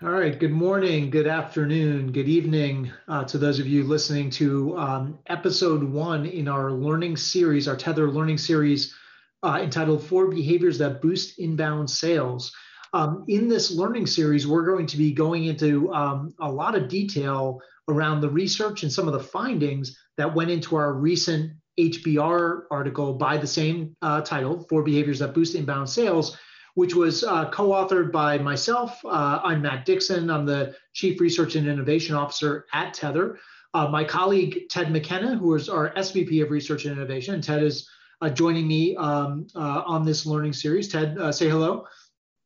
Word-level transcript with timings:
All 0.00 0.10
right. 0.10 0.38
Good 0.38 0.52
morning, 0.52 1.10
good 1.10 1.26
afternoon, 1.26 2.12
good 2.12 2.28
evening 2.28 2.92
uh, 3.08 3.24
to 3.24 3.36
those 3.36 3.58
of 3.58 3.66
you 3.66 3.82
listening 3.82 4.30
to 4.30 4.78
um, 4.78 5.18
episode 5.26 5.82
one 5.82 6.24
in 6.24 6.46
our 6.46 6.70
learning 6.70 7.16
series, 7.16 7.66
our 7.66 7.74
Tethr 7.74 8.14
learning 8.14 8.38
series 8.38 8.94
uh, 9.42 9.58
entitled 9.60 10.04
Four 10.04 10.28
Behaviors 10.28 10.78
That 10.78 11.02
Boost 11.02 11.40
Inbound 11.40 11.90
Sales. 11.90 12.54
Um, 12.92 13.24
in 13.26 13.48
this 13.48 13.72
learning 13.72 14.06
series, 14.06 14.46
we're 14.46 14.66
going 14.66 14.86
to 14.86 14.96
be 14.96 15.12
going 15.12 15.46
into 15.46 15.92
um, 15.92 16.32
a 16.38 16.48
lot 16.48 16.76
of 16.76 16.86
detail 16.86 17.60
around 17.88 18.20
the 18.20 18.30
research 18.30 18.84
and 18.84 18.92
some 18.92 19.08
of 19.08 19.14
the 19.14 19.18
findings 19.18 19.98
that 20.16 20.32
went 20.32 20.52
into 20.52 20.76
our 20.76 20.92
recent 20.92 21.54
HBR 21.76 22.66
article 22.70 23.14
by 23.14 23.36
the 23.36 23.48
same 23.48 23.96
uh, 24.02 24.20
title, 24.20 24.64
Four 24.68 24.84
Behaviors 24.84 25.18
That 25.18 25.34
Boost 25.34 25.56
Inbound 25.56 25.90
Sales 25.90 26.38
which 26.78 26.94
was 26.94 27.24
uh, 27.24 27.50
co-authored 27.50 28.12
by 28.12 28.38
myself. 28.38 29.04
Uh, 29.04 29.40
I'm 29.42 29.62
Matt 29.62 29.84
Dixon. 29.84 30.30
I'm 30.30 30.46
the 30.46 30.76
Chief 30.92 31.20
Research 31.20 31.56
and 31.56 31.66
Innovation 31.66 32.14
Officer 32.14 32.66
at 32.72 32.94
Tethr. 32.94 33.38
Uh, 33.74 33.88
my 33.88 34.04
colleague 34.04 34.68
Ted 34.70 34.92
McKenna, 34.92 35.34
who 35.36 35.52
is 35.56 35.68
our 35.68 35.92
SVP 35.94 36.40
of 36.40 36.52
Research 36.52 36.84
and 36.84 36.96
Innovation. 36.96 37.42
Ted 37.42 37.64
is 37.64 37.88
uh, 38.20 38.30
joining 38.30 38.68
me 38.68 38.94
um, 38.94 39.48
uh, 39.56 39.82
on 39.86 40.04
this 40.04 40.24
learning 40.24 40.52
series. 40.52 40.86
Ted, 40.86 41.18
uh, 41.18 41.32
say 41.32 41.48
hello. 41.48 41.84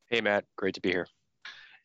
Hey, 0.09 0.23
Matt. 0.23 0.47
Great 0.57 0.73
to 0.77 0.81
be 0.81 0.89
here. 0.89 1.07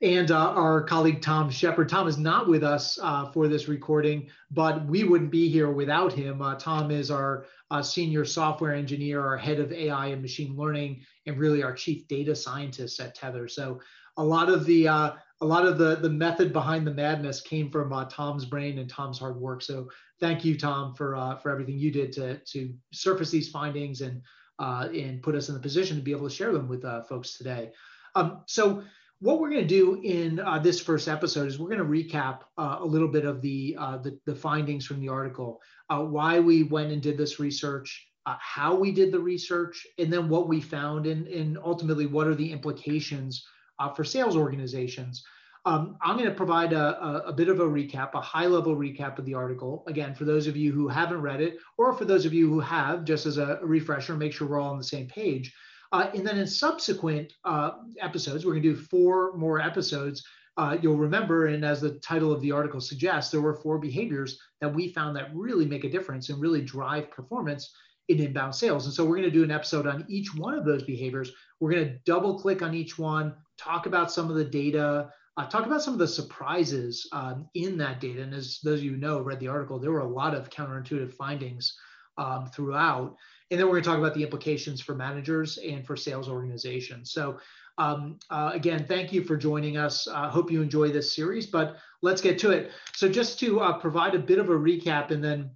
And 0.02 0.30
uh, 0.30 0.52
our 0.52 0.84
colleague 0.84 1.24
Tom 1.24 1.50
Shepard. 1.50 1.90
Tom 1.90 2.08
is 2.08 2.20
not 2.20 2.48
with 2.48 2.64
us 2.64 3.00
uh, 3.02 3.32
for 3.32 3.48
this 3.48 3.68
recording, 3.68 4.30
but 4.52 4.86
we 4.86 5.04
wouldn't 5.04 5.32
be 5.32 5.50
here 5.50 5.72
without 5.72 6.14
him. 6.14 6.40
Uh, 6.40 6.54
Tom 6.54 6.92
is 6.92 7.10
our 7.10 7.48
uh, 7.72 7.82
senior 7.82 8.24
software 8.24 8.76
engineer, 8.76 9.26
our 9.26 9.38
head 9.38 9.60
of 9.60 9.72
AI 9.72 10.08
and 10.08 10.22
machine 10.22 10.56
learning, 10.56 11.02
and 11.26 11.40
really 11.40 11.64
our 11.64 11.74
chief 11.74 12.08
data 12.08 12.36
scientist 12.36 13.00
at 13.00 13.18
Tethr. 13.18 13.50
So 13.50 13.80
a 14.18 14.24
lot 14.24 14.50
of 14.50 14.66
the 14.66 14.88
uh, 14.88 15.14
a 15.42 15.46
lot 15.46 15.66
of 15.66 15.80
the 15.80 15.96
the 15.96 16.10
method 16.10 16.54
behind 16.54 16.86
the 16.86 16.94
madness 16.94 17.42
came 17.42 17.72
from 17.72 17.92
uh, 17.92 18.06
Tom's 18.06 18.46
brain 18.46 18.78
and 18.78 18.88
Tom's 18.88 19.18
hard 19.18 19.38
work. 19.38 19.64
So 19.64 19.90
thank 20.20 20.46
you, 20.46 20.60
Tom, 20.60 20.94
for 20.94 21.40
for 21.42 21.50
everything 21.50 21.80
you 21.80 21.90
did 21.90 22.12
to 22.14 22.38
to 22.38 22.72
surface 22.94 23.32
these 23.32 23.50
findings 23.50 24.02
and 24.02 24.22
and 24.60 25.24
put 25.24 25.34
us 25.34 25.50
in 25.50 25.56
the 25.56 25.62
position 25.62 25.98
to 25.98 26.04
be 26.04 26.12
able 26.12 26.30
to 26.30 26.36
share 26.36 26.54
them 26.54 26.68
with 26.68 26.84
folks 27.10 27.36
today. 27.36 27.72
Um, 28.16 28.42
so 28.48 28.84
what 29.20 29.40
we're 29.40 29.50
going 29.50 29.62
to 29.62 29.68
do 29.68 30.00
in 30.04 30.40
uh, 30.40 30.60
this 30.60 30.80
first 30.80 31.08
episode 31.08 31.48
is 31.48 31.58
we're 31.58 31.76
going 31.76 31.80
to 31.80 31.86
recap 31.86 32.42
uh, 32.58 32.78
a 32.80 32.86
little 32.86 33.08
bit 33.08 33.26
of 33.26 33.42
the, 33.42 33.76
uh, 33.80 33.98
the, 33.98 34.18
the 34.26 34.36
findings 34.36 34.86
from 34.86 35.00
the 35.00 35.10
article, 35.10 35.60
uh, 35.90 36.00
why 36.00 36.40
we 36.40 36.64
went 36.64 36.92
and 36.92 37.02
did 37.02 37.18
this 37.18 37.40
research, 37.40 38.08
uh, 38.28 38.36
how 38.40 38.76
we 38.76 38.92
did 38.92 39.12
the 39.12 39.20
research, 39.20 39.88
and 39.98 40.14
then 40.14 40.30
what 40.30 40.48
we 40.48 40.62
found, 40.62 41.08
and, 41.08 41.28
and 41.28 41.58
ultimately 41.58 42.06
what 42.06 42.28
are 42.28 42.36
the 42.36 42.52
implications 42.52 43.48
uh, 43.80 43.92
for 43.92 44.04
sales 44.04 44.36
organizations. 44.36 45.24
Um, 45.66 45.98
I'm 46.02 46.16
going 46.16 46.30
to 46.30 46.36
provide 46.36 46.72
a, 46.72 47.04
a, 47.04 47.18
a, 47.28 47.34
bit 47.34 47.50
of 47.50 47.60
a 47.60 47.66
recap, 47.66 48.14
a 48.14 48.22
high 48.22 48.46
level 48.46 48.76
recap 48.76 49.18
of 49.18 49.26
the 49.26 49.34
article. 49.34 49.84
Again, 49.88 50.16
for 50.16 50.24
those 50.24 50.48
of 50.48 50.56
you 50.56 50.72
who 50.72 50.88
haven't 50.88 51.22
read 51.22 51.42
it, 51.42 51.58
or 51.78 51.92
for 51.94 52.06
those 52.06 52.26
of 52.26 52.34
you 52.34 52.48
who 52.50 52.60
have, 52.60 53.04
just 53.04 53.26
as 53.26 53.38
a 53.38 53.60
refresher, 53.64 54.16
make 54.16 54.32
sure 54.32 54.48
we're 54.48 54.62
all 54.62 54.72
on 54.72 54.78
the 54.78 54.84
same 54.84 55.08
page. 55.08 55.54
Uh, 55.92 56.10
and 56.14 56.26
then 56.26 56.38
in 56.38 56.48
subsequent 56.48 57.34
uh, 57.46 57.72
episodes, 58.00 58.46
we're 58.46 58.54
going 58.54 58.64
to 58.64 58.74
do 58.74 58.76
four 58.76 59.36
more 59.38 59.60
episodes. 59.60 60.24
Uh, 60.58 60.78
you'll 60.82 60.98
remember, 60.98 61.48
and 61.48 61.64
as 61.64 61.82
the 61.82 61.92
title 62.00 62.32
of 62.32 62.42
the 62.42 62.52
article 62.52 62.82
suggests, 62.82 63.32
there 63.32 63.42
were 63.42 63.54
four 63.54 63.78
behaviors 63.78 64.40
that 64.60 64.74
we 64.74 64.90
found 64.90 65.16
that 65.16 65.30
really 65.34 65.66
make 65.66 65.84
a 65.84 65.90
difference 65.90 66.30
and 66.30 66.42
really 66.42 66.62
drive 66.62 67.12
performance 67.12 67.72
in 68.10 68.20
inbound 68.20 68.56
sales. 68.56 68.86
And 68.86 68.94
so 68.94 69.04
we're 69.04 69.18
going 69.18 69.24
to 69.24 69.32
do 69.32 69.44
an 69.44 69.52
episode 69.52 69.86
on 69.86 70.06
each 70.08 70.34
one 70.36 70.54
of 70.54 70.66
those 70.66 70.84
behaviors. 70.84 71.32
We're 71.60 71.72
going 71.72 71.88
to 71.88 72.00
double 72.06 72.40
click 72.40 72.62
on 72.62 72.74
each 72.74 72.98
one, 72.98 73.36
talk 73.58 73.86
about 73.86 74.12
some 74.12 74.30
of 74.30 74.36
the 74.36 74.46
data, 74.46 75.12
uh, 75.38 75.46
talk 75.46 75.66
about 75.66 75.84
some 75.84 75.94
of 75.94 76.00
the 76.00 76.08
surprises 76.08 77.08
um, 77.12 77.48
in 77.54 77.78
that 77.78 78.00
data. 78.00 78.24
And 78.24 78.34
as 78.34 78.60
those 78.64 78.80
of 78.80 78.86
you 78.86 78.98
know, 78.98 79.22
read 79.22 79.40
the 79.40 79.50
article, 79.50 79.78
there 79.78 79.92
were 79.92 80.00
a 80.00 80.08
lot 80.08 80.34
of 80.34 80.50
counterintuitive 80.50 81.14
findings 81.14 81.78
um, 82.18 82.48
throughout. 82.48 83.16
And 83.50 83.60
then 83.60 83.68
we're 83.68 83.74
going 83.74 83.84
to 83.84 83.90
talk 83.90 84.00
about 84.00 84.14
the 84.14 84.24
implications 84.24 84.82
for 84.82 84.94
managers 84.94 85.58
and 85.58 85.86
for 85.86 85.96
sales 85.96 86.28
organizations. 86.28 87.12
So 87.12 87.40
um, 87.78 88.18
uh, 88.30 88.52
again, 88.54 88.86
thank 88.88 89.14
you 89.14 89.24
for 89.24 89.38
joining 89.38 89.78
us. 89.78 90.08
I 90.08 90.26
uh, 90.26 90.30
hope 90.30 90.52
you 90.52 90.62
enjoy 90.62 90.90
this 90.90 91.14
series, 91.14 91.46
but 91.46 91.78
let's 92.02 92.22
get 92.22 92.40
to 92.40 92.52
it. 92.52 92.72
So 92.96 93.08
just 93.08 93.40
to 93.40 93.60
uh, 93.60 93.78
provide 93.78 94.16
a 94.16 94.20
bit 94.20 94.40
of 94.40 94.50
a 94.50 94.54
recap, 94.54 95.12
and 95.12 95.24
then 95.24 95.52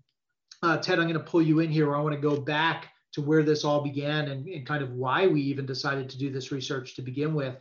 uh, 0.61 0.77
Ted, 0.77 0.99
I'm 0.99 1.05
going 1.05 1.13
to 1.13 1.31
pull 1.31 1.41
you 1.41 1.59
in 1.59 1.71
here. 1.71 1.95
I 1.95 1.99
want 2.01 2.13
to 2.13 2.21
go 2.21 2.39
back 2.39 2.89
to 3.13 3.21
where 3.21 3.43
this 3.43 3.65
all 3.65 3.81
began 3.81 4.29
and, 4.29 4.47
and, 4.47 4.65
kind 4.65 4.81
of 4.81 4.91
why 4.91 5.27
we 5.27 5.41
even 5.41 5.65
decided 5.65 6.09
to 6.09 6.17
do 6.17 6.31
this 6.31 6.51
research 6.51 6.95
to 6.95 7.01
begin 7.01 7.33
with. 7.33 7.55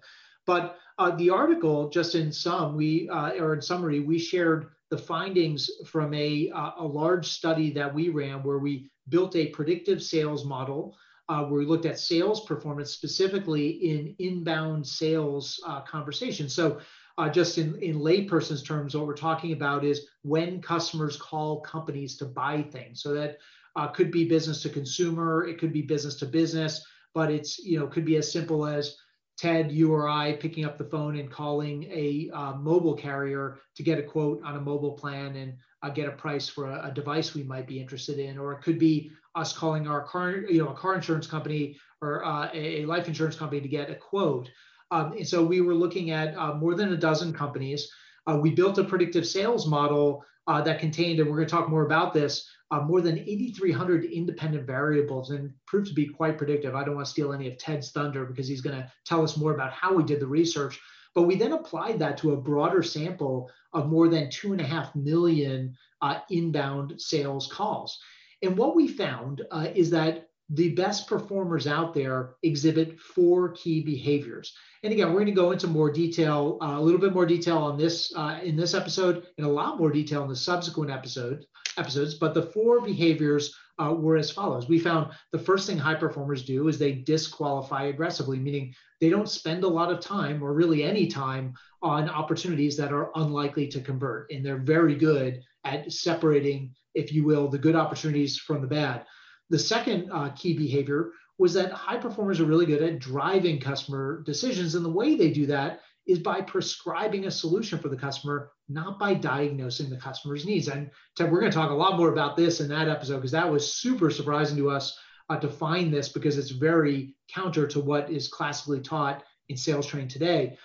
But 0.47 0.77
uh, 0.99 1.16
the 1.16 1.31
article, 1.31 1.89
just 1.89 2.15
in 2.15 2.31
sum, 2.31 2.77
we 2.77 3.09
uh, 3.09 3.33
or 3.33 3.55
in 3.55 3.62
summary, 3.62 4.00
we 4.00 4.19
shared 4.19 4.69
the 4.91 4.99
findings 4.99 5.71
from 5.87 6.12
a, 6.15 6.51
a 6.78 6.84
large 6.84 7.27
study 7.27 7.71
that 7.71 7.93
we 7.93 8.09
ran 8.09 8.43
where 8.43 8.59
we 8.59 8.91
built 9.09 9.37
a 9.37 9.47
predictive 9.49 10.03
sales 10.03 10.45
model 10.45 10.97
uh, 11.28 11.45
where 11.45 11.61
we 11.61 11.67
looked 11.67 11.87
at 11.87 11.99
sales 11.99 12.45
performance 12.45 12.91
specifically 12.91 13.69
in 13.69 14.15
inbound 14.19 14.84
sales 14.84 15.61
uh, 15.67 15.81
conversations. 15.83 16.53
So, 16.53 16.81
uh, 17.19 17.28
just 17.28 17.59
in, 17.59 17.77
in 17.83 17.99
layperson's 17.99 18.62
terms, 18.62 18.97
what 18.97 19.06
we're 19.06 19.15
talking 19.15 19.53
about 19.53 19.84
is 19.84 20.06
when 20.23 20.61
customers 20.61 21.17
call 21.17 21.61
companies 21.61 22.17
to 22.17 22.25
buy 22.25 22.62
things. 22.62 23.03
So 23.03 23.12
that 23.12 23.39
uh, 23.77 23.89
could 23.89 24.11
be 24.11 24.25
business 24.28 24.62
to 24.62 24.71
consumer, 24.71 25.47
it 25.47 25.59
could 25.59 25.72
be 25.72 25.83
business 25.83 26.15
to 26.17 26.27
business, 26.27 26.84
but 27.15 27.31
it's 27.31 27.59
you 27.59 27.78
know 27.78 27.87
could 27.87 28.05
be 28.05 28.17
as 28.17 28.31
simple 28.31 28.67
as 28.67 28.97
Ted, 29.41 29.73
you 29.73 29.91
or 29.91 30.06
I 30.06 30.34
picking 30.34 30.67
up 30.67 30.77
the 30.77 30.84
phone 30.84 31.19
and 31.19 31.31
calling 31.31 31.84
a 31.84 32.28
uh, 32.34 32.53
mobile 32.56 32.93
carrier 32.93 33.59
to 33.75 33.83
get 33.83 33.99
a 33.99 34.03
quote 34.03 34.43
on 34.45 34.56
a 34.56 34.61
mobile 34.61 34.93
plan 34.93 35.34
and 35.34 35.55
uh, 35.83 35.89
get 35.89 36.06
a 36.06 36.12
price 36.12 36.47
for 36.47 36.67
a, 36.67 36.89
a, 36.89 36.91
device 36.91 37.34
we 37.34 37.43
might 37.43 37.67
be 37.67 37.81
interested 37.81 38.19
in, 38.19 38.37
or 38.37 38.53
it 38.53 38.61
could 38.61 38.78
be 38.78 39.11
us 39.34 39.56
calling 39.56 39.89
our 39.89 40.03
car, 40.03 40.33
you 40.33 40.62
know, 40.62 40.69
a 40.69 40.75
car 40.75 40.95
insurance 40.95 41.27
company 41.27 41.78
or 42.03 42.23
uh, 42.23 42.51
a, 42.53 42.84
life 42.84 43.09
insurance 43.09 43.34
company 43.34 43.62
to 43.62 43.69
get 43.69 43.89
a 43.89 43.95
quote. 43.95 44.51
Um, 44.91 45.12
and 45.12 45.27
so 45.27 45.43
we 45.43 45.62
were 45.62 45.75
looking 45.75 46.11
at 46.11 46.37
uh, 46.37 46.53
more 46.53 46.75
than 46.75 46.93
a 46.93 46.97
dozen 46.99 47.33
companies. 47.33 47.91
Uh, 48.27 48.37
we 48.37 48.51
built 48.51 48.77
a 48.77 48.84
predictive 48.84 49.27
sales 49.27 49.67
model 49.67 50.22
uh, 50.49 50.61
that 50.61 50.81
contained, 50.81 51.19
and 51.19 51.31
we're 51.31 51.37
going 51.37 51.49
to 51.49 51.55
talk 51.55 51.71
more 51.71 51.87
about 51.87 52.12
this, 52.12 52.47
uh, 52.70 52.81
more 52.81 53.00
than 53.00 53.19
8,300 53.19 54.04
independent 54.04 54.66
variables 54.66 55.31
and 55.31 55.53
proved 55.66 55.88
to 55.88 55.94
be 55.94 56.06
quite 56.06 56.38
predictive. 56.38 56.75
I 56.75 56.84
don't 56.84 56.94
want 56.94 57.06
to 57.06 57.12
steal 57.12 57.32
any 57.32 57.48
of 57.48 57.58
Ted's 57.58 57.91
thunder 57.91 58.25
because 58.25 58.47
he's 58.47 58.60
going 58.60 58.76
to 58.76 58.91
tell 59.04 59.22
us 59.22 59.36
more 59.36 59.54
about 59.54 59.72
how 59.72 59.92
we 59.92 60.04
did 60.04 60.20
the 60.20 60.26
research. 60.26 60.78
But 61.14 61.22
we 61.22 61.34
then 61.34 61.53
applied 61.53 61.98
that 61.98 62.16
to 62.19 62.32
a 62.32 62.41
broader 62.41 62.82
sample 62.82 63.50
of 63.72 63.88
more 63.88 64.09
than 64.09 64.30
two 64.30 64.53
and 64.53 64.60
a 64.60 64.66
half 64.66 64.94
million 64.94 65.76
uh, 66.00 66.20
inbound 66.30 67.00
sales 67.00 67.48
calls. 67.48 67.98
And 68.42 68.56
what 68.56 68.76
we 68.76 68.88
found 68.88 69.42
uh, 69.50 69.69
is 69.75 69.91
that 69.91 70.29
the 70.53 70.71
best 70.75 71.06
performers 71.06 71.66
out 71.66 71.94
there 71.94 72.34
exhibit 72.43 72.99
four 72.99 73.50
key 73.50 73.83
behaviors. 73.83 74.53
And 74.83 74.93
again, 74.93 75.09
we're 75.09 75.21
going 75.21 75.27
to 75.27 75.33
go 75.33 75.53
into 75.53 75.69
more 75.69 75.91
detail, 75.91 76.59
uh, 76.61 76.77
a 76.77 76.81
little 76.81 77.00
bit 77.00 77.12
more 77.12 77.27
detail 77.27 77.59
on 77.59 77.78
this 77.78 78.12
uh, 78.16 78.41
in 78.43 78.56
this 78.56 78.75
episode, 78.75 79.27
and 79.39 79.47
a 79.47 79.50
lot 79.50 79.78
more 79.78 79.91
detail 79.91 80.22
in 80.22 80.28
the 80.28 80.37
subsequent 80.37 80.91
episode 80.91 81.44
episodes. 81.78 82.15
But 82.15 82.34
the 82.34 82.43
four 82.43 82.81
behaviors 82.81 83.55
uh, 83.78 83.93
were 83.93 84.16
as 84.16 84.31
follows. 84.31 84.69
We 84.69 84.78
found 84.78 85.12
the 85.33 85.39
first 85.39 85.66
thing 85.66 85.78
high 85.78 85.94
performers 85.94 86.44
do 86.44 86.69
is 86.69 86.78
they 86.78 86.93
disqualify 86.93 87.84
aggressively, 87.84 88.39
meaning 88.39 88.75
they 89.00 89.09
don't 89.09 89.28
spend 89.28 89.65
a 89.65 89.69
lot 89.69 89.93
of 89.93 90.00
time 90.00 90.43
or 90.43 90.53
really 90.53 90.83
any 90.83 91.06
time 91.06 91.55
on 91.83 92.10
opportunities 92.10 92.77
that 92.77 92.93
are 92.93 93.10
unlikely 93.15 93.69
to 93.69 93.81
convert, 93.81 94.31
and 94.33 94.44
they're 94.44 94.59
very 94.59 94.97
good 94.97 95.41
at 95.65 95.93
separating, 95.93 96.75
if 96.94 97.12
you 97.12 97.25
will, 97.25 97.49
the 97.49 97.59
good 97.59 97.77
opportunities 97.77 98.37
from 98.37 98.60
the 98.60 98.66
bad. 98.66 99.05
The 99.50 99.59
second 99.59 100.11
uh, 100.11 100.31
key 100.31 100.56
behavior 100.56 101.11
was 101.38 101.55
that 101.55 101.72
high 101.72 101.97
performers 101.97 102.41
are 102.41 102.44
really 102.44 102.66
good 102.66 102.83
at 102.83 102.99
driving 102.99 103.61
customer 103.61 104.22
decisions. 104.25 104.75
And 104.75 104.84
the 104.84 104.91
way 104.91 105.16
they 105.16 105.31
do 105.31 105.47
that 105.47 105.81
is 106.06 106.19
by 106.19 106.41
prescribing 106.41 107.27
a 107.27 107.30
solution 107.30 107.78
for 107.78 107.89
the 107.89 107.97
customer, 107.97 108.51
not 108.69 108.98
by 108.98 109.15
diagnosing 109.15 109.91
the 109.91 109.97
customer's 109.97 110.45
needs. 110.45 110.69
And 110.69 110.91
Ted, 111.16 111.30
we're 111.30 111.41
going 111.41 111.53
to 111.53 111.57
talk 111.57 111.71
a 111.71 111.74
lot 111.74 111.97
more 111.97 112.13
about 112.13 112.36
this 112.36 112.60
in 112.60 112.69
that 112.69 112.89
episode 112.89 113.16
because 113.16 113.33
that 113.33 113.51
was 113.51 113.74
super 113.74 114.10
surprising 114.10 114.57
to 114.57 114.71
us 114.71 114.98
uh, 115.28 115.39
to 115.39 115.48
find 115.48 115.92
this 115.92 116.09
because 116.09 116.36
it's 116.36 116.51
very 116.51 117.15
counter 117.33 117.66
to 117.69 117.80
what 117.80 118.10
is 118.10 118.28
classically 118.28 118.80
taught 118.80 119.22
in 119.48 119.57
sales 119.57 119.86
training 119.86 120.09
today. 120.09 120.59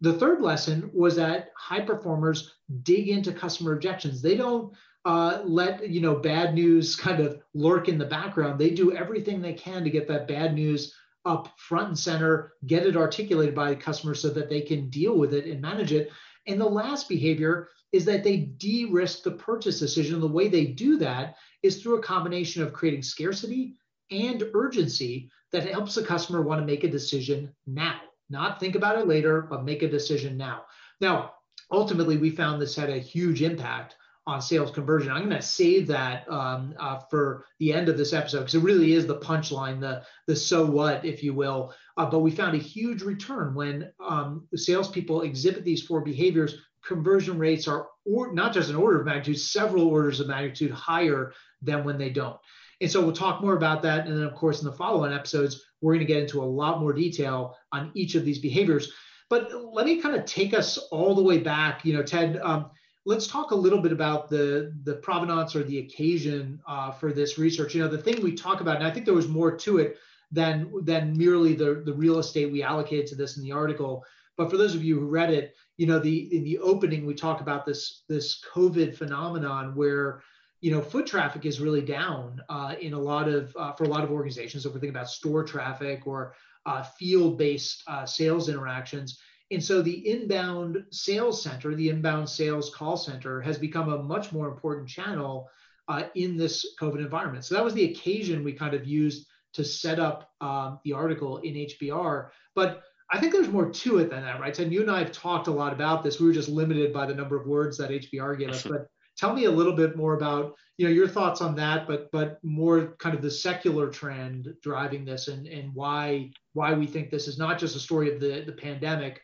The 0.00 0.14
third 0.14 0.40
lesson 0.40 0.90
was 0.94 1.16
that 1.16 1.48
high 1.56 1.80
performers 1.80 2.54
dig 2.82 3.08
into 3.08 3.32
customer 3.32 3.72
objections. 3.72 4.22
They 4.22 4.36
don't 4.36 4.72
uh, 5.04 5.40
let 5.44 5.88
you 5.88 6.00
know 6.00 6.16
bad 6.16 6.54
news 6.54 6.94
kind 6.94 7.20
of 7.20 7.40
lurk 7.54 7.88
in 7.88 7.98
the 7.98 8.04
background. 8.04 8.58
They 8.58 8.70
do 8.70 8.94
everything 8.94 9.40
they 9.40 9.54
can 9.54 9.84
to 9.84 9.90
get 9.90 10.06
that 10.08 10.28
bad 10.28 10.54
news 10.54 10.94
up 11.24 11.52
front 11.58 11.88
and 11.88 11.98
center, 11.98 12.54
get 12.66 12.86
it 12.86 12.96
articulated 12.96 13.54
by 13.54 13.70
the 13.70 13.76
customer 13.76 14.14
so 14.14 14.30
that 14.30 14.48
they 14.48 14.60
can 14.60 14.90
deal 14.90 15.16
with 15.16 15.34
it 15.34 15.46
and 15.46 15.60
manage 15.60 15.92
it. 15.92 16.10
And 16.46 16.60
the 16.60 16.66
last 16.66 17.08
behavior 17.08 17.68
is 17.92 18.04
that 18.04 18.24
they 18.24 18.36
de-risk 18.36 19.22
the 19.22 19.32
purchase 19.32 19.78
decision. 19.78 20.20
The 20.20 20.28
way 20.28 20.48
they 20.48 20.66
do 20.66 20.96
that 20.98 21.36
is 21.62 21.82
through 21.82 21.98
a 21.98 22.02
combination 22.02 22.62
of 22.62 22.72
creating 22.72 23.02
scarcity 23.02 23.74
and 24.10 24.44
urgency 24.54 25.30
that 25.52 25.68
helps 25.68 25.94
the 25.94 26.02
customer 26.02 26.42
want 26.42 26.60
to 26.60 26.66
make 26.66 26.84
a 26.84 26.88
decision 26.88 27.52
now, 27.66 28.00
not 28.28 28.60
think 28.60 28.74
about 28.74 28.98
it 28.98 29.08
later, 29.08 29.42
but 29.42 29.64
make 29.64 29.82
a 29.82 29.88
decision 29.88 30.36
now. 30.36 30.62
Now, 31.00 31.32
ultimately, 31.70 32.16
we 32.16 32.30
found 32.30 32.60
this 32.60 32.76
had 32.76 32.90
a 32.90 32.98
huge 32.98 33.42
impact 33.42 33.96
on 34.26 34.40
sales 34.40 34.70
conversion. 34.70 35.10
I'm 35.10 35.24
going 35.24 35.36
to 35.36 35.42
save 35.42 35.86
that 35.88 36.30
um, 36.30 36.74
uh, 36.78 37.00
for 37.10 37.46
the 37.58 37.72
end 37.72 37.88
of 37.88 37.96
this 37.96 38.12
episode 38.12 38.40
because 38.40 38.54
it 38.54 38.62
really 38.62 38.92
is 38.92 39.06
the 39.06 39.18
punchline, 39.18 39.80
the 39.80 40.02
the 40.26 40.36
so 40.36 40.64
what, 40.64 41.04
if 41.04 41.22
you 41.22 41.34
will. 41.34 41.72
Uh, 41.96 42.06
but 42.06 42.20
we 42.20 42.30
found 42.30 42.54
a 42.54 42.58
huge 42.58 43.02
return 43.02 43.54
when 43.54 43.90
um, 44.06 44.46
salespeople 44.54 45.22
exhibit 45.22 45.64
these 45.64 45.82
four 45.82 46.02
behaviors. 46.02 46.54
Conversion 46.84 47.38
rates 47.38 47.68
are 47.68 47.88
or, 48.06 48.32
not 48.32 48.52
just 48.52 48.70
an 48.70 48.76
order 48.76 49.00
of 49.00 49.06
magnitude, 49.06 49.38
several 49.38 49.88
orders 49.88 50.20
of 50.20 50.28
magnitude 50.28 50.70
higher 50.70 51.32
than 51.60 51.84
when 51.84 51.98
they 51.98 52.10
don't. 52.10 52.38
And 52.80 52.90
so 52.90 53.02
we'll 53.02 53.12
talk 53.12 53.42
more 53.42 53.56
about 53.56 53.82
that. 53.82 54.06
And 54.06 54.16
then, 54.16 54.24
of 54.24 54.34
course, 54.34 54.62
in 54.62 54.66
the 54.66 54.72
follow-on 54.72 55.12
episodes, 55.12 55.62
we're 55.80 55.92
going 55.92 56.06
to 56.06 56.12
get 56.12 56.22
into 56.22 56.42
a 56.42 56.44
lot 56.44 56.80
more 56.80 56.94
detail 56.94 57.56
on 57.72 57.90
each 57.94 58.14
of 58.14 58.24
these 58.24 58.38
behaviors. 58.38 58.92
But 59.28 59.50
let 59.72 59.86
me 59.86 60.00
kind 60.00 60.16
of 60.16 60.24
take 60.24 60.54
us 60.54 60.78
all 60.90 61.14
the 61.14 61.22
way 61.22 61.38
back. 61.38 61.84
You 61.84 61.94
know, 61.94 62.02
Ted, 62.02 62.38
um, 62.42 62.70
let's 63.10 63.26
talk 63.26 63.50
a 63.50 63.54
little 63.54 63.80
bit 63.80 63.90
about 63.90 64.30
the 64.30 64.72
the 64.84 64.94
provenance 64.94 65.56
or 65.56 65.64
the 65.64 65.78
occasion 65.78 66.60
uh, 66.68 66.92
for 66.92 67.12
this 67.12 67.38
research. 67.38 67.74
You 67.74 67.82
know, 67.82 67.88
the 67.88 67.98
thing 67.98 68.22
we 68.22 68.34
talk 68.34 68.60
about, 68.60 68.76
and 68.76 68.86
I 68.86 68.90
think 68.90 69.04
there 69.04 69.14
was 69.14 69.26
more 69.26 69.54
to 69.56 69.78
it 69.78 69.98
than 70.30 70.72
than 70.84 71.18
merely 71.18 71.54
the 71.54 71.82
the 71.84 71.92
real 71.92 72.20
estate 72.20 72.52
we 72.52 72.62
allocated 72.62 73.08
to 73.08 73.16
this 73.16 73.36
in 73.36 73.42
the 73.42 73.50
article. 73.50 74.04
But 74.36 74.48
for 74.48 74.56
those 74.56 74.76
of 74.76 74.84
you 74.84 74.98
who 74.98 75.06
read 75.06 75.30
it, 75.30 75.56
you 75.76 75.88
know, 75.88 75.98
the 75.98 76.34
in 76.36 76.44
the 76.44 76.58
opening 76.58 77.04
we 77.04 77.14
talk 77.14 77.40
about 77.40 77.66
this 77.66 78.04
this 78.08 78.40
COVID 78.54 78.94
phenomenon 78.94 79.74
where 79.74 80.22
you 80.60 80.70
know 80.70 80.80
foot 80.80 81.06
traffic 81.06 81.44
is 81.44 81.60
really 81.60 81.82
down 81.82 82.40
uh, 82.48 82.76
in 82.80 82.92
a 82.92 82.98
lot 82.98 83.26
of 83.28 83.54
uh, 83.58 83.72
for 83.72 83.84
a 83.84 83.88
lot 83.88 84.04
of 84.04 84.12
organizations. 84.12 84.62
So 84.62 84.68
if 84.68 84.74
we 84.76 84.80
think 84.80 84.92
about 84.92 85.10
store 85.10 85.42
traffic 85.42 86.06
or 86.06 86.34
uh, 86.64 86.84
field-based 86.84 87.82
uh, 87.88 88.06
sales 88.06 88.48
interactions, 88.48 89.18
and 89.50 89.62
so 89.62 89.82
the 89.82 90.08
inbound 90.08 90.84
sales 90.90 91.42
center, 91.42 91.74
the 91.74 91.88
inbound 91.88 92.28
sales 92.28 92.72
call 92.74 92.96
center, 92.96 93.40
has 93.40 93.58
become 93.58 93.92
a 93.92 94.02
much 94.02 94.32
more 94.32 94.48
important 94.48 94.88
channel 94.88 95.48
uh, 95.88 96.04
in 96.14 96.36
this 96.36 96.74
COVID 96.80 96.98
environment. 96.98 97.44
So 97.44 97.56
that 97.56 97.64
was 97.64 97.74
the 97.74 97.90
occasion 97.90 98.44
we 98.44 98.52
kind 98.52 98.74
of 98.74 98.86
used 98.86 99.26
to 99.54 99.64
set 99.64 99.98
up 99.98 100.30
um, 100.40 100.78
the 100.84 100.92
article 100.92 101.38
in 101.38 101.54
HBR. 101.54 102.28
But 102.54 102.82
I 103.10 103.18
think 103.18 103.32
there's 103.32 103.48
more 103.48 103.68
to 103.68 103.98
it 103.98 104.10
than 104.10 104.22
that, 104.22 104.40
right? 104.40 104.56
And 104.56 104.72
you 104.72 104.82
and 104.82 104.90
I 104.90 105.00
have 105.00 105.10
talked 105.10 105.48
a 105.48 105.52
lot 105.52 105.72
about 105.72 106.04
this. 106.04 106.20
We 106.20 106.26
were 106.26 106.32
just 106.32 106.48
limited 106.48 106.92
by 106.92 107.06
the 107.06 107.14
number 107.14 107.36
of 107.36 107.46
words 107.46 107.76
that 107.78 107.90
HBR 107.90 108.38
gave 108.38 108.50
us. 108.50 108.62
But 108.62 108.86
tell 109.16 109.34
me 109.34 109.46
a 109.46 109.50
little 109.50 109.74
bit 109.74 109.96
more 109.96 110.14
about 110.14 110.54
you 110.78 110.86
know 110.86 110.92
your 110.92 111.08
thoughts 111.08 111.40
on 111.40 111.56
that, 111.56 111.88
but 111.88 112.08
but 112.12 112.38
more 112.44 112.94
kind 112.98 113.14
of 113.14 113.20
the 113.20 113.30
secular 113.30 113.90
trend 113.90 114.54
driving 114.62 115.04
this 115.04 115.28
and 115.28 115.46
and 115.46 115.74
why 115.74 116.30
why 116.52 116.72
we 116.72 116.86
think 116.86 117.10
this 117.10 117.26
is 117.26 117.36
not 117.36 117.58
just 117.58 117.76
a 117.76 117.80
story 117.80 118.14
of 118.14 118.20
the 118.20 118.44
the 118.46 118.52
pandemic, 118.52 119.20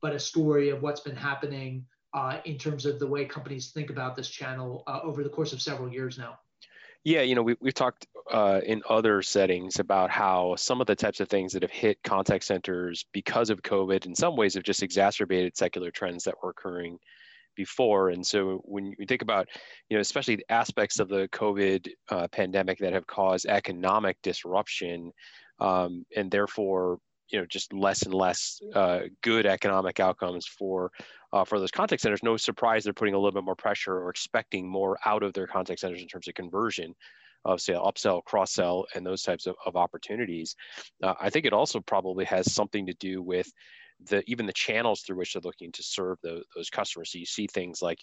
but 0.00 0.14
a 0.14 0.18
story 0.18 0.70
of 0.70 0.82
what's 0.82 1.00
been 1.00 1.16
happening 1.16 1.84
uh, 2.12 2.38
in 2.44 2.58
terms 2.58 2.86
of 2.86 2.98
the 2.98 3.06
way 3.06 3.24
companies 3.24 3.70
think 3.70 3.90
about 3.90 4.16
this 4.16 4.28
channel 4.28 4.82
uh, 4.86 5.00
over 5.02 5.22
the 5.22 5.28
course 5.28 5.52
of 5.52 5.62
several 5.62 5.92
years 5.92 6.18
now. 6.18 6.38
Yeah, 7.04 7.22
you 7.22 7.34
know, 7.34 7.42
we, 7.42 7.56
we've 7.60 7.74
talked 7.74 8.06
uh, 8.30 8.60
in 8.64 8.82
other 8.88 9.22
settings 9.22 9.78
about 9.78 10.10
how 10.10 10.54
some 10.56 10.82
of 10.82 10.86
the 10.86 10.94
types 10.94 11.20
of 11.20 11.28
things 11.28 11.52
that 11.54 11.62
have 11.62 11.70
hit 11.70 11.98
contact 12.04 12.44
centers 12.44 13.06
because 13.12 13.48
of 13.48 13.62
COVID 13.62 14.04
in 14.04 14.14
some 14.14 14.36
ways 14.36 14.54
have 14.54 14.64
just 14.64 14.82
exacerbated 14.82 15.56
secular 15.56 15.90
trends 15.90 16.24
that 16.24 16.34
were 16.42 16.50
occurring 16.50 16.98
before. 17.56 18.10
And 18.10 18.26
so 18.26 18.60
when 18.64 18.92
you 18.98 19.06
think 19.06 19.22
about, 19.22 19.48
you 19.88 19.96
know, 19.96 20.00
especially 20.00 20.36
the 20.36 20.52
aspects 20.52 20.98
of 20.98 21.08
the 21.08 21.28
COVID 21.32 21.88
uh, 22.10 22.28
pandemic 22.28 22.78
that 22.78 22.92
have 22.92 23.06
caused 23.06 23.46
economic 23.46 24.18
disruption 24.22 25.12
um, 25.58 26.04
and 26.14 26.30
therefore 26.30 26.98
you 27.30 27.38
know 27.38 27.46
just 27.46 27.72
less 27.72 28.02
and 28.02 28.14
less 28.14 28.60
uh, 28.74 29.00
good 29.22 29.46
economic 29.46 30.00
outcomes 30.00 30.46
for 30.46 30.90
uh, 31.32 31.44
for 31.44 31.58
those 31.58 31.70
contact 31.70 32.02
centers. 32.02 32.22
No 32.22 32.36
surprise 32.36 32.84
they're 32.84 32.92
putting 32.92 33.14
a 33.14 33.18
little 33.18 33.32
bit 33.32 33.44
more 33.44 33.56
pressure 33.56 33.94
or 33.94 34.10
expecting 34.10 34.68
more 34.68 34.98
out 35.06 35.22
of 35.22 35.32
their 35.32 35.46
contact 35.46 35.80
centers 35.80 36.02
in 36.02 36.08
terms 36.08 36.28
of 36.28 36.34
conversion 36.34 36.94
of 37.44 37.60
say 37.60 37.72
upsell, 37.72 38.22
cross 38.24 38.52
sell, 38.52 38.86
and 38.94 39.04
those 39.04 39.22
types 39.22 39.46
of, 39.46 39.54
of 39.64 39.76
opportunities. 39.76 40.54
Uh, 41.02 41.14
I 41.20 41.30
think 41.30 41.46
it 41.46 41.52
also 41.52 41.80
probably 41.80 42.24
has 42.26 42.52
something 42.52 42.86
to 42.86 42.94
do 42.94 43.22
with 43.22 43.50
the 44.08 44.22
even 44.26 44.46
the 44.46 44.52
channels 44.52 45.02
through 45.02 45.16
which 45.16 45.34
they're 45.34 45.42
looking 45.42 45.72
to 45.72 45.82
serve 45.82 46.18
the, 46.22 46.42
those 46.54 46.70
customers. 46.70 47.12
So 47.12 47.18
you 47.18 47.26
see 47.26 47.46
things 47.46 47.82
like, 47.82 47.98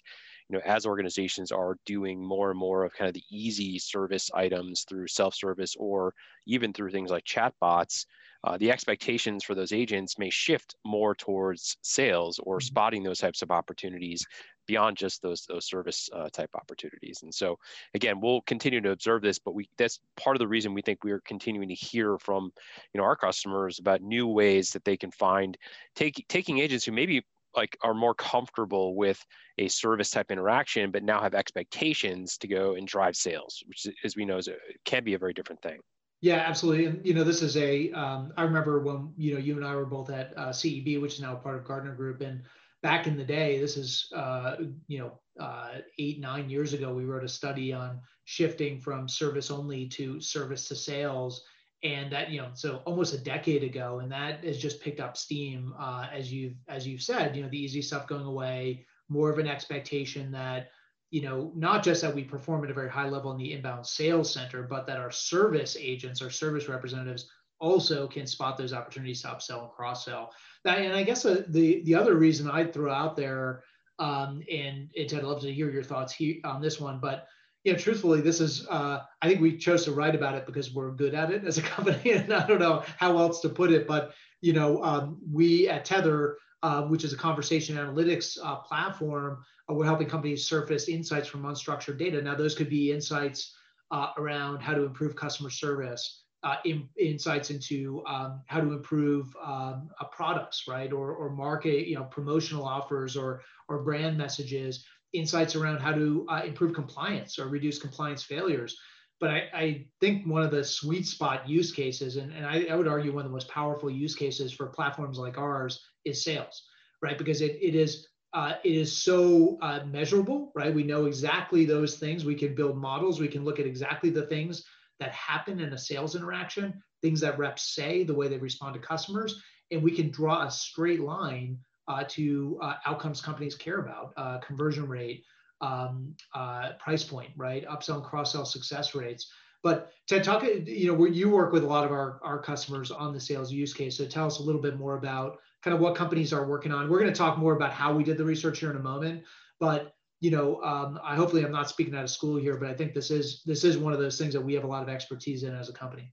you 0.48 0.56
know, 0.56 0.62
as 0.64 0.86
organizations 0.86 1.50
are 1.52 1.76
doing 1.86 2.24
more 2.24 2.50
and 2.50 2.58
more 2.58 2.84
of 2.84 2.92
kind 2.92 3.08
of 3.08 3.14
the 3.14 3.24
easy 3.30 3.78
service 3.78 4.30
items 4.34 4.84
through 4.88 5.08
self-service 5.08 5.74
or 5.78 6.14
even 6.46 6.72
through 6.72 6.90
things 6.90 7.10
like 7.10 7.24
chatbots, 7.24 8.06
uh, 8.44 8.56
the 8.58 8.70
expectations 8.70 9.44
for 9.44 9.54
those 9.54 9.72
agents 9.72 10.18
may 10.18 10.30
shift 10.30 10.76
more 10.84 11.14
towards 11.14 11.76
sales 11.82 12.38
or 12.42 12.58
mm-hmm. 12.58 12.66
spotting 12.66 13.02
those 13.02 13.18
types 13.18 13.42
of 13.42 13.50
opportunities 13.50 14.24
beyond 14.68 14.96
just 14.96 15.20
those 15.22 15.44
those 15.46 15.66
service 15.66 16.08
uh, 16.12 16.28
type 16.32 16.50
opportunities. 16.54 17.22
And 17.24 17.34
so 17.34 17.58
again, 17.94 18.20
we'll 18.20 18.42
continue 18.42 18.80
to 18.80 18.92
observe 18.92 19.22
this, 19.22 19.40
but 19.40 19.54
we 19.54 19.68
that's 19.76 19.98
part 20.16 20.36
of 20.36 20.38
the 20.40 20.46
reason 20.46 20.74
we 20.74 20.82
think 20.82 21.02
we're 21.02 21.22
continuing 21.22 21.68
to 21.68 21.74
hear 21.74 22.18
from 22.18 22.52
you 22.94 23.00
know 23.00 23.04
our 23.04 23.16
customers 23.16 23.80
about 23.80 24.02
new 24.02 24.28
ways 24.28 24.70
that 24.70 24.84
they 24.84 24.96
can 24.96 25.10
find 25.10 25.58
take, 25.96 26.24
taking 26.28 26.58
agents 26.58 26.84
who 26.84 26.92
maybe 26.92 27.24
like 27.56 27.76
are 27.82 27.94
more 27.94 28.14
comfortable 28.14 28.94
with 28.94 29.24
a 29.56 29.66
service 29.68 30.10
type 30.10 30.30
interaction, 30.30 30.90
but 30.90 31.02
now 31.02 31.20
have 31.20 31.34
expectations 31.34 32.36
to 32.38 32.46
go 32.46 32.74
and 32.74 32.86
drive 32.86 33.16
sales, 33.16 33.62
which 33.66 33.86
as 34.04 34.14
we 34.14 34.24
know 34.24 34.36
is 34.36 34.46
a, 34.46 34.54
can 34.84 35.02
be 35.02 35.14
a 35.14 35.18
very 35.18 35.32
different 35.32 35.60
thing. 35.62 35.80
Yeah, 36.20 36.36
absolutely. 36.46 36.86
And 36.86 37.06
you 37.06 37.14
know, 37.14 37.24
this 37.24 37.42
is 37.42 37.56
a. 37.56 37.90
Um, 37.92 38.32
I 38.36 38.42
remember 38.42 38.80
when 38.80 39.12
you 39.16 39.34
know 39.34 39.40
you 39.40 39.56
and 39.56 39.64
I 39.64 39.74
were 39.74 39.86
both 39.86 40.10
at 40.10 40.36
uh, 40.36 40.48
CEB, 40.48 41.00
which 41.00 41.14
is 41.14 41.20
now 41.20 41.34
part 41.36 41.56
of 41.56 41.64
Gartner 41.64 41.94
Group, 41.94 42.20
and 42.22 42.42
back 42.82 43.06
in 43.06 43.16
the 43.16 43.24
day, 43.24 43.58
this 43.58 43.76
is 43.76 44.08
uh, 44.14 44.56
you 44.86 44.98
know 44.98 45.12
uh, 45.40 45.78
eight 45.98 46.20
nine 46.20 46.50
years 46.50 46.72
ago, 46.72 46.92
we 46.92 47.04
wrote 47.04 47.24
a 47.24 47.28
study 47.28 47.72
on 47.72 48.00
shifting 48.24 48.78
from 48.78 49.08
service 49.08 49.50
only 49.50 49.86
to 49.88 50.20
service 50.20 50.68
to 50.68 50.74
sales, 50.74 51.42
and 51.82 52.12
that 52.12 52.30
you 52.30 52.40
know 52.40 52.50
so 52.54 52.82
almost 52.84 53.14
a 53.14 53.18
decade 53.18 53.62
ago, 53.62 54.00
and 54.00 54.10
that 54.12 54.44
has 54.44 54.58
just 54.58 54.80
picked 54.80 55.00
up 55.00 55.16
steam 55.16 55.74
uh, 55.78 56.06
as 56.12 56.32
you've 56.32 56.56
as 56.68 56.86
you've 56.86 57.02
said. 57.02 57.36
You 57.36 57.42
know, 57.42 57.48
the 57.48 57.62
easy 57.62 57.82
stuff 57.82 58.06
going 58.06 58.26
away, 58.26 58.86
more 59.08 59.30
of 59.30 59.38
an 59.38 59.48
expectation 59.48 60.30
that 60.32 60.68
you 61.10 61.22
know, 61.22 61.52
not 61.54 61.82
just 61.82 62.02
that 62.02 62.14
we 62.14 62.22
perform 62.22 62.64
at 62.64 62.70
a 62.70 62.74
very 62.74 62.90
high 62.90 63.08
level 63.08 63.32
in 63.32 63.38
the 63.38 63.52
inbound 63.52 63.86
sales 63.86 64.30
center, 64.30 64.62
but 64.62 64.86
that 64.86 64.98
our 64.98 65.10
service 65.10 65.74
agents, 65.80 66.20
our 66.20 66.28
service 66.28 66.68
representatives 66.68 67.30
also 67.60 68.06
can 68.06 68.26
spot 68.26 68.56
those 68.56 68.72
opportunities 68.72 69.22
to 69.22 69.28
upsell 69.28 69.62
and 69.62 69.72
cross 69.72 70.04
sell. 70.04 70.32
And 70.64 70.92
I 70.92 71.02
guess 71.02 71.24
uh, 71.24 71.44
the 71.48 71.82
the 71.84 71.94
other 71.94 72.14
reason 72.14 72.50
I'd 72.50 72.72
throw 72.72 72.92
out 72.92 73.16
there, 73.16 73.64
um, 73.98 74.42
and, 74.50 74.90
and 74.96 75.08
Ted, 75.08 75.20
I'd 75.20 75.24
love 75.24 75.40
to 75.42 75.52
hear 75.52 75.70
your 75.70 75.82
thoughts 75.82 76.16
on 76.44 76.60
this 76.60 76.80
one, 76.80 76.98
but 77.00 77.26
you 77.64 77.72
know, 77.72 77.78
truthfully, 77.78 78.20
this 78.20 78.40
is 78.40 78.66
uh, 78.68 79.00
I 79.20 79.28
think 79.28 79.40
we 79.40 79.56
chose 79.56 79.84
to 79.84 79.92
write 79.92 80.14
about 80.14 80.34
it 80.34 80.46
because 80.46 80.72
we're 80.72 80.92
good 80.92 81.14
at 81.14 81.30
it 81.30 81.44
as 81.44 81.58
a 81.58 81.62
company, 81.74 82.12
and 82.12 82.32
I 82.32 82.46
don't 82.46 82.60
know 82.60 82.82
how 82.96 83.18
else 83.18 83.40
to 83.40 83.48
put 83.48 83.72
it, 83.72 83.86
but 83.86 84.14
you 84.40 84.52
know, 84.52 84.82
um, 84.82 85.18
we 85.32 85.68
at 85.68 85.84
Tethr, 85.84 86.34
uh, 86.62 86.82
which 86.82 87.04
is 87.04 87.12
a 87.12 87.16
conversation 87.16 87.76
analytics 87.76 88.38
uh, 88.42 88.56
platform, 88.56 89.44
uh, 89.68 89.74
we're 89.74 89.84
helping 89.84 90.08
companies 90.08 90.46
surface 90.46 90.88
insights 90.88 91.28
from 91.28 91.42
unstructured 91.42 91.98
data. 91.98 92.22
Now, 92.22 92.34
those 92.34 92.54
could 92.54 92.70
be 92.70 92.92
insights 92.92 93.54
uh, 93.90 94.10
around 94.16 94.60
how 94.60 94.74
to 94.74 94.84
improve 94.84 95.16
customer 95.16 95.50
service, 95.50 96.22
uh, 96.44 96.56
in, 96.64 96.88
insights 96.98 97.50
into 97.50 98.02
um, 98.06 98.42
how 98.46 98.60
to 98.60 98.72
improve 98.72 99.34
um, 99.44 99.90
uh, 100.00 100.04
products, 100.12 100.64
right, 100.68 100.92
or, 100.92 101.12
or 101.12 101.30
market, 101.30 101.88
you 101.88 101.96
know, 101.96 102.04
promotional 102.04 102.64
offers 102.64 103.16
or 103.16 103.42
or 103.68 103.82
brand 103.82 104.16
messages, 104.16 104.84
insights 105.12 105.54
around 105.56 105.80
how 105.80 105.92
to 105.92 106.26
uh, 106.28 106.42
improve 106.44 106.74
compliance 106.74 107.38
or 107.38 107.48
reduce 107.48 107.78
compliance 107.78 108.22
failures. 108.22 108.78
But 109.20 109.30
I, 109.30 109.42
I, 109.52 109.86
think 110.00 110.26
one 110.28 110.42
of 110.42 110.52
the 110.52 110.62
sweet 110.62 111.04
spot 111.04 111.48
use 111.48 111.72
cases, 111.72 112.16
and, 112.16 112.32
and 112.32 112.46
I, 112.46 112.66
I 112.70 112.76
would 112.76 112.86
argue 112.86 113.12
one 113.12 113.24
of 113.24 113.30
the 113.30 113.34
most 113.34 113.48
powerful 113.48 113.90
use 113.90 114.14
cases 114.14 114.52
for 114.52 114.66
platforms 114.68 115.18
like 115.18 115.38
ours 115.38 115.84
is 116.04 116.22
sales, 116.22 116.62
right? 117.02 117.18
Because 117.18 117.40
it, 117.40 117.58
it 117.60 117.74
is 117.74 118.06
uh, 118.34 118.54
it 118.62 118.74
is 118.74 118.96
so 118.96 119.58
uh, 119.62 119.80
measurable, 119.86 120.52
right? 120.54 120.74
We 120.74 120.84
know 120.84 121.06
exactly 121.06 121.64
those 121.64 121.96
things. 121.96 122.24
We 122.24 122.34
can 122.34 122.54
build 122.54 122.76
models. 122.76 123.18
We 123.18 123.26
can 123.26 123.42
look 123.42 123.58
at 123.58 123.66
exactly 123.66 124.10
the 124.10 124.26
things 124.26 124.64
that 125.00 125.12
happen 125.12 125.60
in 125.60 125.72
a 125.72 125.78
sales 125.78 126.16
interaction, 126.16 126.82
things 127.02 127.20
that 127.20 127.38
reps 127.38 127.74
say, 127.74 128.04
the 128.04 128.14
way 128.14 128.28
they 128.28 128.38
respond 128.38 128.74
to 128.74 128.80
customers, 128.80 129.42
and 129.70 129.82
we 129.82 129.90
can 129.90 130.10
draw 130.10 130.44
a 130.44 130.50
straight 130.50 131.00
line 131.00 131.58
uh, 131.86 132.04
to 132.08 132.58
uh, 132.62 132.74
outcomes 132.86 133.20
companies 133.20 133.54
care 133.54 133.78
about, 133.78 134.12
uh, 134.16 134.38
conversion 134.38 134.86
rate, 134.88 135.24
um, 135.60 136.14
uh, 136.34 136.72
price 136.78 137.04
point, 137.04 137.30
right? 137.36 137.66
Upsell 137.66 137.96
and 137.96 138.04
cross-sell 138.04 138.44
success 138.44 138.94
rates. 138.94 139.30
But 139.62 139.90
Ted, 140.06 140.22
talk, 140.22 140.44
you 140.44 140.92
know, 140.92 141.04
you 141.06 141.30
work 141.30 141.52
with 141.52 141.64
a 141.64 141.66
lot 141.66 141.84
of 141.84 141.90
our, 141.90 142.20
our 142.22 142.38
customers 142.38 142.90
on 142.90 143.12
the 143.12 143.20
sales 143.20 143.52
use 143.52 143.74
case. 143.74 143.96
So 143.96 144.06
tell 144.06 144.26
us 144.26 144.38
a 144.38 144.42
little 144.42 144.60
bit 144.60 144.78
more 144.78 144.96
about 144.96 145.38
kind 145.62 145.74
of 145.74 145.80
what 145.80 145.96
companies 145.96 146.32
are 146.32 146.46
working 146.46 146.70
on. 146.70 146.88
We're 146.88 147.00
going 147.00 147.12
to 147.12 147.18
talk 147.18 147.38
more 147.38 147.54
about 147.54 147.72
how 147.72 147.92
we 147.92 148.04
did 148.04 148.18
the 148.18 148.24
research 148.24 148.60
here 148.60 148.70
in 148.70 148.76
a 148.76 148.80
moment, 148.80 149.24
but 149.58 149.94
you 150.20 150.30
know, 150.30 150.62
um, 150.62 150.98
I 151.02 151.14
hopefully 151.14 151.44
I'm 151.44 151.52
not 151.52 151.68
speaking 151.68 151.94
out 151.94 152.04
of 152.04 152.10
school 152.10 152.36
here, 152.36 152.56
but 152.56 152.68
I 152.68 152.74
think 152.74 152.94
this 152.94 153.10
is 153.10 153.42
this 153.46 153.64
is 153.64 153.78
one 153.78 153.92
of 153.92 153.98
those 153.98 154.18
things 154.18 154.34
that 154.34 154.40
we 154.40 154.54
have 154.54 154.64
a 154.64 154.68
lot 154.68 154.82
of 154.82 154.88
expertise 154.88 155.42
in 155.42 155.54
as 155.54 155.68
a 155.68 155.72
company. 155.72 156.12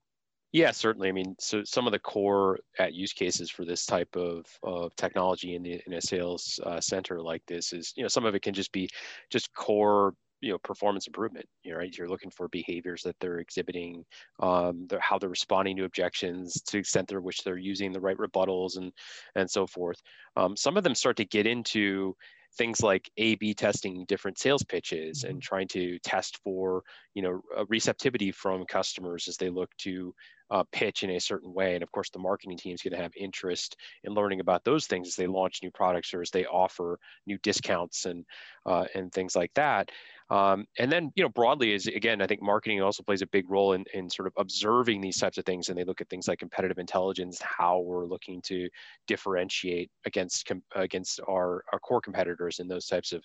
Yeah, 0.55 0.71
certainly. 0.71 1.09
I 1.09 1.11
mean, 1.11 1.35
so 1.37 1.65
some 1.65 1.85
of 1.85 1.91
the 1.91 1.99
core 1.99 2.59
at 2.79 2.93
use 2.93 3.11
cases 3.11 3.51
for 3.51 3.65
this 3.65 3.85
type 3.85 4.15
of, 4.15 4.45
of 4.63 4.95
technology 4.95 5.55
in, 5.55 5.63
the, 5.63 5.81
in 5.85 5.93
a 5.93 6.01
sales 6.01 6.61
uh, 6.65 6.79
center 6.79 7.21
like 7.21 7.43
this 7.45 7.73
is, 7.73 7.91
you 7.97 8.03
know, 8.03 8.07
some 8.07 8.23
of 8.23 8.35
it 8.35 8.41
can 8.41 8.53
just 8.53 8.71
be 8.71 8.87
just 9.29 9.53
core 9.53 10.13
you 10.41 10.51
know 10.51 10.57
performance 10.59 11.07
improvement 11.07 11.45
you 11.63 11.71
know, 11.71 11.77
right 11.77 11.97
you're 11.97 12.09
looking 12.09 12.29
for 12.29 12.47
behaviors 12.49 13.01
that 13.01 13.15
they're 13.19 13.39
exhibiting 13.39 14.03
um, 14.41 14.85
they're, 14.89 14.99
how 14.99 15.17
they're 15.17 15.29
responding 15.29 15.75
to 15.77 15.85
objections 15.85 16.61
to 16.61 16.73
the 16.73 16.77
extent 16.77 17.07
to 17.07 17.19
which 17.19 17.43
they're 17.43 17.57
using 17.57 17.91
the 17.91 17.99
right 17.99 18.17
rebuttals 18.17 18.77
and 18.77 18.91
and 19.35 19.49
so 19.49 19.65
forth 19.65 19.99
um, 20.35 20.55
some 20.55 20.77
of 20.77 20.83
them 20.83 20.93
start 20.93 21.15
to 21.17 21.25
get 21.25 21.47
into 21.47 22.15
things 22.57 22.81
like 22.81 23.09
A 23.17 23.35
B 23.35 23.53
testing 23.53 24.05
different 24.05 24.37
sales 24.37 24.63
pitches 24.63 25.23
and 25.23 25.33
mm-hmm. 25.33 25.39
trying 25.39 25.67
to 25.69 25.99
test 25.99 26.39
for 26.43 26.83
you 27.13 27.21
know 27.21 27.41
receptivity 27.69 28.31
from 28.31 28.65
customers 28.65 29.27
as 29.27 29.37
they 29.37 29.49
look 29.49 29.69
to 29.79 30.13
uh, 30.51 30.63
pitch 30.71 31.03
in 31.03 31.11
a 31.11 31.19
certain 31.19 31.53
way. 31.53 31.73
And 31.73 31.83
of 31.83 31.91
course, 31.91 32.09
the 32.09 32.19
marketing 32.19 32.57
team 32.57 32.75
is 32.75 32.81
going 32.81 32.95
to 32.95 33.01
have 33.01 33.13
interest 33.17 33.77
in 34.03 34.13
learning 34.13 34.39
about 34.39 34.63
those 34.63 34.85
things 34.85 35.07
as 35.07 35.15
they 35.15 35.27
launch 35.27 35.61
new 35.63 35.71
products 35.71 36.13
or 36.13 36.21
as 36.21 36.29
they 36.29 36.45
offer 36.45 36.99
new 37.25 37.37
discounts 37.39 38.05
and 38.05 38.25
uh, 38.65 38.85
and 38.93 39.11
things 39.11 39.35
like 39.35 39.51
that. 39.55 39.89
Um, 40.29 40.65
and 40.79 40.91
then, 40.91 41.11
you 41.15 41.23
know, 41.23 41.29
broadly 41.29 41.73
is 41.73 41.85
again, 41.85 42.21
I 42.21 42.27
think 42.27 42.41
marketing 42.41 42.81
also 42.81 43.03
plays 43.03 43.21
a 43.21 43.27
big 43.27 43.49
role 43.49 43.73
in, 43.73 43.85
in 43.93 44.09
sort 44.09 44.27
of 44.27 44.33
observing 44.37 45.01
these 45.01 45.17
types 45.17 45.37
of 45.37 45.45
things. 45.45 45.69
And 45.69 45.77
they 45.77 45.83
look 45.83 46.01
at 46.01 46.09
things 46.09 46.27
like 46.27 46.39
competitive 46.39 46.79
intelligence, 46.79 47.39
how 47.41 47.79
we're 47.79 48.07
looking 48.07 48.41
to 48.43 48.67
differentiate 49.07 49.91
against 50.05 50.51
against 50.75 51.19
our, 51.29 51.63
our 51.71 51.79
core 51.79 52.01
competitors 52.01 52.59
in 52.59 52.67
those 52.67 52.87
types 52.87 53.11
of, 53.13 53.23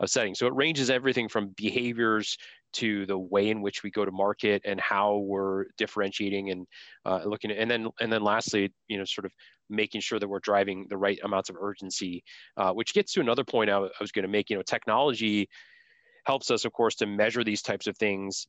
of 0.00 0.08
settings. 0.08 0.38
So 0.38 0.46
it 0.46 0.54
ranges 0.54 0.88
everything 0.88 1.28
from 1.28 1.48
behaviors 1.56 2.36
to 2.74 3.06
the 3.06 3.18
way 3.18 3.50
in 3.50 3.60
which 3.62 3.82
we 3.82 3.90
go 3.90 4.04
to 4.04 4.10
market 4.10 4.62
and 4.64 4.80
how 4.80 5.18
we're 5.18 5.66
differentiating 5.76 6.50
and 6.50 6.66
uh, 7.04 7.22
looking 7.24 7.50
at, 7.50 7.58
and 7.58 7.70
then 7.70 7.88
and 8.00 8.10
then 8.10 8.22
lastly, 8.22 8.72
you 8.88 8.96
know, 8.96 9.04
sort 9.04 9.26
of 9.26 9.32
making 9.70 10.00
sure 10.00 10.18
that 10.18 10.28
we're 10.28 10.40
driving 10.40 10.86
the 10.88 10.96
right 10.96 11.18
amounts 11.24 11.50
of 11.50 11.56
urgency, 11.60 12.22
uh, 12.56 12.72
which 12.72 12.94
gets 12.94 13.12
to 13.12 13.20
another 13.20 13.44
point 13.44 13.68
I, 13.68 13.76
I 13.76 13.90
was 14.00 14.12
going 14.12 14.22
to 14.22 14.30
make. 14.30 14.48
You 14.48 14.56
know, 14.56 14.62
technology 14.62 15.48
helps 16.28 16.50
us, 16.50 16.66
of 16.66 16.72
course, 16.74 16.94
to 16.96 17.06
measure 17.06 17.42
these 17.42 17.62
types 17.62 17.86
of 17.86 17.96
things 17.96 18.46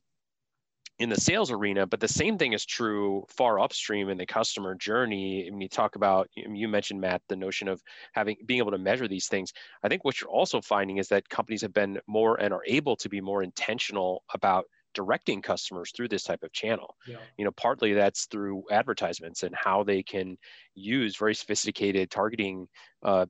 in 0.98 1.08
the 1.08 1.18
sales 1.18 1.50
arena, 1.50 1.86
but 1.86 1.98
the 1.98 2.06
same 2.22 2.36
thing 2.36 2.52
is 2.52 2.66
true 2.66 3.24
far 3.30 3.58
upstream 3.58 4.10
in 4.10 4.18
the 4.18 4.26
customer 4.26 4.74
journey. 4.74 5.48
When 5.50 5.62
you 5.62 5.68
talk 5.68 5.96
about, 5.96 6.28
you 6.34 6.68
mentioned 6.68 7.00
Matt, 7.00 7.22
the 7.30 7.36
notion 7.36 7.68
of 7.68 7.80
having 8.12 8.36
being 8.44 8.58
able 8.58 8.72
to 8.72 8.78
measure 8.90 9.08
these 9.08 9.28
things. 9.28 9.50
I 9.82 9.88
think 9.88 10.04
what 10.04 10.20
you're 10.20 10.28
also 10.28 10.60
finding 10.60 10.98
is 10.98 11.08
that 11.08 11.26
companies 11.30 11.62
have 11.62 11.72
been 11.72 11.98
more 12.06 12.38
and 12.38 12.52
are 12.52 12.64
able 12.66 12.96
to 12.96 13.08
be 13.08 13.22
more 13.22 13.42
intentional 13.42 14.24
about 14.34 14.66
directing 14.92 15.40
customers 15.40 15.90
through 15.96 16.08
this 16.08 16.24
type 16.24 16.42
of 16.42 16.52
channel. 16.52 16.96
Yeah. 17.06 17.16
You 17.38 17.46
know, 17.46 17.52
partly 17.52 17.94
that's 17.94 18.26
through 18.26 18.64
advertisements 18.70 19.42
and 19.42 19.54
how 19.54 19.84
they 19.84 20.02
can 20.02 20.36
use 20.74 21.16
very 21.16 21.34
sophisticated 21.34 22.10
targeting 22.10 22.68
uh, 23.02 23.24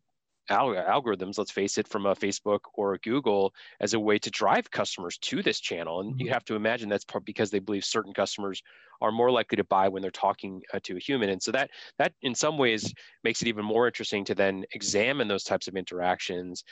algorithms, 0.50 1.38
let's 1.38 1.50
face 1.50 1.78
it, 1.78 1.88
from 1.88 2.07
a 2.07 2.14
Facebook 2.14 2.61
or 2.75 2.95
a 2.95 2.99
Google 2.99 3.52
as 3.80 3.95
a 3.95 4.00
way 4.00 4.19
to 4.19 4.30
drive 4.30 4.71
customers 4.71 5.19
to 5.19 5.42
this 5.42 5.61
channel. 5.61 6.00
And 6.00 6.12
mm-hmm. 6.12 6.21
you 6.21 6.30
have 6.30 6.45
to 6.47 6.57
imagine 6.57 6.88
that's 6.88 7.07
because 7.25 7.50
they 7.50 7.59
believe 7.59 7.85
certain 7.85 8.12
customers 8.12 8.62
are 9.00 9.12
more 9.12 9.30
likely 9.30 9.57
to 9.57 9.64
buy 9.64 9.88
when 9.88 10.02
they're 10.02 10.11
talking 10.11 10.62
uh, 10.75 10.80
to 10.83 10.97
a 10.97 11.00
human. 11.00 11.30
And 11.30 11.42
so 11.42 11.52
that 11.52 11.71
that 11.99 12.12
in 12.23 12.35
some 12.35 12.59
ways 12.59 12.92
makes 13.25 13.40
it 13.42 13.49
even 13.49 13.64
more 13.64 13.87
interesting 13.87 14.25
to 14.26 14.35
then 14.35 14.64
examine 14.73 15.28
those 15.28 15.45
types 15.45 15.69
of 15.69 15.76
interactions 15.76 16.64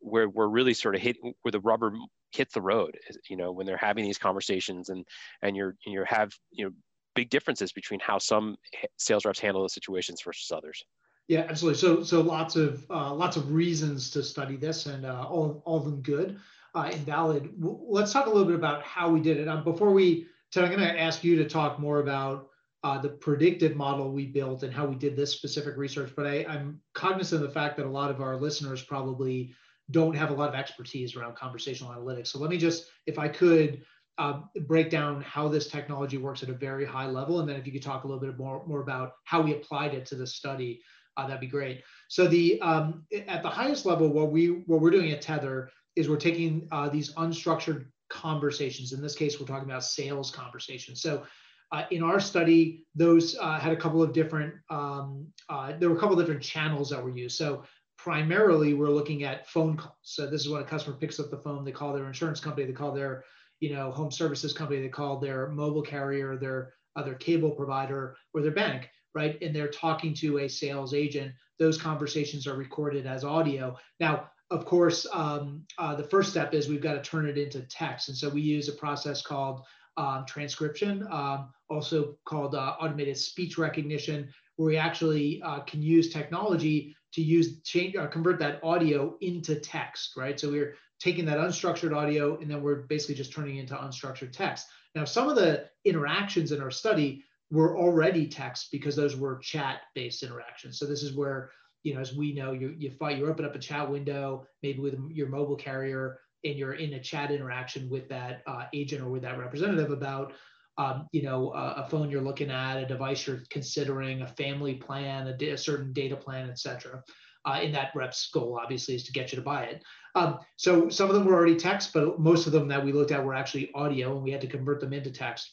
where 0.00 0.28
we're 0.28 0.48
really 0.48 0.74
sort 0.74 0.94
of 0.94 1.00
hit 1.00 1.16
where 1.42 1.52
the 1.52 1.60
rubber 1.60 1.92
hits 2.32 2.54
the 2.54 2.62
road, 2.62 2.98
you 3.28 3.36
know, 3.36 3.52
when 3.52 3.66
they're 3.66 3.76
having 3.76 4.04
these 4.04 4.18
conversations 4.18 4.88
and 4.88 5.04
and 5.42 5.56
you're 5.56 5.76
and 5.84 5.92
you 5.94 6.04
have, 6.06 6.32
you 6.52 6.64
know, 6.64 6.72
big 7.14 7.30
differences 7.30 7.72
between 7.72 8.00
how 8.00 8.18
some 8.18 8.56
sales 8.98 9.24
reps 9.24 9.40
handle 9.40 9.62
those 9.62 9.74
situations 9.74 10.20
versus 10.24 10.50
others. 10.50 10.84
Yeah, 11.28 11.46
absolutely. 11.48 11.78
So, 11.80 12.02
so 12.02 12.20
lots 12.20 12.54
of 12.54 12.84
uh, 12.90 13.14
lots 13.14 13.36
of 13.36 13.52
reasons 13.52 14.10
to 14.10 14.22
study 14.22 14.56
this, 14.56 14.86
and 14.86 15.06
uh, 15.06 15.26
all 15.26 15.62
all 15.64 15.78
of 15.78 15.84
them 15.84 16.02
good 16.02 16.38
uh, 16.74 16.90
and 16.92 17.00
valid. 17.06 17.58
W- 17.60 17.80
let's 17.88 18.12
talk 18.12 18.26
a 18.26 18.28
little 18.28 18.44
bit 18.44 18.56
about 18.56 18.82
how 18.82 19.08
we 19.08 19.20
did 19.20 19.38
it. 19.38 19.48
Um, 19.48 19.64
before 19.64 19.90
we, 19.90 20.26
Ted, 20.52 20.64
I'm 20.64 20.70
going 20.70 20.86
to 20.86 21.00
ask 21.00 21.24
you 21.24 21.36
to 21.36 21.48
talk 21.48 21.78
more 21.78 22.00
about 22.00 22.48
uh, 22.82 22.98
the 23.00 23.08
predictive 23.08 23.74
model 23.74 24.12
we 24.12 24.26
built 24.26 24.64
and 24.64 24.72
how 24.72 24.84
we 24.84 24.96
did 24.96 25.16
this 25.16 25.32
specific 25.32 25.78
research. 25.78 26.12
But 26.14 26.26
I, 26.26 26.44
I'm 26.46 26.80
cognizant 26.92 27.42
of 27.42 27.48
the 27.48 27.54
fact 27.54 27.78
that 27.78 27.86
a 27.86 27.88
lot 27.88 28.10
of 28.10 28.20
our 28.20 28.36
listeners 28.36 28.82
probably 28.82 29.54
don't 29.90 30.14
have 30.14 30.30
a 30.30 30.34
lot 30.34 30.50
of 30.50 30.54
expertise 30.54 31.16
around 31.16 31.36
conversational 31.36 31.92
analytics. 31.92 32.26
So 32.26 32.38
let 32.38 32.50
me 32.50 32.58
just, 32.58 32.90
if 33.06 33.18
I 33.18 33.28
could, 33.28 33.82
uh, 34.18 34.40
break 34.66 34.90
down 34.90 35.22
how 35.22 35.48
this 35.48 35.68
technology 35.68 36.18
works 36.18 36.42
at 36.42 36.48
a 36.48 36.52
very 36.54 36.84
high 36.84 37.06
level, 37.06 37.40
and 37.40 37.48
then 37.48 37.56
if 37.56 37.66
you 37.66 37.72
could 37.72 37.82
talk 37.82 38.04
a 38.04 38.06
little 38.06 38.20
bit 38.20 38.38
more 38.38 38.64
more 38.66 38.80
about 38.80 39.14
how 39.24 39.40
we 39.40 39.52
applied 39.54 39.92
it 39.92 40.06
to 40.06 40.14
the 40.14 40.26
study 40.26 40.80
uh, 41.16 41.26
that'd 41.26 41.40
be 41.40 41.46
great. 41.46 41.82
So 42.08 42.26
the 42.26 42.60
um, 42.60 43.04
at 43.28 43.42
the 43.42 43.48
highest 43.48 43.86
level, 43.86 44.08
what 44.08 44.30
we 44.30 44.62
what 44.66 44.80
we're 44.80 44.90
doing 44.90 45.10
at 45.12 45.22
Tethr 45.22 45.68
is 45.96 46.08
we're 46.08 46.16
taking 46.16 46.68
uh, 46.72 46.88
these 46.88 47.14
unstructured 47.14 47.86
conversations. 48.10 48.92
In 48.92 49.00
this 49.00 49.14
case, 49.14 49.38
we're 49.38 49.46
talking 49.46 49.68
about 49.68 49.84
sales 49.84 50.30
conversations. 50.30 51.00
So 51.00 51.24
uh, 51.72 51.84
in 51.90 52.02
our 52.02 52.20
study, 52.20 52.84
those 52.94 53.36
uh, 53.40 53.58
had 53.58 53.72
a 53.72 53.76
couple 53.76 54.02
of 54.02 54.12
different 54.12 54.54
um, 54.70 55.26
uh, 55.48 55.72
there 55.78 55.88
were 55.88 55.96
a 55.96 56.00
couple 56.00 56.18
of 56.18 56.24
different 56.24 56.42
channels 56.42 56.90
that 56.90 57.02
were 57.02 57.16
used. 57.16 57.36
So 57.36 57.64
primarily, 57.96 58.74
we're 58.74 58.90
looking 58.90 59.24
at 59.24 59.48
phone 59.48 59.76
calls. 59.76 59.94
So 60.02 60.26
this 60.26 60.42
is 60.42 60.48
when 60.48 60.62
a 60.62 60.64
customer 60.64 60.96
picks 60.96 61.20
up 61.20 61.30
the 61.30 61.38
phone, 61.38 61.64
they 61.64 61.72
call 61.72 61.92
their 61.92 62.06
insurance 62.06 62.40
company, 62.40 62.66
they 62.66 62.72
call 62.72 62.92
their 62.92 63.24
you 63.60 63.72
know 63.72 63.90
home 63.90 64.10
services 64.10 64.52
company, 64.52 64.82
they 64.82 64.88
call 64.88 65.18
their 65.18 65.48
mobile 65.48 65.82
carrier, 65.82 66.36
their 66.36 66.74
other 66.96 67.14
cable 67.14 67.50
provider, 67.50 68.16
or 68.32 68.42
their 68.42 68.50
bank 68.50 68.88
right? 69.14 69.40
And 69.40 69.54
they're 69.54 69.68
talking 69.68 70.14
to 70.14 70.38
a 70.38 70.48
sales 70.48 70.94
agent. 70.94 71.32
Those 71.58 71.80
conversations 71.80 72.46
are 72.46 72.56
recorded 72.56 73.06
as 73.06 73.24
audio. 73.24 73.76
Now, 74.00 74.30
of 74.50 74.66
course, 74.66 75.06
um, 75.12 75.64
uh, 75.78 75.94
the 75.94 76.04
first 76.04 76.30
step 76.30 76.52
is 76.54 76.68
we've 76.68 76.82
got 76.82 76.94
to 76.94 77.02
turn 77.02 77.26
it 77.26 77.38
into 77.38 77.60
text. 77.62 78.08
And 78.08 78.16
so 78.16 78.28
we 78.28 78.42
use 78.42 78.68
a 78.68 78.72
process 78.72 79.22
called 79.22 79.62
um, 79.96 80.24
transcription, 80.26 81.06
um, 81.10 81.50
also 81.70 82.16
called 82.24 82.54
uh, 82.54 82.74
automated 82.80 83.16
speech 83.16 83.58
recognition, 83.58 84.28
where 84.56 84.68
we 84.68 84.76
actually 84.76 85.40
uh, 85.42 85.60
can 85.60 85.82
use 85.82 86.12
technology 86.12 86.96
to 87.12 87.22
use 87.22 87.60
change 87.62 87.94
uh, 87.96 88.06
convert 88.08 88.38
that 88.40 88.60
audio 88.62 89.16
into 89.20 89.54
text, 89.54 90.16
right? 90.16 90.38
So 90.38 90.50
we're 90.50 90.74
taking 91.00 91.24
that 91.26 91.38
unstructured 91.38 91.94
audio 91.94 92.38
and 92.38 92.50
then 92.50 92.62
we're 92.62 92.82
basically 92.82 93.14
just 93.14 93.32
turning 93.32 93.56
it 93.56 93.60
into 93.60 93.74
unstructured 93.74 94.32
text. 94.32 94.66
Now, 94.94 95.04
some 95.04 95.28
of 95.28 95.36
the 95.36 95.66
interactions 95.84 96.52
in 96.52 96.60
our 96.60 96.70
study 96.70 97.24
were 97.54 97.78
already 97.78 98.26
text 98.26 98.68
because 98.72 98.96
those 98.96 99.16
were 99.16 99.38
chat 99.38 99.82
based 99.94 100.22
interactions. 100.22 100.78
So 100.78 100.86
this 100.86 101.02
is 101.02 101.14
where, 101.14 101.50
you 101.84 101.94
know, 101.94 102.00
as 102.00 102.14
we 102.14 102.34
know, 102.34 102.52
you, 102.52 102.74
you 102.76 102.90
fight, 102.90 103.16
you 103.16 103.26
open 103.26 103.44
up 103.44 103.54
a 103.54 103.60
chat 103.60 103.88
window, 103.88 104.44
maybe 104.62 104.80
with 104.80 104.98
your 105.10 105.28
mobile 105.28 105.56
carrier, 105.56 106.18
and 106.44 106.58
you're 106.58 106.74
in 106.74 106.94
a 106.94 107.00
chat 107.00 107.30
interaction 107.30 107.88
with 107.88 108.08
that 108.08 108.42
uh, 108.46 108.64
agent 108.74 109.02
or 109.02 109.08
with 109.08 109.22
that 109.22 109.38
representative 109.38 109.90
about, 109.90 110.32
um, 110.78 111.06
you 111.12 111.22
know, 111.22 111.52
a, 111.52 111.84
a, 111.84 111.88
phone 111.88 112.10
you're 112.10 112.20
looking 112.20 112.50
at, 112.50 112.78
a 112.78 112.86
device 112.86 113.26
you're 113.26 113.42
considering, 113.50 114.22
a 114.22 114.26
family 114.26 114.74
plan, 114.74 115.28
a, 115.28 115.44
a 115.50 115.56
certain 115.56 115.92
data 115.92 116.16
plan, 116.16 116.50
et 116.50 116.58
cetera. 116.58 117.02
Uh, 117.44 117.70
that 117.70 117.92
rep's 117.94 118.30
goal 118.30 118.58
obviously 118.60 118.94
is 118.94 119.04
to 119.04 119.12
get 119.12 119.30
you 119.30 119.36
to 119.36 119.44
buy 119.44 119.64
it. 119.64 119.82
Um, 120.16 120.38
so 120.56 120.88
some 120.88 121.08
of 121.08 121.14
them 121.14 121.24
were 121.24 121.34
already 121.34 121.56
text, 121.56 121.92
but 121.92 122.18
most 122.18 122.46
of 122.46 122.52
them 122.52 122.68
that 122.68 122.84
we 122.84 122.92
looked 122.92 123.12
at 123.12 123.24
were 123.24 123.34
actually 123.34 123.70
audio, 123.74 124.14
and 124.14 124.24
we 124.24 124.32
had 124.32 124.40
to 124.40 124.46
convert 124.46 124.80
them 124.80 124.92
into 124.92 125.10
text. 125.10 125.52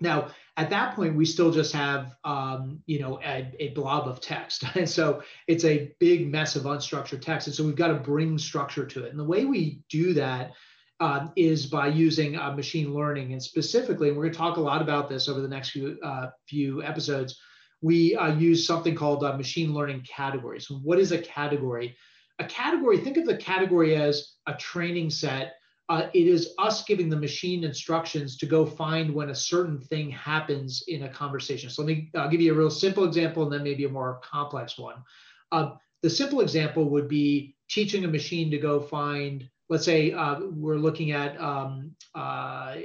Now, 0.00 0.30
at 0.56 0.70
that 0.70 0.94
point, 0.94 1.14
we 1.14 1.24
still 1.24 1.50
just 1.50 1.72
have, 1.72 2.16
um, 2.24 2.82
you 2.86 3.00
know, 3.00 3.20
a, 3.24 3.52
a, 3.60 3.68
blob 3.68 4.08
of 4.08 4.20
text. 4.20 4.64
And 4.74 4.88
so 4.88 5.22
it's 5.46 5.64
a 5.64 5.92
big 6.00 6.30
mess 6.30 6.56
of 6.56 6.64
unstructured 6.64 7.20
text. 7.22 7.46
And 7.46 7.56
so 7.56 7.64
we've 7.64 7.76
got 7.76 7.88
to 7.88 7.94
bring 7.94 8.38
structure 8.38 8.86
to 8.86 9.04
it. 9.04 9.10
And 9.10 9.18
the 9.18 9.24
way 9.24 9.44
we 9.44 9.82
do 9.88 10.14
that 10.14 10.52
um, 11.00 11.32
is 11.36 11.66
by 11.66 11.88
using 11.88 12.36
uh, 12.36 12.52
machine 12.52 12.94
learning. 12.94 13.32
And 13.32 13.42
specifically, 13.42 14.08
and 14.08 14.16
we're 14.16 14.24
going 14.24 14.32
to 14.32 14.38
talk 14.38 14.56
a 14.56 14.60
lot 14.60 14.82
about 14.82 15.08
this 15.08 15.28
over 15.28 15.40
the 15.40 15.48
next 15.48 15.70
few, 15.70 15.98
uh, 16.02 16.28
few 16.48 16.82
episodes, 16.82 17.38
we 17.82 18.14
uh, 18.16 18.34
use 18.36 18.66
something 18.66 18.94
called 18.94 19.24
uh, 19.24 19.36
machine 19.36 19.72
learning 19.72 20.04
categories. 20.06 20.70
what 20.70 20.98
is 20.98 21.12
a 21.12 21.18
category? 21.18 21.96
A 22.38 22.44
category, 22.44 22.98
think 22.98 23.16
of 23.16 23.26
the 23.26 23.36
category 23.36 23.96
as 23.96 24.34
a 24.46 24.54
training 24.54 25.10
set 25.10 25.54
uh, 25.90 26.08
it 26.14 26.28
is 26.28 26.54
us 26.58 26.84
giving 26.84 27.08
the 27.08 27.16
machine 27.16 27.64
instructions 27.64 28.36
to 28.36 28.46
go 28.46 28.64
find 28.64 29.12
when 29.12 29.30
a 29.30 29.34
certain 29.34 29.80
thing 29.80 30.08
happens 30.08 30.84
in 30.86 31.02
a 31.02 31.08
conversation. 31.08 31.68
So 31.68 31.82
let 31.82 31.88
me 31.88 32.10
I'll 32.14 32.30
give 32.30 32.40
you 32.40 32.54
a 32.54 32.56
real 32.56 32.70
simple 32.70 33.04
example 33.04 33.42
and 33.42 33.52
then 33.52 33.64
maybe 33.64 33.84
a 33.84 33.88
more 33.88 34.20
complex 34.22 34.78
one. 34.78 35.02
Uh, 35.50 35.72
the 36.02 36.08
simple 36.08 36.42
example 36.42 36.88
would 36.90 37.08
be 37.08 37.56
teaching 37.68 38.04
a 38.04 38.08
machine 38.08 38.52
to 38.52 38.58
go 38.58 38.80
find, 38.80 39.48
let's 39.68 39.84
say 39.84 40.12
uh, 40.12 40.38
we're 40.52 40.76
looking 40.76 41.10
at 41.10 41.38
um, 41.40 41.90
uh, 42.14 42.76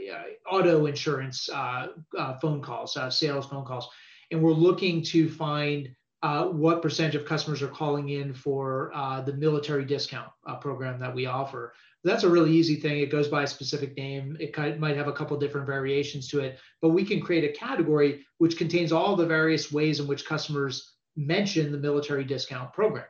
auto 0.52 0.88
insurance 0.88 1.48
uh, 1.50 1.88
uh, 2.18 2.40
phone 2.40 2.60
calls, 2.60 2.98
sales 3.12 3.46
phone 3.46 3.66
calls, 3.66 3.88
and 4.32 4.42
we're 4.42 4.52
looking 4.52 5.04
to 5.04 5.30
find 5.30 5.90
what 6.24 6.82
percentage 6.82 7.14
of 7.14 7.24
customers 7.24 7.62
are 7.62 7.68
calling 7.68 8.10
in 8.10 8.34
for 8.34 8.92
the 9.28 9.34
military 9.34 9.86
discount 9.86 10.32
program 10.60 11.00
that 11.00 11.14
we 11.14 11.28
offer. 11.28 11.74
That's 12.06 12.24
a 12.24 12.30
really 12.30 12.52
easy 12.52 12.76
thing. 12.76 13.00
It 13.00 13.10
goes 13.10 13.28
by 13.28 13.44
a 13.44 13.48
specific 13.48 13.98
name. 13.98 14.38
It 14.40 14.80
might 14.80 14.96
have 14.96 15.08
a 15.08 15.14
couple 15.14 15.38
different 15.38 15.66
variations 15.66 16.28
to 16.30 16.40
it, 16.40 16.60
but 16.80 16.90
we 16.90 17.04
can 17.04 17.20
create 17.20 17.44
a 17.44 17.58
category 17.58 18.24
which 18.38 18.58
contains 18.58 18.92
all 18.92 19.16
the 19.16 19.26
various 19.26 19.72
ways 19.72 20.00
in 20.00 20.06
which 20.06 20.26
customers 20.26 20.94
mention 21.16 21.72
the 21.72 21.80
military 21.80 22.24
discount 22.24 22.72
program. 22.74 23.06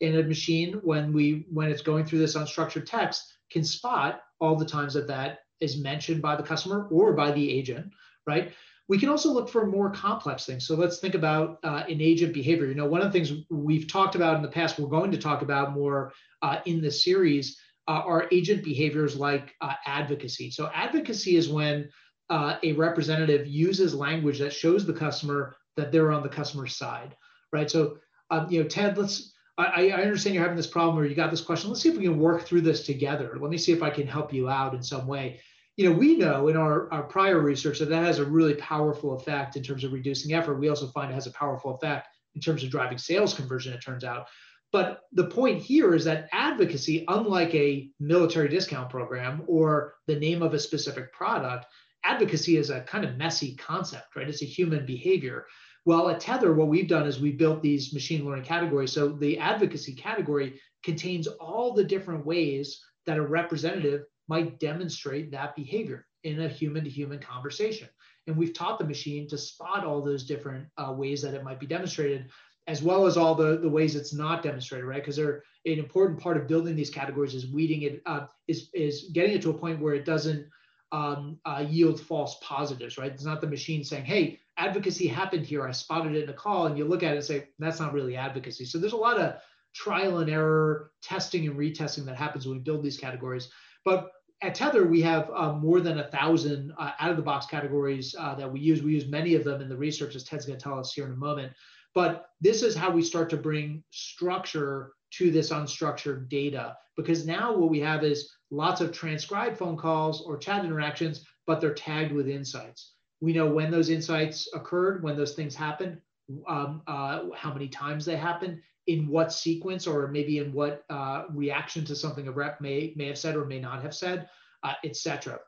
In 0.00 0.18
a 0.18 0.22
machine, 0.24 0.80
when 0.82 1.12
we 1.12 1.46
when 1.50 1.70
it's 1.70 1.82
going 1.82 2.04
through 2.04 2.18
this 2.18 2.36
unstructured 2.36 2.86
text, 2.86 3.32
can 3.52 3.64
spot 3.64 4.22
all 4.40 4.56
the 4.56 4.64
times 4.64 4.94
that 4.94 5.06
that 5.06 5.40
is 5.60 5.78
mentioned 5.78 6.20
by 6.20 6.34
the 6.34 6.42
customer 6.42 6.88
or 6.90 7.12
by 7.12 7.30
the 7.30 7.50
agent, 7.50 7.92
right? 8.26 8.52
We 8.88 8.98
can 8.98 9.10
also 9.10 9.30
look 9.30 9.48
for 9.48 9.66
more 9.66 9.90
complex 9.90 10.46
things. 10.46 10.66
So 10.66 10.74
let's 10.74 10.98
think 10.98 11.14
about 11.14 11.60
uh, 11.62 11.84
an 11.88 12.00
agent 12.00 12.34
behavior. 12.34 12.66
You 12.66 12.74
know, 12.74 12.86
one 12.86 13.00
of 13.00 13.06
the 13.06 13.12
things 13.12 13.44
we've 13.48 13.86
talked 13.86 14.16
about 14.16 14.34
in 14.34 14.42
the 14.42 14.48
past, 14.48 14.80
we're 14.80 14.88
going 14.88 15.12
to 15.12 15.18
talk 15.18 15.42
about 15.42 15.72
more 15.72 16.12
uh, 16.42 16.58
in 16.64 16.80
the 16.80 16.90
series, 16.90 17.56
uh, 17.88 18.02
are 18.04 18.28
agent 18.30 18.62
behaviors 18.62 19.16
like 19.16 19.54
uh, 19.60 19.74
advocacy. 19.86 20.50
So 20.50 20.70
advocacy 20.74 21.36
is 21.36 21.48
when 21.48 21.88
uh, 22.28 22.56
a 22.62 22.72
representative 22.72 23.46
uses 23.46 23.94
language 23.94 24.38
that 24.38 24.52
shows 24.52 24.86
the 24.86 24.92
customer 24.92 25.56
that 25.76 25.90
they're 25.90 26.12
on 26.12 26.22
the 26.22 26.28
customer's 26.28 26.76
side, 26.76 27.16
right? 27.52 27.70
So, 27.70 27.98
um, 28.30 28.50
you 28.50 28.62
know, 28.62 28.68
Ted, 28.68 28.96
let's 28.96 29.32
I, 29.58 29.90
I, 29.90 30.02
understand 30.02 30.34
you're 30.34 30.42
having 30.42 30.56
this 30.56 30.66
problem 30.66 30.98
or 30.98 31.06
you 31.06 31.14
got 31.14 31.30
this 31.30 31.42
question. 31.42 31.68
Let's 31.68 31.82
see 31.82 31.90
if 31.90 31.96
we 31.96 32.04
can 32.04 32.18
work 32.18 32.46
through 32.46 32.62
this 32.62 32.86
together. 32.86 33.36
Let 33.38 33.50
me 33.50 33.58
see 33.58 33.72
if 33.72 33.82
I 33.82 33.90
can 33.90 34.06
help 34.06 34.32
you 34.32 34.48
out 34.48 34.74
in 34.74 34.82
some 34.82 35.06
way. 35.06 35.40
You 35.76 35.88
know, 35.88 35.96
we 35.96 36.16
know 36.16 36.48
in 36.48 36.56
our, 36.56 36.90
our 36.92 37.02
prior 37.02 37.40
research 37.40 37.78
that 37.78 37.88
that 37.90 38.04
has 38.04 38.18
a 38.18 38.24
really 38.24 38.54
powerful 38.54 39.16
effect 39.16 39.56
in 39.56 39.62
terms 39.62 39.84
of 39.84 39.92
reducing 39.92 40.34
effort. 40.34 40.54
We 40.54 40.68
also 40.68 40.88
find 40.88 41.10
it 41.10 41.14
has 41.14 41.26
a 41.26 41.32
powerful 41.32 41.74
effect 41.74 42.08
in 42.34 42.40
terms 42.40 42.62
of 42.62 42.70
driving 42.70 42.98
sales 42.98 43.34
conversion, 43.34 43.72
it 43.72 43.82
turns 43.82 44.04
out. 44.04 44.28
But 44.72 45.02
the 45.12 45.26
point 45.26 45.60
here 45.60 45.94
is 45.94 46.04
that 46.04 46.28
advocacy, 46.32 47.04
unlike 47.08 47.54
a 47.54 47.90
military 47.98 48.48
discount 48.48 48.88
program 48.88 49.42
or 49.46 49.94
the 50.06 50.18
name 50.18 50.42
of 50.42 50.54
a 50.54 50.60
specific 50.60 51.12
product, 51.12 51.66
advocacy 52.04 52.56
is 52.56 52.70
a 52.70 52.82
kind 52.82 53.04
of 53.04 53.16
messy 53.16 53.56
concept, 53.56 54.14
right? 54.16 54.28
It's 54.28 54.42
a 54.42 54.46
human 54.46 54.86
behavior. 54.86 55.46
Well, 55.86 56.08
at 56.08 56.20
Tethr, 56.20 56.54
what 56.54 56.68
we've 56.68 56.88
done 56.88 57.06
is 57.06 57.20
we 57.20 57.32
built 57.32 57.62
these 57.62 57.92
machine 57.92 58.24
learning 58.24 58.44
categories. 58.44 58.92
So 58.92 59.08
the 59.08 59.38
advocacy 59.38 59.94
category 59.94 60.60
contains 60.84 61.26
all 61.26 61.72
the 61.72 61.84
different 61.84 62.24
ways 62.24 62.80
that 63.06 63.18
a 63.18 63.22
representative 63.22 64.02
might 64.28 64.60
demonstrate 64.60 65.32
that 65.32 65.56
behavior 65.56 66.06
in 66.22 66.42
a 66.42 66.48
human 66.48 66.84
to 66.84 66.90
human 66.90 67.18
conversation. 67.18 67.88
And 68.26 68.36
we've 68.36 68.54
taught 68.54 68.78
the 68.78 68.84
machine 68.84 69.26
to 69.28 69.38
spot 69.38 69.84
all 69.84 70.02
those 70.02 70.24
different 70.24 70.68
uh, 70.76 70.92
ways 70.92 71.22
that 71.22 71.34
it 71.34 71.42
might 71.42 71.58
be 71.58 71.66
demonstrated, 71.66 72.30
as 72.70 72.84
well 72.84 73.04
as 73.04 73.16
all 73.16 73.34
the, 73.34 73.58
the 73.58 73.68
ways 73.68 73.96
it's 73.96 74.14
not 74.14 74.44
demonstrated, 74.44 74.86
right? 74.86 75.02
Because 75.02 75.16
they're 75.16 75.42
an 75.66 75.80
important 75.80 76.20
part 76.20 76.36
of 76.36 76.46
building 76.46 76.76
these 76.76 76.88
categories 76.88 77.34
is 77.34 77.48
weeding 77.48 77.82
it, 77.82 78.00
uh, 78.06 78.26
is, 78.46 78.68
is 78.72 79.10
getting 79.12 79.34
it 79.34 79.42
to 79.42 79.50
a 79.50 79.54
point 79.54 79.80
where 79.80 79.94
it 79.94 80.04
doesn't 80.04 80.46
um, 80.92 81.38
uh, 81.44 81.64
yield 81.68 82.00
false 82.00 82.38
positives, 82.40 82.96
right? 82.96 83.10
It's 83.10 83.24
not 83.24 83.40
the 83.40 83.48
machine 83.48 83.82
saying, 83.82 84.04
hey, 84.04 84.38
advocacy 84.56 85.08
happened 85.08 85.46
here. 85.46 85.66
I 85.66 85.72
spotted 85.72 86.14
it 86.14 86.22
in 86.22 86.30
a 86.30 86.32
call. 86.32 86.66
And 86.66 86.78
you 86.78 86.84
look 86.84 87.02
at 87.02 87.12
it 87.12 87.16
and 87.16 87.24
say, 87.24 87.48
that's 87.58 87.80
not 87.80 87.92
really 87.92 88.14
advocacy. 88.14 88.64
So 88.64 88.78
there's 88.78 88.92
a 88.92 88.96
lot 88.96 89.18
of 89.18 89.34
trial 89.74 90.18
and 90.18 90.30
error 90.30 90.92
testing 91.02 91.48
and 91.48 91.58
retesting 91.58 92.04
that 92.04 92.16
happens 92.16 92.46
when 92.46 92.58
we 92.58 92.62
build 92.62 92.84
these 92.84 92.98
categories. 92.98 93.50
But 93.84 94.12
at 94.42 94.54
Tethr, 94.54 94.88
we 94.88 95.02
have 95.02 95.28
uh, 95.34 95.54
more 95.54 95.80
than 95.80 95.98
a 95.98 96.08
thousand 96.08 96.72
uh, 96.78 96.92
out 97.00 97.10
of 97.10 97.16
the 97.16 97.22
box 97.22 97.46
categories 97.46 98.14
uh, 98.16 98.36
that 98.36 98.50
we 98.50 98.60
use. 98.60 98.80
We 98.80 98.94
use 98.94 99.06
many 99.06 99.34
of 99.34 99.42
them 99.42 99.60
in 99.60 99.68
the 99.68 99.76
research, 99.76 100.14
as 100.14 100.22
Ted's 100.22 100.46
going 100.46 100.58
to 100.58 100.62
tell 100.62 100.78
us 100.78 100.92
here 100.92 101.06
in 101.06 101.12
a 101.12 101.16
moment. 101.16 101.52
But 101.94 102.30
this 102.40 102.62
is 102.62 102.74
how 102.74 102.90
we 102.90 103.02
start 103.02 103.30
to 103.30 103.36
bring 103.36 103.82
structure 103.90 104.92
to 105.12 105.30
this 105.30 105.50
unstructured 105.50 106.28
data 106.28 106.76
because 106.96 107.26
now 107.26 107.54
what 107.54 107.70
we 107.70 107.80
have 107.80 108.04
is 108.04 108.30
lots 108.50 108.80
of 108.80 108.92
transcribed 108.92 109.58
phone 109.58 109.76
calls 109.76 110.22
or 110.22 110.36
chat 110.36 110.64
interactions, 110.64 111.24
but 111.46 111.60
they're 111.60 111.74
tagged 111.74 112.12
with 112.12 112.28
insights. 112.28 112.94
We 113.20 113.32
know 113.32 113.48
when 113.48 113.70
those 113.70 113.90
insights 113.90 114.48
occurred, 114.54 115.02
when 115.02 115.16
those 115.16 115.34
things 115.34 115.54
happened, 115.54 116.00
um, 116.48 116.82
uh, 116.86 117.24
how 117.34 117.52
many 117.52 117.68
times 117.68 118.04
they 118.04 118.16
happened, 118.16 118.60
in 118.86 119.06
what 119.08 119.32
sequence, 119.32 119.86
or 119.86 120.08
maybe 120.08 120.38
in 120.38 120.52
what 120.52 120.84
uh, 120.90 121.24
reaction 121.30 121.84
to 121.84 121.94
something 121.94 122.28
a 122.28 122.32
rep 122.32 122.60
may 122.60 122.92
may 122.96 123.06
have 123.06 123.18
said 123.18 123.36
or 123.36 123.44
may 123.44 123.60
not 123.60 123.82
have 123.82 123.94
said, 123.94 124.28
uh, 124.62 124.74
etc. 124.84 125.38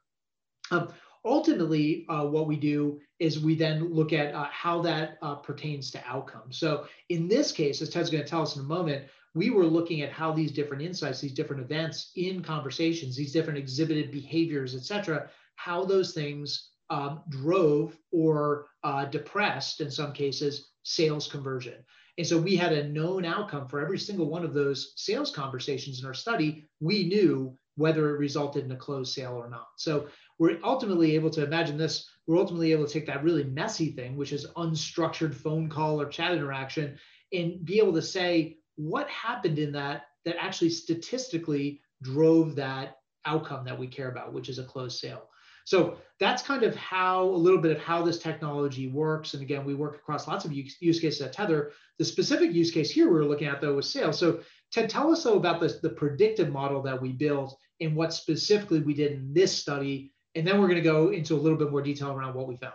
Um, 0.71 0.93
ultimately, 1.25 2.07
uh, 2.09 2.25
what 2.27 2.47
we 2.47 2.57
do 2.57 3.01
is 3.19 3.41
we 3.41 3.55
then 3.55 3.93
look 3.93 4.13
at 4.13 4.35
uh, 4.35 4.49
how 4.51 4.83
that 4.83 5.19
uh, 5.23 5.37
pertains 5.37 5.91
to 5.91 6.03
outcomes. 6.07 6.59
So 6.59 6.87
in 7.09 7.29
this 7.29 7.53
case, 7.53 7.81
as 7.83 7.91
Ted's 7.91 8.11
going 8.11 8.25
to 8.25 8.29
tell 8.29 8.43
us 8.43 8.57
in 8.57 8.63
a 8.63 8.65
moment, 8.65 9.07
we 9.35 9.51
were 9.51 9.65
looking 9.65 10.03
at 10.03 10.13
how 10.13 10.33
these 10.33 10.53
different 10.53 10.83
insights, 10.83 11.21
these 11.21 11.33
different 11.33 11.63
events 11.63 12.11
in 12.17 12.43
conversations, 12.43 13.17
these 13.17 13.33
different 13.33 13.59
exhibited 13.59 14.11
behaviors, 14.11 14.75
et 14.75 14.83
cetera, 14.83 15.29
how 15.55 15.85
those 15.85 16.13
things 16.13 16.71
um, 16.91 17.23
drove 17.29 17.97
or 18.11 18.67
uh, 18.85 19.07
depressed, 19.07 19.81
in 19.81 19.91
some 19.91 20.13
cases, 20.13 20.73
sales 20.83 21.29
conversion. 21.29 21.75
And 22.19 22.27
so 22.27 22.37
we 22.37 22.57
had 22.57 22.73
a 22.73 22.89
known 22.89 23.25
outcome 23.25 23.69
for 23.69 23.81
every 23.81 23.99
single 23.99 24.29
one 24.29 24.45
of 24.45 24.53
those 24.53 24.93
sales 24.97 25.31
conversations 25.31 26.01
in 26.01 26.07
our 26.07 26.13
study. 26.13 26.69
We 26.81 27.05
knew 27.05 27.57
whether 27.77 28.11
it 28.11 28.19
resulted 28.19 28.67
in 28.67 28.73
a 28.73 28.77
closed 28.77 29.15
sale 29.15 29.33
or 29.33 29.49
not. 29.49 29.69
So 29.79 30.09
we're 30.43 30.59
ultimately 30.65 31.15
able 31.15 31.31
to 31.31 31.45
imagine 31.45 31.77
this. 31.77 32.11
We're 32.27 32.37
ultimately 32.37 32.73
able 32.73 32.85
to 32.85 32.93
take 32.93 33.07
that 33.07 33.23
really 33.23 33.45
messy 33.45 33.93
thing, 33.93 34.17
which 34.17 34.33
is 34.33 34.45
unstructured 34.57 35.37
phone 35.37 35.69
call 35.69 36.01
or 36.01 36.09
chat 36.09 36.33
interaction, 36.33 36.99
and 37.33 37.65
be 37.65 37.79
able 37.79 37.93
to 37.93 38.03
say, 38.03 38.57
what 38.75 39.09
happened 39.09 39.61
in 39.61 39.71
that 39.71 40.07
that 40.25 40.35
actually 40.41 40.71
statistically 40.71 41.81
drove 42.03 42.57
that 42.57 42.97
outcome 43.25 43.65
that 43.65 43.79
we 43.79 43.87
care 43.87 44.11
about, 44.11 44.33
which 44.33 44.49
is 44.49 44.59
a 44.59 44.65
closed 44.65 44.99
sale. 44.99 45.29
So 45.65 45.99
that's 46.19 46.43
kind 46.43 46.65
of 46.65 46.75
how 46.75 47.23
a 47.23 47.43
little 47.45 47.61
bit 47.61 47.77
of 47.77 47.81
how 47.81 48.03
this 48.03 48.19
technology 48.19 48.89
works. 48.89 49.35
And 49.35 49.45
again, 49.45 49.65
we 49.65 49.75
work 49.75 49.95
across 49.95 50.27
lots 50.27 50.45
of 50.45 50.53
use, 50.53 50.77
cases 50.81 51.21
at 51.21 51.33
Tethr. 51.33 51.71
The 52.01 52.05
specific 52.05 52.51
use 52.51 52.73
case 52.73 52.91
here 52.91 53.09
we 53.09 53.21
are 53.21 53.25
looking 53.25 53.47
at 53.47 53.61
though 53.61 53.75
was 53.77 53.89
sales. 53.89 54.19
So 54.19 54.41
Ted, 54.73 54.91
tell 54.91 55.13
us 55.13 55.23
though 55.23 55.37
about 55.37 55.61
this, 55.61 55.79
the 55.79 55.91
predictive 55.91 56.51
model 56.51 56.83
that 56.83 57.01
we 57.01 57.13
built 57.13 57.57
and 57.81 57.95
what 57.95 58.13
specifically 58.13 58.81
we 58.81 58.95
did 58.95 59.13
in 59.13 59.33
this 59.33 59.57
study. 59.57 60.13
And 60.35 60.47
then 60.47 60.61
we're 60.61 60.69
going 60.69 60.83
to 60.83 60.83
go 60.83 61.11
into 61.11 61.35
a 61.35 61.41
little 61.41 61.59
bit 61.59 61.71
more 61.71 61.83
detail 61.83 62.13
around 62.13 62.35
what 62.35 62.49
we 62.49 62.57
found. 62.57 62.75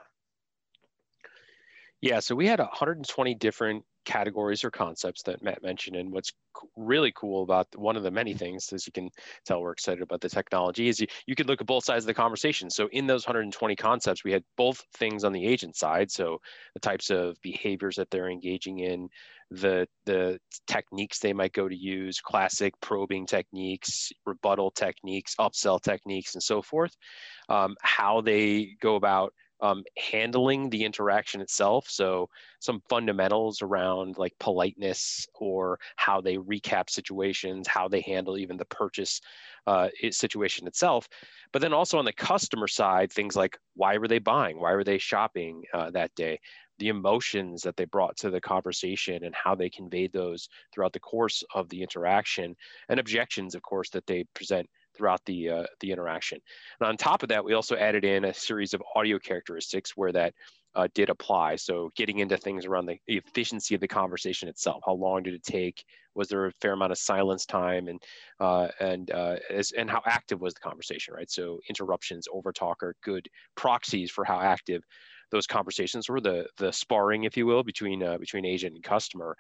Yeah, 2.02 2.20
so 2.20 2.36
we 2.36 2.46
had 2.46 2.60
120 2.60 3.34
different 3.36 3.84
categories 4.08 4.64
or 4.64 4.72
concepts 4.72 5.22
that 5.24 5.44
Matt 5.44 5.62
mentioned. 5.62 5.98
And 5.98 6.14
what's 6.14 6.32
really 6.78 7.12
cool 7.14 7.44
about 7.44 7.68
one 7.76 7.98
of 7.98 8.04
the 8.04 8.10
many 8.10 8.34
things, 8.34 8.72
as 8.72 8.88
you 8.88 8.94
can 8.94 9.10
tell, 9.46 9.62
we're 9.62 9.74
excited 9.74 10.02
about 10.02 10.22
the 10.22 10.30
technology, 10.30 10.88
is 10.88 11.02
you, 11.02 11.08
you 11.26 11.36
can 11.36 11.46
look 11.46 11.60
at 11.60 11.68
both 11.68 11.84
sides 11.84 12.06
of 12.06 12.08
the 12.08 12.14
conversation. 12.14 12.70
So 12.70 12.88
in 12.94 13.06
those 13.06 13.28
120 13.28 13.76
concepts, 13.76 14.24
we 14.24 14.32
had 14.32 14.44
both 14.56 14.82
things 14.94 15.26
on 15.26 15.34
the 15.34 15.46
agent 15.46 15.76
side. 15.76 16.10
So 16.10 16.40
the 16.74 16.80
types 16.80 17.10
of 17.10 17.36
behaviors 17.42 17.98
that 17.98 18.10
they're 18.10 18.30
engaging 18.30 18.80
in, 18.80 19.10
the 19.52 19.88
the 20.06 20.40
techniques 20.68 21.20
they 21.20 21.34
might 21.34 21.54
go 21.54 21.68
to 21.68 21.76
use, 21.76 22.20
classic 22.20 22.74
probing 22.82 23.26
techniques, 23.26 24.12
rebuttal 24.26 24.72
techniques, 24.72 25.36
upsell 25.40 25.82
techniques, 25.82 26.34
and 26.34 26.44
so 26.44 26.62
forth. 26.62 26.96
Um, 27.50 27.76
how 27.82 28.22
they 28.22 28.76
go 28.82 28.96
about 28.96 29.34
um, 29.60 29.84
handling 30.12 30.70
the 30.70 30.84
interaction 30.84 31.42
itself. 31.42 31.90
So 31.90 32.30
some 32.60 32.82
fundamentals 32.90 33.62
around 33.62 34.18
like 34.18 34.34
politeness 34.40 35.28
or 35.34 35.80
how 35.96 36.22
they 36.22 36.38
recap 36.38 36.90
situations, 36.90 37.68
how 37.68 37.88
they 37.88 38.02
handle 38.02 38.38
even 38.38 38.58
the 38.58 38.66
purchase 38.66 39.22
uh, 39.66 39.90
situation 40.12 40.68
itself. 40.68 41.08
But 41.52 41.62
then 41.62 41.74
also 41.74 41.98
on 41.98 42.06
the 42.06 42.14
customer 42.14 42.68
side, 42.68 43.12
things 43.12 43.36
like 43.36 43.58
why 43.76 43.98
were 43.98 44.08
they 44.08 44.20
buying? 44.20 44.60
Why 44.60 44.74
were 44.74 44.84
they 44.84 44.98
shopping 44.98 45.64
uh, 45.74 45.92
that 45.92 46.14
day? 46.16 46.40
The 46.80 46.90
emotions 46.90 47.64
that 47.64 47.76
they 47.76 47.86
brought 47.86 48.18
to 48.18 48.30
the 48.30 48.40
conversation 48.40 49.24
and 49.24 49.34
how 49.34 49.56
they 49.56 49.70
conveyed 49.70 50.14
those 50.14 50.48
throughout 50.72 50.94
the 50.94 51.00
course 51.00 51.44
of 51.56 51.68
the 51.70 51.82
interaction, 51.82 52.56
and 52.90 53.00
objections, 53.00 53.56
of 53.56 53.64
course, 53.64 53.90
that 53.90 54.06
they 54.06 54.26
present 54.36 54.70
throughout 54.98 55.24
the 55.26 55.50
uh, 55.50 55.64
the 55.80 55.92
interaction. 55.92 56.40
And 56.80 56.90
on 56.90 56.98
top 56.98 57.24
of 57.24 57.30
that, 57.30 57.44
we 57.44 57.54
also 57.54 57.76
added 57.76 58.04
in 58.04 58.26
a 58.26 58.34
series 58.34 58.74
of 58.74 58.82
audio 58.96 59.20
characteristics 59.20 59.96
where 59.96 60.12
that 60.12 60.34
uh, 60.76 60.88
did 60.94 61.10
apply. 61.10 61.56
So 61.56 61.92
getting 61.96 62.20
into 62.20 62.38
things 62.38 62.66
around 62.66 62.86
the 62.86 63.00
efficiency 63.08 63.74
of 63.74 63.82
the 63.82 63.88
conversation 63.88 64.48
itself. 64.48 64.84
How 64.86 64.94
long 64.94 65.24
did 65.24 65.34
it 65.34 65.44
take? 65.44 65.84
Was 66.14 66.28
there 66.28 66.46
a 66.46 66.52
fair 66.62 66.74
amount 66.74 66.92
of 66.92 66.98
silence 66.98 67.46
time? 67.46 67.88
And 67.88 68.02
uh, 68.40 68.68
and 68.80 69.10
uh, 69.12 69.38
as, 69.50 69.72
and 69.72 69.90
how 69.90 70.02
active 70.06 70.40
was 70.42 70.54
the 70.54 70.60
conversation? 70.60 71.14
Right. 71.14 71.32
So 71.32 71.60
interruptions, 71.70 72.28
overtalk 72.28 72.84
are 72.84 72.96
good 73.04 73.28
proxies 73.56 74.12
for 74.12 74.24
how 74.24 74.40
active 74.40 74.84
those 75.32 75.48
conversations 75.48 76.08
were 76.10 76.22
the 76.22 76.48
the 76.58 76.72
sparring 76.72 77.24
if 77.24 77.36
you 77.36 77.46
will 77.46 77.64
between 77.64 78.04
uh, 78.04 78.18
between 78.18 78.46
agent 78.46 78.76
and 78.76 78.84
customer 78.84 79.36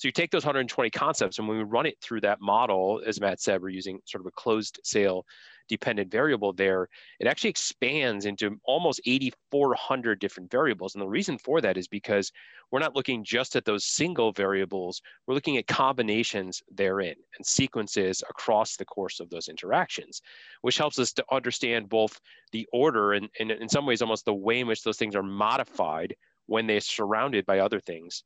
So 0.00 0.08
you 0.08 0.12
take 0.12 0.30
those 0.30 0.46
120 0.46 0.88
concepts, 0.88 1.38
and 1.38 1.46
when 1.46 1.58
we 1.58 1.62
run 1.62 1.84
it 1.84 1.98
through 2.00 2.22
that 2.22 2.40
model, 2.40 3.02
as 3.06 3.20
Matt 3.20 3.38
said, 3.38 3.60
we're 3.60 3.68
using 3.68 4.00
sort 4.06 4.22
of 4.22 4.28
a 4.28 4.30
closed 4.30 4.80
sale 4.82 5.26
dependent 5.68 6.10
variable 6.10 6.54
there, 6.54 6.88
it 7.18 7.26
actually 7.26 7.50
expands 7.50 8.24
into 8.24 8.58
almost 8.64 9.02
8,400 9.04 10.18
different 10.18 10.50
variables. 10.50 10.94
And 10.94 11.02
the 11.02 11.06
reason 11.06 11.36
for 11.36 11.60
that 11.60 11.76
is 11.76 11.86
because 11.86 12.32
we're 12.70 12.80
not 12.80 12.96
looking 12.96 13.22
just 13.22 13.56
at 13.56 13.66
those 13.66 13.84
single 13.84 14.32
variables, 14.32 15.02
we're 15.26 15.34
looking 15.34 15.58
at 15.58 15.66
combinations 15.66 16.62
therein 16.74 17.16
and 17.36 17.44
sequences 17.44 18.22
across 18.30 18.76
the 18.76 18.86
course 18.86 19.20
of 19.20 19.28
those 19.28 19.48
interactions, 19.48 20.22
which 20.62 20.78
helps 20.78 20.98
us 20.98 21.12
to 21.12 21.24
understand 21.30 21.90
both 21.90 22.18
the 22.52 22.66
order 22.72 23.12
and, 23.12 23.28
and 23.38 23.50
in 23.50 23.68
some 23.68 23.84
ways 23.84 24.00
almost 24.00 24.24
the 24.24 24.32
way 24.32 24.60
in 24.60 24.66
which 24.66 24.82
those 24.82 24.96
things 24.96 25.14
are 25.14 25.22
modified 25.22 26.16
when 26.46 26.66
they're 26.66 26.80
surrounded 26.80 27.44
by 27.44 27.58
other 27.58 27.80
things 27.80 28.24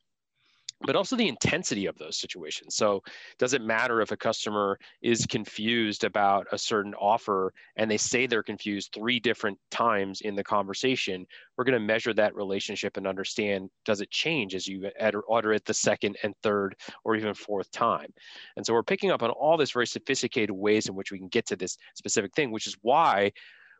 but 0.80 0.96
also 0.96 1.16
the 1.16 1.28
intensity 1.28 1.86
of 1.86 1.96
those 1.98 2.18
situations. 2.18 2.74
So, 2.74 3.02
does 3.38 3.54
it 3.54 3.62
matter 3.62 4.00
if 4.00 4.10
a 4.10 4.16
customer 4.16 4.78
is 5.02 5.26
confused 5.26 6.04
about 6.04 6.46
a 6.52 6.58
certain 6.58 6.94
offer 6.94 7.52
and 7.76 7.90
they 7.90 7.96
say 7.96 8.26
they're 8.26 8.42
confused 8.42 8.90
three 8.94 9.20
different 9.20 9.58
times 9.70 10.20
in 10.20 10.34
the 10.34 10.44
conversation? 10.44 11.26
We're 11.56 11.64
going 11.64 11.80
to 11.80 11.86
measure 11.86 12.12
that 12.14 12.34
relationship 12.34 12.96
and 12.96 13.06
understand 13.06 13.70
does 13.84 14.00
it 14.00 14.10
change 14.10 14.54
as 14.54 14.66
you 14.66 14.90
order 15.26 15.52
it 15.52 15.64
the 15.64 15.74
second 15.74 16.16
and 16.22 16.34
third 16.42 16.76
or 17.04 17.16
even 17.16 17.34
fourth 17.34 17.70
time? 17.70 18.12
And 18.56 18.66
so, 18.66 18.72
we're 18.72 18.82
picking 18.82 19.10
up 19.10 19.22
on 19.22 19.30
all 19.30 19.56
this 19.56 19.72
very 19.72 19.86
sophisticated 19.86 20.50
ways 20.50 20.88
in 20.88 20.94
which 20.94 21.12
we 21.12 21.18
can 21.18 21.28
get 21.28 21.46
to 21.46 21.56
this 21.56 21.76
specific 21.94 22.34
thing, 22.34 22.50
which 22.50 22.66
is 22.66 22.76
why 22.82 23.32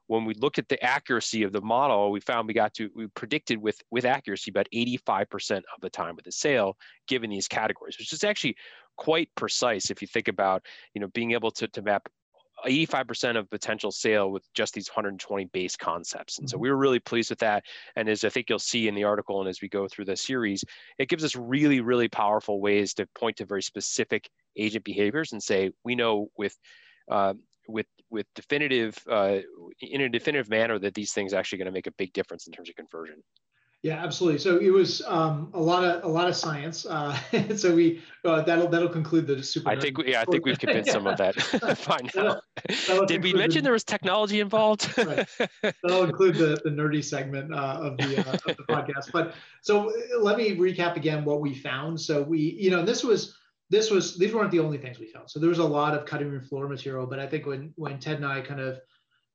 when 0.07 0.25
we 0.25 0.35
look 0.35 0.59
at 0.59 0.69
the 0.69 0.83
accuracy 0.83 1.43
of 1.43 1.53
the 1.53 1.61
model, 1.61 2.11
we 2.11 2.21
found 2.21 2.47
we 2.47 2.55
got 2.55 2.75
to 2.75 2.91
we 2.95 3.07
predicted 3.09 3.59
with 3.59 3.81
with 3.91 4.05
accuracy 4.05 4.51
about 4.51 4.69
85% 4.73 5.59
of 5.59 5.81
the 5.81 5.91
time 5.91 6.17
with 6.17 6.25
the 6.25 6.33
sale, 6.33 6.77
given 7.09 7.31
these 7.31 7.49
categories, 7.49 7.99
which 7.99 8.13
is 8.13 8.25
actually 8.25 8.57
quite 8.97 9.29
precise 9.35 9.91
if 9.91 10.01
you 10.01 10.09
think 10.09 10.29
about 10.29 10.63
you 10.95 11.01
know 11.01 11.09
being 11.09 11.33
able 11.33 11.51
to, 11.51 11.67
to 11.69 11.83
map 11.83 12.09
85% 12.67 13.37
of 13.37 13.51
potential 13.51 13.91
sale 13.91 14.31
with 14.31 14.45
just 14.55 14.75
these 14.75 14.89
120 14.89 15.47
base 15.47 15.77
concepts. 15.77 16.39
And 16.39 16.49
so 16.49 16.57
mm-hmm. 16.57 16.63
we 16.63 16.71
were 16.71 16.77
really 16.77 17.01
pleased 17.01 17.31
with 17.31 17.41
that. 17.41 17.65
And 17.97 18.09
as 18.09 18.25
I 18.25 18.29
think 18.29 18.49
you'll 18.49 18.59
see 18.59 18.89
in 18.89 18.95
the 18.95 19.05
article 19.05 19.41
and 19.41 19.49
as 19.49 19.61
we 19.61 19.69
go 19.69 19.89
through 19.89 20.07
the 20.07 20.17
series, 20.17 20.65
it 20.99 21.09
gives 21.09 21.25
us 21.25 21.37
really, 21.37 21.81
really 21.81 22.09
powerful 22.09 22.61
ways 22.61 22.95
to 22.95 23.07
point 23.19 23.37
to 23.39 23.45
very 23.45 23.63
specific 23.63 24.31
agent 24.57 24.85
behaviors 24.85 25.33
and 25.33 25.43
say, 25.43 25.73
we 25.85 25.95
know 25.95 26.31
with 26.39 26.57
uh, 27.11 27.35
with 27.69 27.87
with 28.11 28.27
definitive 28.35 28.97
uh, 29.11 29.39
in 29.81 30.03
a 30.03 30.09
definitive 30.09 30.49
manner 30.49 30.79
that 30.79 30.95
these 30.95 31.13
things 31.13 31.33
actually 31.33 31.59
going 31.59 31.67
to 31.67 31.73
make 31.73 31.87
a 31.87 31.93
big 31.93 32.13
difference 32.13 32.47
in 32.47 32.53
terms 32.53 32.69
of 32.69 32.77
conversion. 32.77 33.23
Yeah, 33.85 34.03
absolutely. 34.03 34.39
So 34.39 34.57
it 34.57 34.71
was 34.71 35.03
um, 35.07 35.51
a 35.53 35.61
lot 35.61 35.85
of 35.85 36.05
a 36.05 36.09
lot 36.09 36.27
of 36.27 36.35
science. 36.35 36.87
Uh, 36.87 37.15
so 37.57 37.75
we 37.75 38.03
uh, 38.25 38.41
that'll 38.41 38.67
that'll 38.67 38.89
conclude 38.89 39.27
the 39.27 39.43
super. 39.43 39.69
I 39.69 39.79
think 39.79 39.99
yeah, 40.07 40.23
I 40.23 40.25
think 40.25 40.47
we've 40.47 40.59
convinced 40.59 40.91
some 40.91 41.07
of 41.07 41.19
that 41.19 41.35
Fine. 41.79 42.09
now. 42.15 42.41
That'll, 42.89 43.05
Did 43.05 43.23
we 43.23 43.35
mention 43.35 43.59
the, 43.59 43.65
there 43.65 43.73
was 43.75 43.85
technology 43.85 44.41
involved? 44.41 44.97
right. 44.97 45.29
That'll 45.83 46.05
include 46.05 46.37
the, 46.37 46.59
the 46.65 46.71
nerdy 46.71 47.05
segment 47.05 47.53
uh, 47.53 47.79
of 47.83 47.99
the 47.99 48.27
uh, 48.27 48.33
of 48.33 48.57
the 48.57 48.65
podcast. 48.71 49.13
But 49.13 49.35
so 49.61 49.93
let 50.19 50.39
me 50.39 50.57
recap 50.57 50.97
again 50.97 51.23
what 51.27 51.43
we 51.43 51.55
found. 51.55 52.01
So 52.01 52.23
we 52.23 52.39
you 52.39 52.71
know 52.71 52.87
this 52.87 53.05
was 53.05 53.37
this 53.71 53.91
was 53.91 54.17
these 54.17 54.35
weren't 54.35 54.51
the 54.51 54.61
only 54.61 54.79
things 54.79 54.99
we 54.99 55.07
found. 55.07 55.31
So 55.31 55.41
there 55.41 55.49
was 55.49 55.59
a 55.59 55.65
lot 55.65 55.95
of 55.95 56.07
cutting 56.07 56.31
room 56.31 56.45
floor 56.45 56.69
material, 56.69 57.07
but 57.07 57.19
I 57.19 57.27
think 57.27 57.47
when 57.47 57.73
when 57.77 57.99
Ted 57.99 58.17
and 58.17 58.27
I 58.27 58.41
kind 58.41 58.61
of 58.61 58.81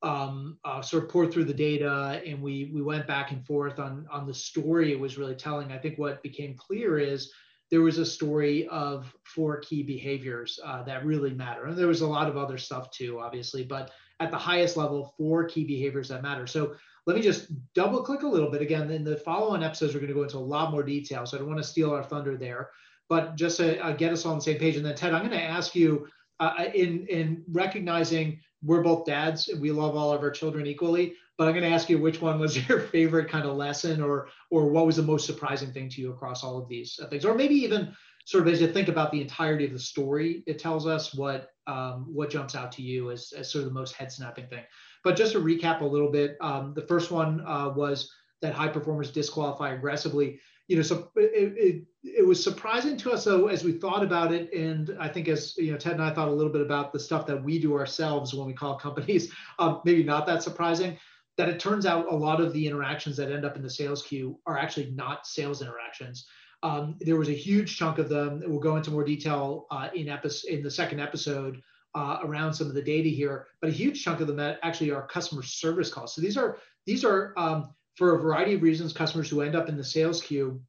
um, 0.01 0.57
uh, 0.63 0.81
sort 0.81 1.03
of 1.03 1.09
poured 1.09 1.31
through 1.33 1.45
the 1.45 1.53
data 1.53 2.21
and 2.25 2.41
we 2.41 2.71
we 2.73 2.81
went 2.81 3.07
back 3.07 3.31
and 3.31 3.45
forth 3.45 3.79
on 3.79 4.07
on 4.11 4.27
the 4.27 4.33
story 4.33 4.91
it 4.91 4.99
was 4.99 5.17
really 5.17 5.35
telling. 5.35 5.71
I 5.71 5.77
think 5.77 5.97
what 5.97 6.23
became 6.23 6.55
clear 6.55 6.99
is 6.99 7.31
there 7.71 7.81
was 7.81 7.97
a 7.97 8.05
story 8.05 8.67
of 8.69 9.13
four 9.23 9.57
key 9.59 9.83
behaviors 9.83 10.59
uh, 10.63 10.83
that 10.83 11.05
really 11.05 11.33
matter, 11.33 11.65
and 11.65 11.77
there 11.77 11.87
was 11.87 12.01
a 12.01 12.07
lot 12.07 12.27
of 12.27 12.37
other 12.37 12.57
stuff 12.57 12.91
too, 12.91 13.19
obviously, 13.19 13.63
but 13.63 13.91
at 14.19 14.31
the 14.31 14.37
highest 14.37 14.75
level, 14.75 15.13
four 15.17 15.45
key 15.45 15.63
behaviors 15.63 16.09
that 16.09 16.21
matter. 16.21 16.45
So 16.45 16.75
let 17.05 17.15
me 17.15 17.21
just 17.21 17.47
double 17.73 18.03
click 18.03 18.23
a 18.23 18.27
little 18.27 18.51
bit 18.51 18.61
again. 18.61 18.91
In 18.91 19.03
the 19.03 19.17
follow-on 19.17 19.63
episodes, 19.63 19.93
we're 19.93 20.01
going 20.01 20.09
to 20.09 20.13
go 20.13 20.23
into 20.23 20.37
a 20.37 20.39
lot 20.39 20.71
more 20.71 20.83
detail, 20.83 21.25
so 21.25 21.37
I 21.37 21.39
don't 21.39 21.47
want 21.47 21.61
to 21.61 21.67
steal 21.67 21.91
our 21.91 22.03
thunder 22.03 22.35
there 22.37 22.69
but 23.09 23.35
just 23.35 23.57
to 23.57 23.77
uh, 23.83 23.91
get 23.91 24.13
us 24.13 24.25
on 24.25 24.35
the 24.35 24.41
same 24.41 24.59
page. 24.59 24.77
And 24.77 24.85
then 24.85 24.95
Ted, 24.95 25.13
I'm 25.13 25.27
going 25.27 25.37
to 25.37 25.43
ask 25.43 25.75
you 25.75 26.07
uh, 26.39 26.65
in 26.73 27.05
in 27.07 27.43
recognizing 27.51 28.39
we're 28.63 28.83
both 28.83 29.05
dads, 29.05 29.49
and 29.49 29.59
we 29.61 29.71
love 29.71 29.95
all 29.95 30.13
of 30.13 30.21
our 30.21 30.31
children 30.31 30.67
equally. 30.67 31.15
But 31.37 31.47
I'm 31.47 31.53
going 31.53 31.63
to 31.63 31.73
ask 31.75 31.89
you 31.89 31.97
which 31.97 32.21
one 32.21 32.39
was 32.39 32.67
your 32.69 32.79
favorite 32.79 33.29
kind 33.29 33.45
of 33.45 33.57
lesson, 33.57 34.01
or 34.01 34.29
or 34.51 34.69
what 34.69 34.85
was 34.85 34.95
the 34.95 35.03
most 35.03 35.25
surprising 35.25 35.73
thing 35.73 35.89
to 35.89 36.01
you 36.01 36.11
across 36.11 36.43
all 36.43 36.57
of 36.57 36.69
these 36.69 36.99
uh, 37.01 37.07
things, 37.07 37.25
or 37.25 37.35
maybe 37.35 37.55
even 37.55 37.93
sort 38.25 38.47
of 38.47 38.53
as 38.53 38.61
you 38.61 38.67
think 38.67 38.89
about 38.89 39.11
the 39.11 39.21
entirety 39.21 39.65
of 39.65 39.73
the 39.73 39.79
story, 39.79 40.43
it 40.45 40.59
tells 40.59 40.85
us 40.85 41.15
what 41.15 41.49
um, 41.67 42.05
what 42.13 42.29
jumps 42.29 42.55
out 42.55 42.71
to 42.73 42.81
you 42.81 43.11
as, 43.11 43.33
as 43.35 43.51
sort 43.51 43.63
of 43.63 43.69
the 43.69 43.79
most 43.79 43.95
head 43.95 44.11
snapping 44.11 44.47
thing. 44.47 44.63
But 45.03 45.15
just 45.15 45.33
to 45.33 45.39
recap 45.39 45.81
a 45.81 45.85
little 45.85 46.11
bit, 46.11 46.37
um, 46.41 46.73
the 46.75 46.85
first 46.87 47.09
one 47.11 47.41
uh, 47.45 47.69
was 47.75 48.11
that 48.41 48.53
high 48.53 48.67
performers 48.67 49.11
disqualify 49.11 49.73
aggressively 49.73 50.39
you 50.69 50.75
know, 50.75 50.83
so 50.83 51.09
it, 51.15 51.57
it, 51.57 51.83
it, 52.03 52.25
was 52.25 52.41
surprising 52.41 52.95
to 52.97 53.11
us 53.11 53.23
though 53.23 53.47
as 53.47 53.63
we 53.63 53.71
thought 53.71 54.03
about 54.03 54.31
it, 54.31 54.53
and 54.53 54.95
I 54.99 55.07
think 55.07 55.27
as 55.27 55.57
you 55.57 55.71
know, 55.71 55.79
Ted 55.79 55.93
and 55.93 56.03
I 56.03 56.13
thought 56.13 56.27
a 56.27 56.31
little 56.31 56.53
bit 56.53 56.61
about 56.61 56.93
the 56.93 56.99
stuff 56.99 57.25
that 57.25 57.43
we 57.43 57.57
do 57.57 57.75
ourselves 57.75 58.35
when 58.35 58.45
we 58.45 58.53
call 58.53 58.75
companies, 58.79 59.33
um, 59.57 59.81
maybe 59.83 60.03
not 60.03 60.27
that 60.27 60.43
surprising. 60.43 60.97
That 61.37 61.49
it 61.49 61.59
turns 61.59 61.87
out 61.87 62.11
a 62.11 62.15
lot 62.15 62.39
of 62.39 62.53
the 62.53 62.67
interactions 62.67 63.17
that 63.17 63.31
end 63.31 63.45
up 63.45 63.55
in 63.55 63.63
the 63.63 63.69
sales 63.69 64.03
queue 64.03 64.39
are 64.45 64.57
actually 64.59 64.91
not 64.91 65.25
sales 65.25 65.61
interactions. 65.61 66.27
Um, 66.61 66.97
there 66.99 67.15
was 67.15 67.29
a 67.29 67.33
huge 67.33 67.77
chunk 67.77 67.97
of 67.97 68.09
them. 68.09 68.43
We'll 68.45 68.59
go 68.59 68.75
into 68.75 68.91
more 68.91 69.05
detail 69.05 69.65
uh, 69.71 69.89
in 69.95 70.07
episode 70.07 70.51
in 70.51 70.61
the 70.61 70.69
second 70.69 70.99
episode 70.99 71.61
uh, 71.95 72.19
around 72.23 72.53
some 72.53 72.67
of 72.67 72.75
the 72.75 72.81
data 72.81 73.09
here, 73.09 73.47
but 73.61 73.71
a 73.71 73.73
huge 73.73 74.03
chunk 74.03 74.19
of 74.19 74.27
them 74.27 74.35
that 74.35 74.59
actually 74.61 74.91
are 74.91 75.07
customer 75.07 75.41
service 75.41 75.91
calls. 75.91 76.13
So 76.13 76.21
these 76.21 76.37
are 76.37 76.57
these 76.85 77.03
are 77.03 77.33
um, 77.37 77.73
for 77.99 78.15
a 78.15 78.21
variety 78.21 78.53
of 78.53 78.61
reasons, 78.61 78.93
customers 78.93 79.29
who 79.29 79.41
end 79.41 79.55
up 79.55 79.67
in 79.67 79.75
the 79.75 79.83
sales 79.83 80.21
queue, 80.21 80.61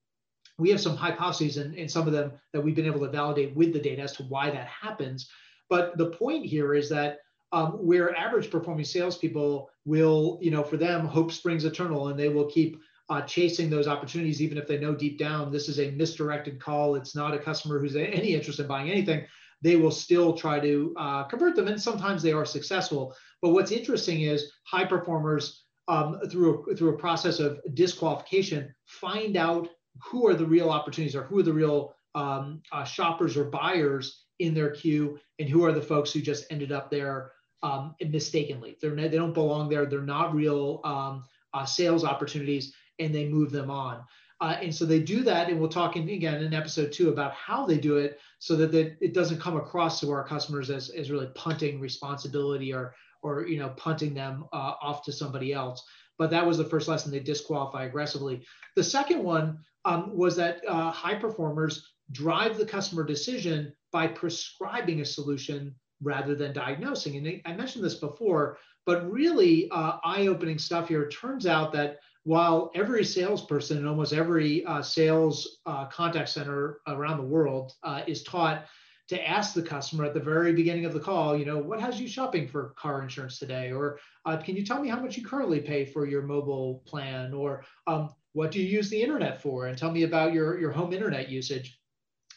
we 0.58 0.68
have 0.68 0.80
some 0.80 0.96
hypotheses 0.96 1.58
and, 1.58 1.76
and 1.76 1.88
some 1.88 2.08
of 2.08 2.12
them 2.12 2.32
that 2.52 2.60
we've 2.60 2.74
been 2.74 2.86
able 2.86 2.98
to 2.98 3.08
validate 3.08 3.54
with 3.54 3.72
the 3.72 3.78
data 3.78 4.02
as 4.02 4.12
to 4.16 4.24
why 4.24 4.50
that 4.50 4.66
happens. 4.66 5.30
But 5.68 5.96
the 5.96 6.10
point 6.10 6.44
here 6.44 6.74
is 6.74 6.88
that 6.88 7.20
um, 7.52 7.74
where 7.86 8.16
average 8.16 8.50
performing 8.50 8.84
salespeople 8.84 9.70
will, 9.84 10.40
you 10.42 10.50
know, 10.50 10.64
for 10.64 10.76
them, 10.76 11.06
hope 11.06 11.30
springs 11.30 11.64
eternal 11.64 12.08
and 12.08 12.18
they 12.18 12.28
will 12.28 12.46
keep 12.46 12.80
uh, 13.08 13.22
chasing 13.22 13.70
those 13.70 13.86
opportunities, 13.86 14.42
even 14.42 14.58
if 14.58 14.66
they 14.66 14.78
know 14.78 14.94
deep 14.96 15.16
down 15.16 15.52
this 15.52 15.68
is 15.68 15.78
a 15.78 15.92
misdirected 15.92 16.60
call. 16.60 16.96
It's 16.96 17.14
not 17.14 17.32
a 17.32 17.38
customer 17.38 17.78
who's 17.78 17.94
any 17.94 18.34
interest 18.34 18.58
in 18.58 18.66
buying 18.66 18.90
anything. 18.90 19.24
They 19.62 19.76
will 19.76 19.92
still 19.92 20.32
try 20.32 20.58
to 20.58 20.94
uh, 20.98 21.24
convert 21.24 21.54
them, 21.54 21.68
and 21.68 21.80
sometimes 21.80 22.22
they 22.22 22.32
are 22.32 22.44
successful. 22.44 23.14
But 23.40 23.50
what's 23.50 23.70
interesting 23.70 24.22
is 24.22 24.50
high 24.64 24.84
performers 24.84 25.59
um, 25.90 26.20
through, 26.30 26.70
a, 26.70 26.76
through 26.76 26.94
a 26.94 26.98
process 26.98 27.40
of 27.40 27.60
disqualification, 27.74 28.72
find 28.86 29.36
out 29.36 29.68
who 30.04 30.26
are 30.28 30.34
the 30.34 30.46
real 30.46 30.70
opportunities 30.70 31.16
or 31.16 31.24
who 31.24 31.40
are 31.40 31.42
the 31.42 31.52
real 31.52 31.94
um, 32.14 32.62
uh, 32.70 32.84
shoppers 32.84 33.36
or 33.36 33.44
buyers 33.44 34.24
in 34.38 34.54
their 34.54 34.70
queue 34.70 35.18
and 35.40 35.48
who 35.48 35.64
are 35.64 35.72
the 35.72 35.82
folks 35.82 36.12
who 36.12 36.20
just 36.20 36.46
ended 36.48 36.70
up 36.70 36.90
there 36.90 37.32
um, 37.64 37.96
mistakenly. 38.08 38.76
They're, 38.80 38.94
they 38.94 39.08
don't 39.08 39.34
belong 39.34 39.68
there. 39.68 39.84
They're 39.84 40.00
not 40.00 40.32
real 40.32 40.80
um, 40.84 41.24
uh, 41.52 41.64
sales 41.64 42.04
opportunities 42.04 42.72
and 43.00 43.12
they 43.12 43.28
move 43.28 43.50
them 43.50 43.70
on. 43.70 44.04
Uh, 44.40 44.56
and 44.62 44.74
so 44.74 44.86
they 44.86 45.00
do 45.00 45.22
that, 45.22 45.50
and 45.50 45.60
we'll 45.60 45.68
talk 45.68 45.96
in, 45.96 46.08
again 46.08 46.42
in 46.42 46.54
episode 46.54 46.92
two 46.92 47.10
about 47.10 47.34
how 47.34 47.66
they 47.66 47.76
do 47.76 47.98
it 47.98 48.18
so 48.38 48.56
that, 48.56 48.72
that 48.72 48.96
it 49.02 49.12
doesn't 49.12 49.38
come 49.38 49.56
across 49.56 50.00
to 50.00 50.10
our 50.10 50.24
customers 50.24 50.70
as, 50.70 50.88
as 50.90 51.10
really 51.10 51.28
punting 51.34 51.78
responsibility 51.78 52.72
or, 52.72 52.94
or 53.22 53.46
you 53.46 53.58
know 53.58 53.70
punting 53.70 54.14
them 54.14 54.44
uh, 54.52 54.74
off 54.80 55.02
to 55.04 55.12
somebody 55.12 55.52
else. 55.52 55.84
But 56.18 56.30
that 56.30 56.46
was 56.46 56.58
the 56.58 56.64
first 56.64 56.88
lesson. 56.88 57.10
They 57.10 57.20
disqualify 57.20 57.84
aggressively. 57.84 58.44
The 58.76 58.84
second 58.84 59.22
one 59.22 59.58
um, 59.84 60.14
was 60.14 60.36
that 60.36 60.60
uh, 60.68 60.90
high 60.90 61.14
performers 61.14 61.86
drive 62.12 62.58
the 62.58 62.66
customer 62.66 63.04
decision 63.04 63.72
by 63.92 64.06
prescribing 64.06 65.00
a 65.00 65.04
solution 65.04 65.74
rather 66.02 66.34
than 66.34 66.52
diagnosing. 66.52 67.16
And 67.16 67.40
I 67.44 67.54
mentioned 67.54 67.84
this 67.84 67.94
before, 67.94 68.58
but 68.86 69.10
really 69.10 69.70
uh, 69.70 69.98
eye-opening 70.04 70.58
stuff 70.58 70.88
here. 70.88 71.02
It 71.02 71.14
turns 71.14 71.46
out 71.46 71.72
that 71.72 71.98
while 72.24 72.70
every 72.74 73.04
salesperson 73.04 73.78
in 73.78 73.86
almost 73.86 74.12
every 74.12 74.64
uh, 74.64 74.82
sales 74.82 75.58
uh, 75.66 75.86
contact 75.86 76.28
center 76.28 76.80
around 76.86 77.18
the 77.18 77.24
world 77.24 77.72
uh, 77.82 78.02
is 78.06 78.22
taught 78.22 78.66
to 79.10 79.28
ask 79.28 79.54
the 79.54 79.62
customer 79.62 80.04
at 80.04 80.14
the 80.14 80.20
very 80.20 80.52
beginning 80.52 80.84
of 80.84 80.92
the 80.92 81.00
call, 81.00 81.36
you 81.36 81.44
know, 81.44 81.58
what 81.58 81.80
has 81.80 82.00
you 82.00 82.06
shopping 82.06 82.46
for 82.46 82.72
car 82.76 83.02
insurance 83.02 83.40
today? 83.40 83.72
Or 83.72 83.98
uh, 84.24 84.36
can 84.36 84.54
you 84.54 84.64
tell 84.64 84.80
me 84.80 84.88
how 84.88 85.00
much 85.00 85.16
you 85.16 85.24
currently 85.24 85.60
pay 85.60 85.84
for 85.84 86.06
your 86.06 86.22
mobile 86.22 86.84
plan? 86.86 87.34
Or 87.34 87.64
um, 87.88 88.10
what 88.34 88.52
do 88.52 88.60
you 88.60 88.68
use 88.68 88.88
the 88.88 89.02
internet 89.02 89.42
for? 89.42 89.66
And 89.66 89.76
tell 89.76 89.90
me 89.90 90.04
about 90.04 90.32
your, 90.32 90.60
your 90.60 90.70
home 90.70 90.92
internet 90.92 91.28
usage. 91.28 91.76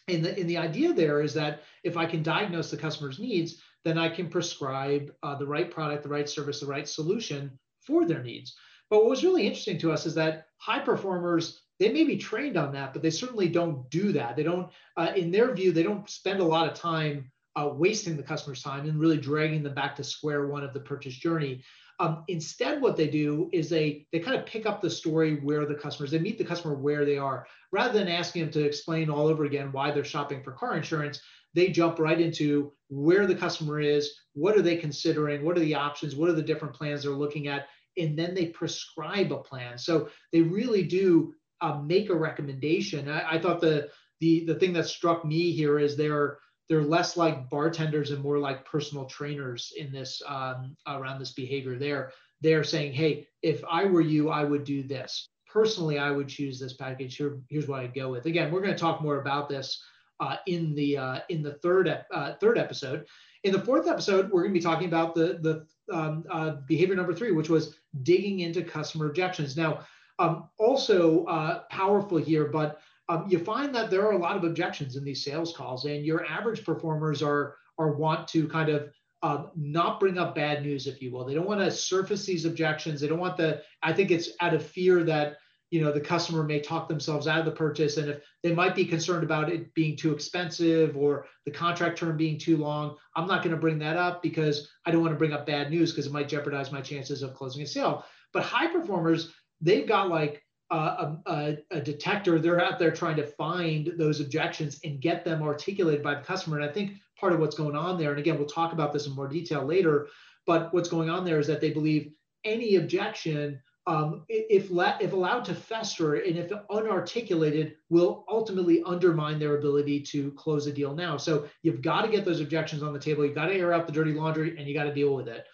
And 0.07 0.25
the, 0.25 0.35
and 0.35 0.49
the 0.49 0.57
idea 0.57 0.93
there 0.93 1.21
is 1.21 1.35
that 1.35 1.61
if 1.83 1.95
I 1.95 2.07
can 2.07 2.23
diagnose 2.23 2.71
the 2.71 2.77
customer's 2.77 3.19
needs, 3.19 3.61
then 3.85 3.99
I 3.99 4.09
can 4.09 4.27
prescribe 4.27 5.13
uh, 5.21 5.35
the 5.35 5.45
right 5.45 5.69
product, 5.69 6.01
the 6.01 6.09
right 6.09 6.27
service, 6.27 6.59
the 6.59 6.65
right 6.65 6.89
solution 6.89 7.51
for 7.81 8.03
their 8.05 8.23
needs. 8.23 8.55
But 8.89 9.01
what 9.01 9.11
was 9.11 9.23
really 9.23 9.45
interesting 9.45 9.77
to 9.77 9.91
us 9.91 10.07
is 10.07 10.15
that 10.15 10.47
high 10.57 10.79
performers 10.79 11.61
they 11.79 11.91
may 11.91 12.03
be 12.03 12.17
trained 12.17 12.57
on 12.57 12.71
that, 12.73 12.93
but 12.93 13.01
they 13.01 13.09
certainly 13.09 13.49
don't 13.49 13.89
do 13.89 14.11
that. 14.13 14.35
They 14.35 14.43
don't, 14.43 14.69
uh, 14.95 15.11
in 15.15 15.31
their 15.31 15.53
view, 15.53 15.71
they 15.71 15.83
don't 15.83 16.09
spend 16.09 16.39
a 16.39 16.45
lot 16.45 16.67
of 16.67 16.75
time 16.75 17.31
uh, 17.55 17.69
wasting 17.73 18.17
the 18.17 18.23
customer's 18.23 18.63
time 18.63 18.87
and 18.87 18.99
really 18.99 19.17
dragging 19.17 19.63
them 19.63 19.73
back 19.73 19.95
to 19.95 20.03
square 20.03 20.47
one 20.47 20.63
of 20.63 20.73
the 20.73 20.79
purchase 20.79 21.15
journey. 21.15 21.63
Um, 21.99 22.23
instead, 22.27 22.81
what 22.81 22.97
they 22.97 23.07
do 23.07 23.49
is 23.53 23.69
they 23.69 24.07
they 24.11 24.19
kind 24.19 24.35
of 24.35 24.45
pick 24.45 24.65
up 24.65 24.81
the 24.81 24.89
story 24.89 25.35
where 25.35 25.65
the 25.65 25.75
customers 25.75 26.09
they 26.11 26.19
meet 26.19 26.39
the 26.39 26.43
customer 26.43 26.73
where 26.73 27.05
they 27.05 27.17
are, 27.17 27.45
rather 27.71 27.97
than 27.97 28.07
asking 28.07 28.43
them 28.43 28.51
to 28.53 28.65
explain 28.65 29.09
all 29.09 29.27
over 29.27 29.45
again 29.45 29.71
why 29.71 29.91
they're 29.91 30.03
shopping 30.03 30.43
for 30.43 30.53
car 30.53 30.75
insurance. 30.75 31.21
They 31.53 31.67
jump 31.67 31.99
right 31.99 32.19
into 32.19 32.73
where 32.89 33.27
the 33.27 33.35
customer 33.35 33.79
is, 33.79 34.11
what 34.33 34.57
are 34.57 34.63
they 34.63 34.75
considering, 34.75 35.45
what 35.45 35.55
are 35.55 35.61
the 35.61 35.75
options, 35.75 36.15
what 36.15 36.29
are 36.29 36.33
the 36.33 36.41
different 36.41 36.73
plans 36.73 37.03
they're 37.03 37.11
looking 37.11 37.47
at, 37.47 37.67
and 37.95 38.17
then 38.17 38.33
they 38.33 38.47
prescribe 38.47 39.31
a 39.31 39.37
plan. 39.37 39.77
So 39.77 40.09
they 40.31 40.41
really 40.41 40.81
do 40.81 41.35
uh, 41.63 41.79
make 41.81 42.09
a 42.09 42.15
recommendation. 42.15 43.09
I, 43.09 43.35
I, 43.35 43.39
thought 43.39 43.61
the 43.61 43.89
the 44.19 44.43
the 44.45 44.55
thing 44.55 44.73
that 44.73 44.85
struck 44.85 45.23
me 45.23 45.51
here 45.53 45.79
is 45.79 45.95
they're 45.95 46.37
they're 46.67 46.83
less 46.83 47.15
like 47.15 47.49
bartenders 47.49 48.11
and 48.11 48.21
more 48.21 48.37
like 48.37 48.65
personal 48.65 49.05
trainers 49.05 49.71
in 49.77 49.91
this 49.91 50.21
um, 50.27 50.75
around 50.85 51.19
this 51.19 51.31
behavior. 51.31 51.79
They're 51.79 52.11
they're 52.41 52.65
saying, 52.65 52.93
hey, 52.93 53.27
if 53.41 53.63
I 53.69 53.85
were 53.85 54.01
you, 54.01 54.29
I 54.29 54.43
would 54.43 54.65
do 54.65 54.83
this. 54.83 55.29
Personally, 55.47 55.97
I 55.97 56.11
would 56.11 56.27
choose 56.27 56.59
this 56.59 56.73
package. 56.73 57.15
Here, 57.15 57.39
here's 57.49 57.67
what 57.67 57.79
I'd 57.79 57.93
go 57.93 58.11
with. 58.11 58.25
Again, 58.25 58.51
we're 58.51 58.61
going 58.61 58.73
to 58.73 58.79
talk 58.79 59.01
more 59.01 59.21
about 59.21 59.47
this 59.47 59.81
uh, 60.19 60.35
in 60.47 60.75
the 60.75 60.97
uh, 60.97 61.19
in 61.29 61.41
the 61.41 61.53
third 61.53 61.87
uh, 62.11 62.33
third 62.41 62.57
episode. 62.57 63.05
In 63.45 63.53
the 63.53 63.61
fourth 63.61 63.87
episode, 63.87 64.29
we're 64.31 64.41
going 64.41 64.53
to 64.53 64.59
be 64.59 64.63
talking 64.63 64.87
about 64.87 65.15
the 65.15 65.39
the 65.41 65.95
um, 65.95 66.25
uh, 66.29 66.55
behavior 66.67 66.95
number 66.95 67.13
three, 67.13 67.31
which 67.31 67.49
was 67.49 67.75
digging 68.01 68.41
into 68.41 68.63
customer 68.63 69.07
objections. 69.07 69.55
Now, 69.55 69.85
um, 70.19 70.49
also 70.57 71.25
uh, 71.25 71.63
powerful 71.69 72.17
here, 72.17 72.45
but 72.45 72.79
um, 73.09 73.25
you 73.29 73.39
find 73.39 73.73
that 73.75 73.89
there 73.89 74.05
are 74.05 74.13
a 74.13 74.17
lot 74.17 74.37
of 74.37 74.43
objections 74.43 74.95
in 74.95 75.03
these 75.03 75.23
sales 75.23 75.55
calls, 75.55 75.85
and 75.85 76.05
your 76.05 76.25
average 76.25 76.63
performers 76.63 77.21
are 77.21 77.55
are 77.77 77.93
want 77.93 78.27
to 78.29 78.47
kind 78.47 78.69
of 78.69 78.89
um, 79.23 79.51
not 79.55 79.99
bring 79.99 80.17
up 80.17 80.35
bad 80.35 80.63
news, 80.63 80.85
if 80.85 81.01
you 81.01 81.11
will. 81.11 81.25
They 81.25 81.33
don't 81.33 81.47
want 81.47 81.61
to 81.61 81.71
surface 81.71 82.25
these 82.25 82.45
objections. 82.45 83.01
They 83.01 83.07
don't 83.07 83.19
want 83.19 83.37
the. 83.37 83.61
I 83.81 83.93
think 83.93 84.11
it's 84.11 84.29
out 84.41 84.53
of 84.53 84.65
fear 84.65 85.03
that 85.05 85.37
you 85.71 85.81
know 85.81 85.91
the 85.91 85.99
customer 85.99 86.43
may 86.43 86.59
talk 86.59 86.87
themselves 86.87 87.27
out 87.27 87.39
of 87.39 87.45
the 87.45 87.51
purchase, 87.51 87.97
and 87.97 88.09
if 88.09 88.21
they 88.43 88.53
might 88.53 88.75
be 88.75 88.85
concerned 88.85 89.23
about 89.23 89.49
it 89.49 89.73
being 89.73 89.97
too 89.97 90.13
expensive 90.13 90.95
or 90.95 91.25
the 91.45 91.51
contract 91.51 91.97
term 91.97 92.15
being 92.15 92.37
too 92.37 92.57
long, 92.57 92.95
I'm 93.15 93.27
not 93.27 93.43
going 93.43 93.55
to 93.55 93.61
bring 93.61 93.79
that 93.79 93.97
up 93.97 94.21
because 94.21 94.69
I 94.85 94.91
don't 94.91 95.01
want 95.01 95.13
to 95.13 95.19
bring 95.19 95.33
up 95.33 95.45
bad 95.45 95.71
news 95.71 95.91
because 95.91 96.05
it 96.05 96.13
might 96.13 96.29
jeopardize 96.29 96.71
my 96.71 96.81
chances 96.81 97.23
of 97.23 97.33
closing 97.33 97.63
a 97.63 97.67
sale. 97.67 98.05
But 98.33 98.43
high 98.43 98.67
performers, 98.67 99.33
they've 99.63 99.87
got 99.87 100.09
like 100.09 100.43
a, 100.69 101.15
a, 101.25 101.57
a, 101.71 101.81
detector. 101.81 102.39
They're 102.39 102.61
out 102.61 102.79
there 102.79 102.91
trying 102.91 103.15
to 103.17 103.25
find 103.25 103.93
those 103.97 104.19
objections 104.19 104.79
and 104.83 105.01
get 105.01 105.23
them 105.23 105.41
articulated 105.41 106.03
by 106.03 106.15
the 106.15 106.21
customer. 106.21 106.59
And 106.59 106.69
I 106.69 106.71
think 106.73 106.93
part 107.19 107.33
of 107.33 107.39
what's 107.39 107.55
going 107.55 107.75
on 107.75 107.97
there, 107.97 108.11
and 108.11 108.19
again, 108.19 108.37
we'll 108.37 108.47
talk 108.47 108.73
about 108.73 108.91
this 108.91 109.07
in 109.07 109.13
more 109.13 109.27
detail 109.27 109.63
later, 109.63 110.07
but 110.45 110.73
what's 110.73 110.89
going 110.89 111.09
on 111.09 111.25
there 111.25 111.39
is 111.39 111.47
that 111.47 111.61
they 111.61 111.71
believe 111.71 112.11
any 112.43 112.75
objection, 112.75 113.61
um, 113.87 114.25
if, 114.27 114.71
let, 114.71 115.01
if 115.01 115.13
allowed 115.13 115.45
to 115.45 115.55
fester 115.55 116.15
and 116.15 116.37
if 116.37 116.49
unarticulated, 116.71 117.73
will 117.89 118.25
ultimately 118.29 118.81
undermine 118.83 119.39
their 119.39 119.57
ability 119.57 120.01
to 120.01 120.31
close 120.31 120.67
a 120.67 120.73
deal 120.73 120.93
now. 120.93 121.17
So 121.17 121.47
you've 121.61 121.81
got 121.81 122.01
to 122.01 122.11
get 122.11 122.25
those 122.25 122.41
objections 122.41 122.83
on 122.83 122.93
the 122.93 122.99
table. 122.99 123.25
You've 123.25 123.35
got 123.35 123.47
to 123.47 123.55
air 123.55 123.73
out 123.73 123.85
the 123.85 123.93
dirty 123.93 124.13
laundry 124.13 124.57
and 124.57 124.67
you 124.67 124.73
got 124.73 124.85
to 124.85 124.93
deal 124.93 125.13
with 125.13 125.27
it. 125.27 125.45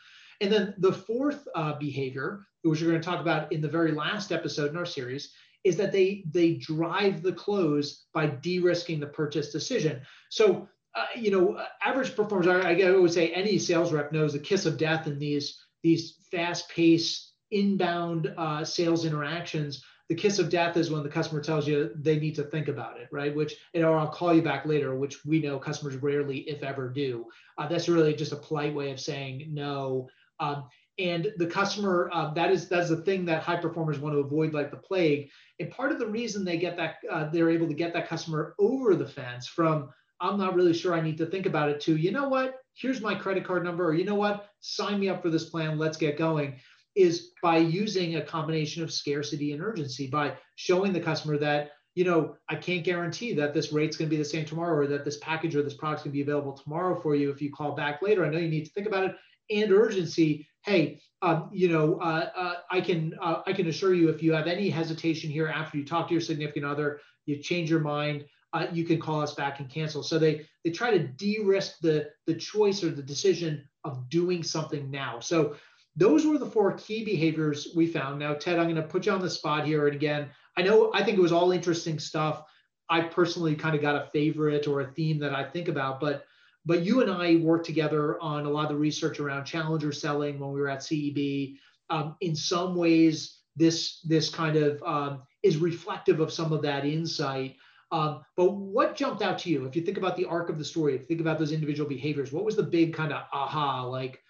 And 0.41 0.51
then 0.51 0.73
the 0.77 0.93
fourth 0.93 1.47
uh, 1.53 1.73
behavior, 1.73 2.45
which 2.63 2.81
we're 2.81 2.89
going 2.89 3.01
to 3.01 3.07
talk 3.07 3.21
about 3.21 3.51
in 3.51 3.61
the 3.61 3.67
very 3.67 3.91
last 3.91 4.31
episode 4.31 4.71
in 4.71 4.77
our 4.77 4.85
series, 4.85 5.33
is 5.63 5.77
that 5.77 5.91
they 5.91 6.23
they 6.31 6.53
drive 6.55 7.21
the 7.21 7.33
close 7.33 8.05
by 8.13 8.27
de-risking 8.27 8.99
the 8.99 9.07
purchase 9.07 9.51
decision. 9.51 10.01
So 10.29 10.67
uh, 10.95 11.05
you 11.15 11.31
know, 11.31 11.61
average 11.83 12.15
performers. 12.15 12.47
I, 12.47 12.73
I 12.73 12.91
would 12.91 13.13
say 13.13 13.29
any 13.29 13.59
sales 13.59 13.93
rep 13.93 14.11
knows 14.11 14.33
the 14.33 14.39
kiss 14.39 14.65
of 14.65 14.77
death 14.77 15.07
in 15.07 15.19
these 15.19 15.57
these 15.83 16.15
fast-paced 16.31 17.33
inbound 17.51 18.33
uh, 18.37 18.63
sales 18.65 19.05
interactions. 19.05 19.83
The 20.09 20.15
kiss 20.15 20.39
of 20.39 20.49
death 20.49 20.75
is 20.75 20.89
when 20.89 21.03
the 21.03 21.09
customer 21.09 21.39
tells 21.39 21.67
you 21.67 21.91
they 21.95 22.19
need 22.19 22.35
to 22.35 22.43
think 22.43 22.67
about 22.67 22.99
it, 22.99 23.07
right? 23.11 23.33
Which, 23.35 23.55
or 23.75 23.97
I'll 23.97 24.07
call 24.07 24.33
you 24.33 24.41
back 24.41 24.65
later, 24.65 24.95
which 24.95 25.23
we 25.23 25.39
know 25.39 25.59
customers 25.59 25.95
rarely, 25.97 26.39
if 26.39 26.63
ever, 26.63 26.89
do. 26.89 27.27
Uh, 27.57 27.67
that's 27.67 27.87
really 27.87 28.15
just 28.15 28.31
a 28.31 28.35
polite 28.35 28.73
way 28.73 28.91
of 28.91 28.99
saying 28.99 29.49
no. 29.53 30.09
Um, 30.39 30.65
and 30.99 31.31
the 31.37 31.47
customer 31.47 32.09
uh, 32.13 32.33
that 32.33 32.51
is 32.51 32.67
that's 32.67 32.89
the 32.89 32.97
thing 32.97 33.25
that 33.25 33.41
high 33.41 33.55
performers 33.55 33.99
want 33.99 34.13
to 34.13 34.19
avoid 34.19 34.53
like 34.53 34.69
the 34.69 34.77
plague. 34.77 35.29
And 35.59 35.71
part 35.71 35.91
of 35.91 35.99
the 35.99 36.07
reason 36.07 36.43
they 36.43 36.57
get 36.57 36.77
that 36.77 36.97
uh, 37.09 37.29
they're 37.29 37.49
able 37.49 37.67
to 37.67 37.73
get 37.73 37.93
that 37.93 38.07
customer 38.07 38.53
over 38.59 38.95
the 38.95 39.07
fence 39.07 39.47
from 39.47 39.89
i'm 40.21 40.37
not 40.37 40.53
really 40.53 40.73
sure 40.73 40.93
i 40.93 41.01
need 41.01 41.17
to 41.17 41.25
think 41.25 41.45
about 41.45 41.69
it 41.69 41.79
to 41.81 41.95
you 41.95 42.11
know 42.11 42.27
what? 42.27 42.55
Here's 42.75 43.01
my 43.01 43.15
credit 43.15 43.45
card 43.45 43.63
number 43.63 43.87
or 43.87 43.93
you 43.93 44.05
know 44.05 44.15
what? 44.15 44.49
Sign 44.61 44.99
me 44.99 45.09
up 45.09 45.21
for 45.21 45.29
this 45.29 45.49
plan. 45.49 45.77
Let's 45.77 45.97
get 45.97 46.17
going 46.17 46.59
is 46.95 47.31
by 47.41 47.57
using 47.57 48.15
a 48.15 48.21
combination 48.21 48.83
of 48.83 48.91
scarcity 48.91 49.53
and 49.53 49.61
urgency 49.61 50.07
by 50.07 50.33
showing 50.55 50.91
the 50.91 50.99
customer 50.99 51.37
that 51.37 51.71
you 51.93 52.03
know 52.03 52.35
i 52.49 52.55
can't 52.55 52.83
guarantee 52.83 53.31
that 53.31 53.53
this 53.53 53.71
rate's 53.71 53.95
going 53.95 54.09
to 54.09 54.15
be 54.15 54.21
the 54.21 54.25
same 54.25 54.43
tomorrow 54.43 54.75
or 54.75 54.87
that 54.87 55.05
this 55.05 55.19
package 55.19 55.55
or 55.55 55.61
this 55.61 55.75
product's 55.75 56.03
going 56.03 56.11
to 56.11 56.17
be 56.17 56.21
available 56.23 56.51
tomorrow 56.51 56.99
for 56.99 57.15
you 57.15 57.29
if 57.29 57.41
you 57.41 57.51
call 57.51 57.73
back 57.73 58.01
later. 58.01 58.25
I 58.25 58.29
know 58.29 58.39
you 58.39 58.49
need 58.49 58.65
to 58.65 58.71
think 58.71 58.87
about 58.87 59.05
it 59.05 59.15
and 59.49 59.71
urgency 59.71 60.47
hey 60.63 60.99
um, 61.21 61.49
you 61.51 61.69
know 61.69 61.95
uh, 61.95 62.29
uh, 62.35 62.55
i 62.71 62.81
can 62.81 63.13
uh, 63.21 63.41
i 63.47 63.53
can 63.53 63.67
assure 63.67 63.93
you 63.93 64.09
if 64.09 64.21
you 64.23 64.33
have 64.33 64.47
any 64.47 64.69
hesitation 64.69 65.29
here 65.29 65.47
after 65.47 65.77
you 65.77 65.85
talk 65.85 66.07
to 66.07 66.13
your 66.13 66.21
significant 66.21 66.65
other 66.65 66.99
you 67.25 67.37
change 67.37 67.69
your 67.69 67.79
mind 67.79 68.25
uh, 68.53 68.67
you 68.71 68.83
can 68.83 68.99
call 68.99 69.21
us 69.21 69.35
back 69.35 69.59
and 69.59 69.69
cancel. 69.69 70.03
So 70.03 70.17
they 70.17 70.45
they 70.63 70.71
try 70.71 70.91
to 70.91 71.07
de-risk 71.07 71.79
the 71.81 72.09
the 72.25 72.35
choice 72.35 72.83
or 72.83 72.89
the 72.89 73.03
decision 73.03 73.67
of 73.83 74.09
doing 74.09 74.43
something 74.43 74.89
now. 74.89 75.19
So 75.19 75.55
those 75.95 76.25
were 76.25 76.37
the 76.37 76.49
four 76.49 76.73
key 76.73 77.03
behaviors 77.03 77.69
we 77.75 77.87
found. 77.87 78.19
Now 78.19 78.33
ted 78.33 78.57
i'm 78.57 78.65
going 78.65 78.75
to 78.75 78.83
put 78.83 79.05
you 79.05 79.11
on 79.11 79.21
the 79.21 79.29
spot 79.29 79.65
here 79.65 79.87
and 79.87 79.95
again 79.95 80.29
i 80.57 80.61
know 80.61 80.91
i 80.93 81.03
think 81.03 81.17
it 81.17 81.21
was 81.21 81.31
all 81.31 81.51
interesting 81.51 81.99
stuff. 81.99 82.43
I 82.91 83.01
personally 83.01 83.55
kind 83.55 83.75
of 83.75 83.81
got 83.81 83.95
a 83.95 84.09
favorite 84.11 84.65
or 84.67 84.81
a 84.81 84.91
theme 84.93 85.19
that 85.19 85.35
i 85.35 85.43
think 85.43 85.67
about 85.67 85.99
but 85.99 86.25
but 86.65 86.83
you 86.83 87.01
and 87.01 87.11
I 87.11 87.37
worked 87.37 87.65
together 87.65 88.21
on 88.21 88.45
a 88.45 88.49
lot 88.49 88.63
of 88.63 88.69
the 88.69 88.75
research 88.75 89.19
around 89.19 89.45
challenger 89.45 89.91
selling 89.91 90.39
when 90.39 90.51
we 90.51 90.59
were 90.59 90.69
at 90.69 90.79
CEB. 90.79 91.57
Um, 91.89 92.15
in 92.21 92.35
some 92.35 92.75
ways, 92.75 93.39
this 93.55 94.01
this 94.01 94.29
kind 94.29 94.55
of 94.55 94.81
um, 94.83 95.23
is 95.43 95.57
reflective 95.57 96.19
of 96.19 96.31
some 96.31 96.53
of 96.53 96.61
that 96.61 96.85
insight. 96.85 97.55
Um, 97.91 98.21
but 98.37 98.51
what 98.51 98.95
jumped 98.95 99.23
out 99.23 99.39
to 99.39 99.49
you 99.49 99.65
if 99.65 99.75
you 99.75 99.81
think 99.81 99.97
about 99.97 100.15
the 100.15 100.25
arc 100.25 100.49
of 100.49 100.57
the 100.57 100.65
story? 100.65 100.93
If 100.95 101.01
you 101.01 101.07
think 101.07 101.21
about 101.21 101.39
those 101.39 101.51
individual 101.51 101.89
behaviors, 101.89 102.31
what 102.31 102.45
was 102.45 102.55
the 102.55 102.63
big 102.63 102.93
kind 102.93 103.11
of 103.11 103.23
aha? 103.33 103.83
Like 103.83 104.21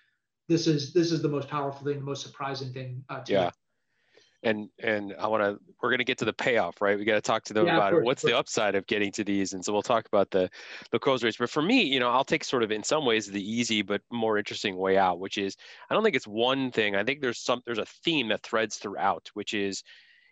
this 0.47 0.65
is 0.67 0.93
this 0.93 1.11
is 1.11 1.21
the 1.21 1.29
most 1.29 1.49
powerful 1.49 1.85
thing, 1.85 1.99
the 1.99 2.05
most 2.05 2.23
surprising 2.23 2.71
thing. 2.71 3.03
Uh, 3.09 3.21
yeah. 3.27 3.45
You? 3.45 3.51
And 4.43 4.69
and 4.79 5.13
I 5.19 5.27
want 5.27 5.43
to 5.43 5.59
we're 5.81 5.89
going 5.89 5.99
to 5.99 6.05
get 6.05 6.17
to 6.19 6.25
the 6.25 6.33
payoff, 6.33 6.81
right? 6.81 6.97
We 6.97 7.05
got 7.05 7.15
to 7.15 7.21
talk 7.21 7.43
to 7.45 7.53
them 7.53 7.67
yeah, 7.67 7.75
about 7.75 7.91
course, 7.91 8.05
what's 8.05 8.21
the 8.21 8.37
upside 8.37 8.75
of 8.75 8.87
getting 8.87 9.11
to 9.13 9.23
these, 9.23 9.53
and 9.53 9.63
so 9.63 9.73
we'll 9.73 9.81
talk 9.81 10.07
about 10.07 10.31
the 10.31 10.49
the 10.91 10.99
close 10.99 11.23
rates. 11.23 11.37
But 11.37 11.49
for 11.49 11.61
me, 11.61 11.83
you 11.83 11.99
know, 11.99 12.09
I'll 12.09 12.23
take 12.23 12.43
sort 12.43 12.63
of 12.63 12.71
in 12.71 12.83
some 12.83 13.05
ways 13.05 13.27
the 13.27 13.51
easy 13.51 13.81
but 13.81 14.01
more 14.11 14.37
interesting 14.37 14.77
way 14.77 14.97
out, 14.97 15.19
which 15.19 15.37
is 15.37 15.57
I 15.89 15.93
don't 15.93 16.03
think 16.03 16.15
it's 16.15 16.27
one 16.27 16.71
thing. 16.71 16.95
I 16.95 17.03
think 17.03 17.21
there's 17.21 17.39
some 17.39 17.61
there's 17.65 17.79
a 17.79 17.85
theme 17.85 18.29
that 18.29 18.43
threads 18.43 18.77
throughout, 18.77 19.29
which 19.33 19.53
is 19.53 19.83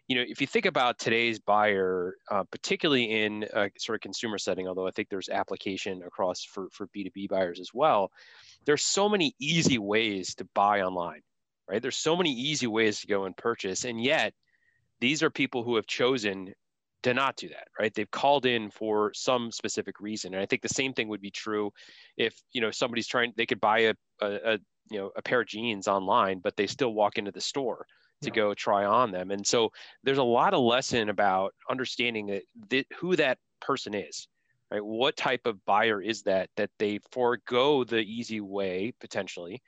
you 0.07 0.15
know, 0.15 0.23
if 0.25 0.39
you 0.39 0.47
think 0.47 0.65
about 0.65 0.99
today's 0.99 1.37
buyer, 1.37 2.15
uh, 2.31 2.43
particularly 2.49 3.23
in 3.25 3.45
a 3.53 3.69
sort 3.77 3.97
of 3.97 4.01
consumer 4.01 4.37
setting, 4.37 4.65
although 4.65 4.87
I 4.87 4.91
think 4.91 5.09
there's 5.09 5.27
application 5.27 6.01
across 6.01 6.45
for, 6.45 6.69
for 6.71 6.87
B2B 6.95 7.27
buyers 7.27 7.59
as 7.59 7.71
well, 7.73 8.09
there's 8.65 8.83
so 8.83 9.09
many 9.09 9.35
easy 9.37 9.77
ways 9.77 10.33
to 10.35 10.47
buy 10.55 10.81
online 10.81 11.21
right? 11.69 11.81
There's 11.81 11.97
so 11.97 12.15
many 12.15 12.31
easy 12.31 12.67
ways 12.67 13.01
to 13.01 13.07
go 13.07 13.25
and 13.25 13.35
purchase, 13.35 13.85
and 13.85 14.01
yet 14.01 14.33
these 14.99 15.23
are 15.23 15.29
people 15.29 15.63
who 15.63 15.75
have 15.75 15.87
chosen 15.87 16.53
to 17.03 17.13
not 17.13 17.35
do 17.35 17.47
that, 17.49 17.67
right? 17.79 17.93
They've 17.93 18.09
called 18.09 18.45
in 18.45 18.69
for 18.69 19.13
some 19.13 19.51
specific 19.51 19.99
reason, 19.99 20.33
and 20.33 20.41
I 20.41 20.45
think 20.45 20.61
the 20.61 20.69
same 20.69 20.93
thing 20.93 21.07
would 21.09 21.21
be 21.21 21.31
true 21.31 21.71
if 22.17 22.35
you 22.53 22.61
know 22.61 22.71
somebody's 22.71 23.07
trying. 23.07 23.33
They 23.37 23.45
could 23.45 23.61
buy 23.61 23.79
a, 23.79 23.93
a, 24.21 24.53
a 24.53 24.59
you 24.89 24.99
know 24.99 25.11
a 25.15 25.21
pair 25.21 25.41
of 25.41 25.47
jeans 25.47 25.87
online, 25.87 26.39
but 26.39 26.55
they 26.55 26.67
still 26.67 26.93
walk 26.93 27.17
into 27.17 27.31
the 27.31 27.41
store 27.41 27.85
to 28.21 28.29
yeah. 28.29 28.35
go 28.35 28.53
try 28.53 28.85
on 28.85 29.11
them. 29.11 29.31
And 29.31 29.45
so 29.45 29.71
there's 30.03 30.17
a 30.17 30.23
lot 30.23 30.53
of 30.53 30.61
lesson 30.61 31.09
about 31.09 31.53
understanding 31.69 32.27
that 32.27 32.43
th- 32.69 32.87
who 32.99 33.15
that 33.15 33.37
person 33.61 33.93
is, 33.93 34.27
right? 34.71 34.83
What 34.83 35.15
type 35.15 35.41
of 35.45 35.63
buyer 35.65 36.01
is 36.01 36.23
that 36.23 36.49
that 36.57 36.71
they 36.79 36.99
forego 37.11 37.83
the 37.83 37.99
easy 37.99 38.41
way 38.41 38.93
potentially 38.99 39.61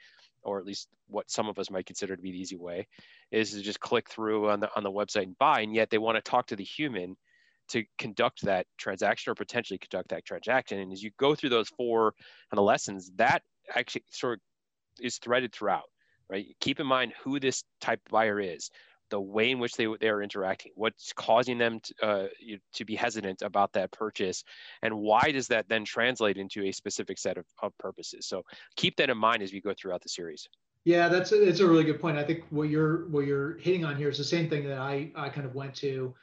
or 0.44 0.60
at 0.60 0.66
least 0.66 0.88
what 1.08 1.30
some 1.30 1.48
of 1.48 1.60
us 1.60 1.70
might 1.70 1.86
consider 1.86 2.16
to 2.16 2.22
be 2.22 2.32
the 2.32 2.40
easy 2.40 2.58
way, 2.58 2.88
is 3.32 3.52
to 3.52 3.62
just 3.62 3.80
click 3.80 4.10
through 4.10 4.50
on 4.50 4.60
the 4.60 4.70
on 4.76 4.84
the 4.84 4.92
website 4.92 5.24
and 5.24 5.38
buy, 5.38 5.62
and 5.62 5.74
yet 5.74 5.90
they 5.90 5.98
want 5.98 6.16
to 6.16 6.22
talk 6.22 6.48
to 6.48 6.56
the 6.56 6.64
human 6.64 7.16
to 7.70 7.84
conduct 7.98 8.42
that 8.44 8.66
transaction 8.78 9.32
or 9.32 9.36
potentially 9.36 9.78
conduct 9.78 10.10
that 10.10 10.26
transaction. 10.26 10.80
And 10.80 10.92
as 10.92 11.04
you 11.04 11.12
go 11.18 11.36
through 11.36 11.50
those 11.50 11.70
four 11.70 12.14
kind 12.52 12.60
of 12.60 12.66
lessons, 12.66 13.12
that 13.18 13.44
actually 13.76 14.04
sort 14.10 14.40
of 14.40 15.04
is 15.06 15.18
threaded 15.20 15.54
throughout, 15.54 15.90
right? 16.30 16.48
Keep 16.60 16.80
in 16.80 16.88
mind 16.88 17.14
who 17.24 17.40
this 17.40 17.64
type 17.80 18.02
of 18.06 18.12
buyer 18.12 18.40
is. 18.40 18.72
The 19.10 19.20
way 19.20 19.52
in 19.52 19.60
which 19.60 19.76
they 19.76 19.88
they 20.00 20.10
are 20.10 20.22
interacting, 20.22 20.72
what's 20.76 21.14
causing 21.14 21.58
them 21.58 21.80
to, 21.80 22.06
uh, 22.06 22.28
to 22.74 22.86
be 22.86 22.96
hesitant 22.96 23.42
about 23.42 23.74
that 23.74 23.92
purchase, 23.92 24.44
and 24.82 24.94
why 24.94 25.32
does 25.32 25.48
that 25.48 25.68
then 25.70 25.86
translate 25.86 26.38
into 26.38 26.64
a 26.64 26.72
specific 26.72 27.18
set 27.18 27.38
of, 27.38 27.46
of 27.62 27.78
purposes? 27.78 28.28
So 28.28 28.44
keep 28.76 28.96
that 28.98 29.10
in 29.10 29.18
mind 29.18 29.44
as 29.44 29.54
we 29.54 29.62
go 29.62 29.74
throughout 29.74 30.02
the 30.02 30.10
series. 30.10 30.48
Yeah, 30.86 31.10
that's 31.10 31.32
a, 31.32 31.48
it's 31.48 31.60
a 31.60 31.68
really 31.68 31.84
good 31.84 32.00
point. 32.00 32.18
I 32.18 32.24
think 32.24 32.44
what 32.50 32.70
you're 32.70 33.10
what 33.10 33.26
you're 33.26 33.58
hitting 33.58 33.86
on 33.86 33.96
here 33.96 34.10
is 34.10 34.18
the 34.18 34.24
same 34.24 34.50
thing 34.50 34.68
that 34.68 34.80
I 34.80 35.12
I 35.16 35.30
kind 35.30 35.46
of 35.46 35.56
went 35.56 35.76
to. 35.76 36.14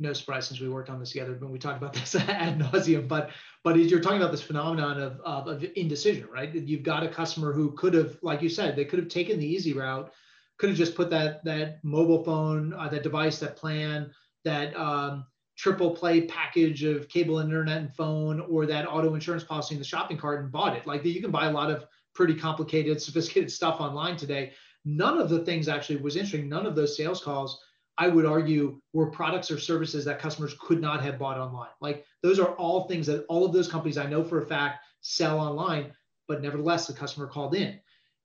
No 0.00 0.12
surprise 0.12 0.48
since 0.48 0.60
we 0.60 0.68
worked 0.68 0.90
on 0.90 0.98
this 0.98 1.12
together 1.12 1.36
when 1.38 1.52
we 1.52 1.58
talked 1.58 1.76
about 1.78 1.92
this 1.92 2.14
ad 2.16 2.58
nauseum. 2.58 3.06
But 3.08 3.30
but 3.62 3.76
you're 3.76 4.00
talking 4.00 4.20
about 4.20 4.32
this 4.32 4.42
phenomenon 4.42 5.00
of, 5.00 5.20
of, 5.24 5.46
of 5.48 5.64
indecision, 5.76 6.28
right? 6.32 6.52
You've 6.54 6.82
got 6.82 7.02
a 7.02 7.08
customer 7.08 7.52
who 7.52 7.72
could 7.72 7.94
have, 7.94 8.18
like 8.22 8.42
you 8.42 8.48
said, 8.48 8.76
they 8.76 8.84
could 8.84 8.98
have 8.98 9.08
taken 9.08 9.38
the 9.38 9.46
easy 9.46 9.72
route 9.72 10.12
could 10.58 10.68
have 10.68 10.78
just 10.78 10.94
put 10.94 11.10
that 11.10 11.44
that 11.44 11.78
mobile 11.82 12.22
phone, 12.24 12.72
uh, 12.74 12.88
that 12.88 13.02
device, 13.02 13.38
that 13.38 13.56
plan, 13.56 14.10
that 14.44 14.76
um, 14.76 15.24
triple 15.56 15.90
play 15.90 16.22
package 16.22 16.84
of 16.84 17.08
cable, 17.08 17.38
internet, 17.38 17.78
and 17.78 17.94
phone, 17.94 18.40
or 18.40 18.66
that 18.66 18.86
auto 18.86 19.14
insurance 19.14 19.44
policy 19.44 19.74
in 19.74 19.78
the 19.78 19.84
shopping 19.86 20.16
cart 20.16 20.42
and 20.42 20.52
bought 20.52 20.76
it. 20.76 20.86
Like 20.86 21.04
you 21.04 21.20
can 21.20 21.30
buy 21.30 21.46
a 21.46 21.52
lot 21.52 21.70
of 21.70 21.86
pretty 22.14 22.34
complicated, 22.34 23.00
sophisticated 23.02 23.50
stuff 23.50 23.80
online 23.80 24.16
today. 24.16 24.52
None 24.84 25.18
of 25.18 25.28
the 25.28 25.44
things 25.44 25.68
actually 25.68 25.96
was 25.96 26.16
interesting. 26.16 26.48
None 26.48 26.66
of 26.66 26.76
those 26.76 26.96
sales 26.96 27.22
calls, 27.22 27.58
I 27.96 28.08
would 28.08 28.26
argue, 28.26 28.80
were 28.92 29.10
products 29.10 29.50
or 29.50 29.58
services 29.58 30.04
that 30.04 30.18
customers 30.18 30.54
could 30.60 30.80
not 30.80 31.02
have 31.02 31.18
bought 31.18 31.38
online. 31.38 31.70
Like 31.80 32.04
those 32.22 32.38
are 32.38 32.54
all 32.56 32.86
things 32.86 33.06
that 33.06 33.24
all 33.28 33.44
of 33.44 33.52
those 33.52 33.68
companies 33.68 33.98
I 33.98 34.06
know 34.06 34.22
for 34.22 34.42
a 34.42 34.46
fact 34.46 34.84
sell 35.00 35.38
online, 35.38 35.92
but 36.28 36.42
nevertheless, 36.42 36.86
the 36.86 36.92
customer 36.92 37.26
called 37.26 37.54
in. 37.54 37.80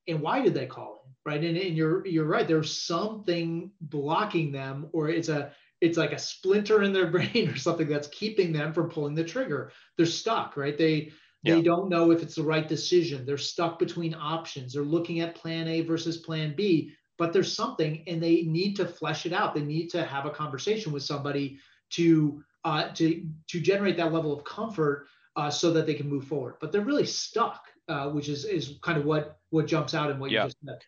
And 0.09 0.21
why 0.21 0.41
did 0.41 0.53
they 0.53 0.65
call 0.65 1.03
in 1.05 1.09
right? 1.25 1.43
And, 1.43 1.57
and 1.57 1.77
you're 1.77 2.05
you're 2.07 2.25
right. 2.25 2.47
There's 2.47 2.75
something 2.75 3.71
blocking 3.81 4.51
them, 4.51 4.87
or 4.93 5.09
it's 5.09 5.29
a 5.29 5.51
it's 5.81 5.97
like 5.97 6.11
a 6.11 6.19
splinter 6.19 6.83
in 6.83 6.93
their 6.93 7.07
brain 7.11 7.49
or 7.49 7.55
something 7.55 7.87
that's 7.87 8.07
keeping 8.07 8.51
them 8.51 8.73
from 8.73 8.89
pulling 8.89 9.15
the 9.15 9.23
trigger. 9.23 9.71
They're 9.97 10.05
stuck, 10.05 10.57
right? 10.57 10.77
They 10.77 11.11
they 11.43 11.57
yeah. 11.57 11.61
don't 11.61 11.89
know 11.89 12.11
if 12.11 12.21
it's 12.21 12.35
the 12.35 12.43
right 12.43 12.67
decision. 12.67 13.25
They're 13.25 13.37
stuck 13.37 13.79
between 13.79 14.13
options. 14.13 14.73
They're 14.73 14.83
looking 14.83 15.21
at 15.21 15.35
plan 15.35 15.67
A 15.67 15.81
versus 15.81 16.17
plan 16.17 16.53
B, 16.55 16.91
but 17.17 17.31
there's 17.31 17.55
something 17.55 18.03
and 18.07 18.21
they 18.21 18.41
need 18.41 18.75
to 18.75 18.85
flesh 18.85 19.25
it 19.25 19.31
out. 19.31 19.53
They 19.53 19.61
need 19.61 19.89
to 19.91 20.03
have 20.03 20.25
a 20.25 20.31
conversation 20.31 20.91
with 20.91 21.03
somebody 21.03 21.59
to 21.91 22.43
uh, 22.65 22.89
to 22.95 23.25
to 23.47 23.59
generate 23.59 23.97
that 23.97 24.11
level 24.11 24.33
of 24.33 24.43
comfort 24.43 25.07
uh, 25.35 25.49
so 25.49 25.71
that 25.71 25.85
they 25.85 25.93
can 25.93 26.09
move 26.09 26.25
forward. 26.25 26.55
But 26.59 26.71
they're 26.71 26.81
really 26.81 27.05
stuck, 27.05 27.67
uh, 27.89 28.09
which 28.09 28.29
is 28.29 28.45
is 28.45 28.77
kind 28.81 28.97
of 28.97 29.05
what 29.05 29.39
what 29.49 29.67
jumps 29.67 29.93
out 29.93 30.09
in 30.11 30.19
what 30.19 30.31
yeah. 30.31 30.43
you 30.43 30.47
just 30.47 30.57
said 30.65 30.79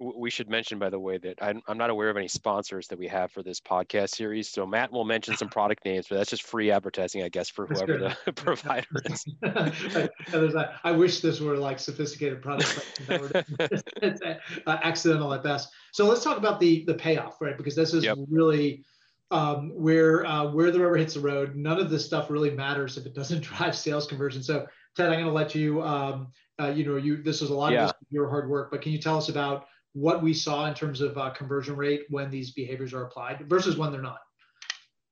we 0.00 0.28
should 0.28 0.48
mention, 0.48 0.78
by 0.78 0.90
the 0.90 0.98
way, 0.98 1.18
that 1.18 1.38
I'm, 1.40 1.62
I'm 1.68 1.78
not 1.78 1.88
aware 1.88 2.10
of 2.10 2.16
any 2.16 2.26
sponsors 2.26 2.88
that 2.88 2.98
we 2.98 3.06
have 3.08 3.30
for 3.30 3.42
this 3.42 3.60
podcast 3.60 4.10
series. 4.10 4.48
So 4.48 4.66
Matt 4.66 4.92
will 4.92 5.04
mention 5.04 5.36
some 5.36 5.48
product 5.48 5.84
names, 5.84 6.06
but 6.08 6.16
that's 6.16 6.30
just 6.30 6.42
free 6.42 6.70
advertising, 6.70 7.22
I 7.22 7.28
guess, 7.28 7.48
for 7.48 7.66
whoever 7.66 8.16
the 8.24 8.32
provider 8.36 8.86
is. 9.04 10.56
I 10.84 10.90
wish 10.92 11.20
this 11.20 11.40
were 11.40 11.56
like 11.56 11.78
sophisticated 11.78 12.42
products. 12.42 12.80
it's 13.08 14.20
accidental 14.66 15.32
at 15.32 15.42
best. 15.42 15.70
So 15.92 16.06
let's 16.06 16.24
talk 16.24 16.38
about 16.38 16.58
the 16.58 16.84
the 16.86 16.94
payoff, 16.94 17.40
right? 17.40 17.56
Because 17.56 17.76
this 17.76 17.94
is 17.94 18.04
yep. 18.04 18.18
really 18.28 18.84
um, 19.30 19.70
where 19.74 20.26
uh, 20.26 20.50
where 20.50 20.72
the 20.72 20.80
rubber 20.80 20.96
hits 20.96 21.14
the 21.14 21.20
road. 21.20 21.54
None 21.54 21.78
of 21.78 21.88
this 21.88 22.04
stuff 22.04 22.30
really 22.30 22.50
matters 22.50 22.96
if 22.96 23.06
it 23.06 23.14
doesn't 23.14 23.42
drive 23.42 23.76
sales 23.76 24.08
conversion. 24.08 24.42
So 24.42 24.66
Ted, 24.96 25.06
I'm 25.06 25.14
going 25.14 25.26
to 25.26 25.32
let 25.32 25.54
you. 25.54 25.82
Um, 25.82 26.32
uh, 26.60 26.68
you 26.68 26.84
know, 26.84 26.96
you 26.96 27.22
this 27.22 27.42
is 27.42 27.50
a 27.50 27.54
lot 27.54 27.72
yeah. 27.72 27.86
of 27.86 27.94
your 28.10 28.28
hard 28.28 28.48
work, 28.48 28.70
but 28.70 28.82
can 28.82 28.92
you 28.92 28.98
tell 28.98 29.16
us 29.16 29.28
about 29.28 29.66
what 29.94 30.22
we 30.22 30.34
saw 30.34 30.66
in 30.66 30.74
terms 30.74 31.00
of 31.00 31.16
uh, 31.16 31.30
conversion 31.30 31.76
rate 31.76 32.02
when 32.10 32.30
these 32.30 32.50
behaviors 32.50 32.92
are 32.92 33.04
applied 33.04 33.44
versus 33.48 33.76
when 33.76 33.92
they're 33.92 34.02
not. 34.02 34.18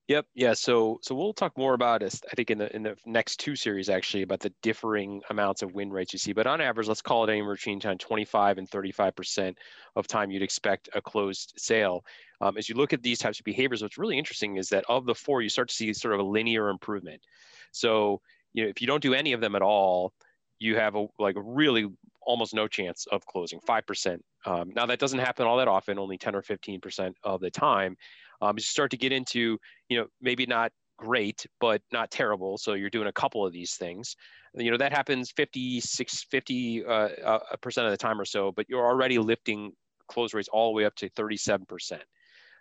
Yep. 0.09 0.27
Yeah. 0.35 0.53
So 0.53 0.99
so 1.01 1.15
we'll 1.15 1.33
talk 1.33 1.57
more 1.57 1.75
about 1.75 2.03
it. 2.03 2.21
I 2.31 2.35
think 2.35 2.51
in 2.51 2.59
the 2.59 2.75
in 2.75 2.83
the 2.83 2.97
next 3.07 3.37
two 3.37 3.55
series 3.55 3.89
actually 3.89 4.25
about 4.25 4.41
the 4.41 4.53
differing 4.61 5.23
amounts 5.31 5.63
of 5.63 5.73
win 5.73 5.91
rates 5.91 6.13
you 6.13 6.19
see. 6.19 6.33
But 6.33 6.49
on 6.49 6.61
average, 6.61 6.89
let's 6.89 7.01
call 7.01 7.25
it 7.25 7.31
anywhere 7.31 7.55
between 7.55 7.79
25 7.79 8.59
and 8.59 8.69
35 8.69 9.15
percent 9.15 9.59
of 9.95 10.09
time 10.09 10.33
you'd 10.33 10.43
expect 10.43 10.89
a 10.95 11.01
closed 11.01 11.55
sale. 11.57 12.05
Um, 12.41 12.59
as 12.59 12.69
you 12.69 12.75
look 12.75 12.93
at 12.93 13.03
these 13.03 13.21
types 13.21 13.39
of 13.39 13.45
behaviors, 13.45 13.81
what's 13.81 13.97
really 13.97 14.19
interesting 14.19 14.57
is 14.57 14.69
that 14.71 14.85
of 14.89 15.07
the 15.07 15.15
four, 15.15 15.41
you 15.41 15.49
start 15.49 15.69
to 15.69 15.75
see 15.75 15.93
sort 15.95 16.15
of 16.15 16.21
a 16.21 16.25
linear 16.25 16.69
improvement. 16.69 17.23
So 17.71 18.21
you 18.55 18.65
know 18.65 18.69
if 18.69 18.81
you 18.81 18.89
don't 18.89 19.03
do 19.03 19.15
any 19.15 19.33
of 19.33 19.41
them 19.41 19.55
at 19.55 19.63
all, 19.63 20.13
you 20.63 20.77
have 20.77 20.95
a 20.95 21.07
like 21.19 21.37
really 21.39 21.89
almost 22.25 22.55
no 22.55 22.69
chance 22.69 23.07
of 23.11 23.27
closing, 23.27 23.59
5%. 23.69 24.19
Um, 24.47 24.71
now, 24.75 24.87
that 24.87 25.01
doesn't 25.01 25.19
happen 25.19 25.47
all 25.47 25.57
that 25.57 25.69
often, 25.69 25.99
only 25.99 26.17
10 26.17 26.37
or 26.37 26.43
15% 26.43 27.13
of 27.25 27.41
the 27.41 27.51
time. 27.51 27.97
Um, 28.41 28.57
you 28.57 28.63
start 28.63 28.91
to 28.93 28.97
get 28.97 29.13
into, 29.13 29.59
you 29.89 29.99
know, 29.99 30.07
maybe 30.21 30.47
not 30.47 30.73
great, 30.97 31.45
but 31.61 31.83
not 31.93 32.11
terrible. 32.11 32.59
So 32.59 32.75
you're 32.75 32.91
doing 32.91 33.09
a 33.09 33.13
couple 33.13 33.45
of 33.45 33.53
these 33.53 33.75
things. 33.75 34.15
You 34.55 34.71
know, 34.71 34.77
that 34.77 34.93
happens 34.93 35.33
56, 35.33 36.27
50 36.31 36.85
uh, 36.85 36.89
uh, 36.89 37.39
percent 37.61 37.87
of 37.87 37.91
the 37.91 37.97
time 37.97 38.21
or 38.21 38.25
so, 38.25 38.53
but 38.53 38.67
you're 38.69 38.87
already 38.87 39.19
lifting 39.19 39.73
close 40.09 40.35
rates 40.35 40.49
all 40.53 40.73
the 40.73 40.77
way 40.77 40.85
up 40.85 40.95
to 40.97 41.09
37%. 41.11 42.01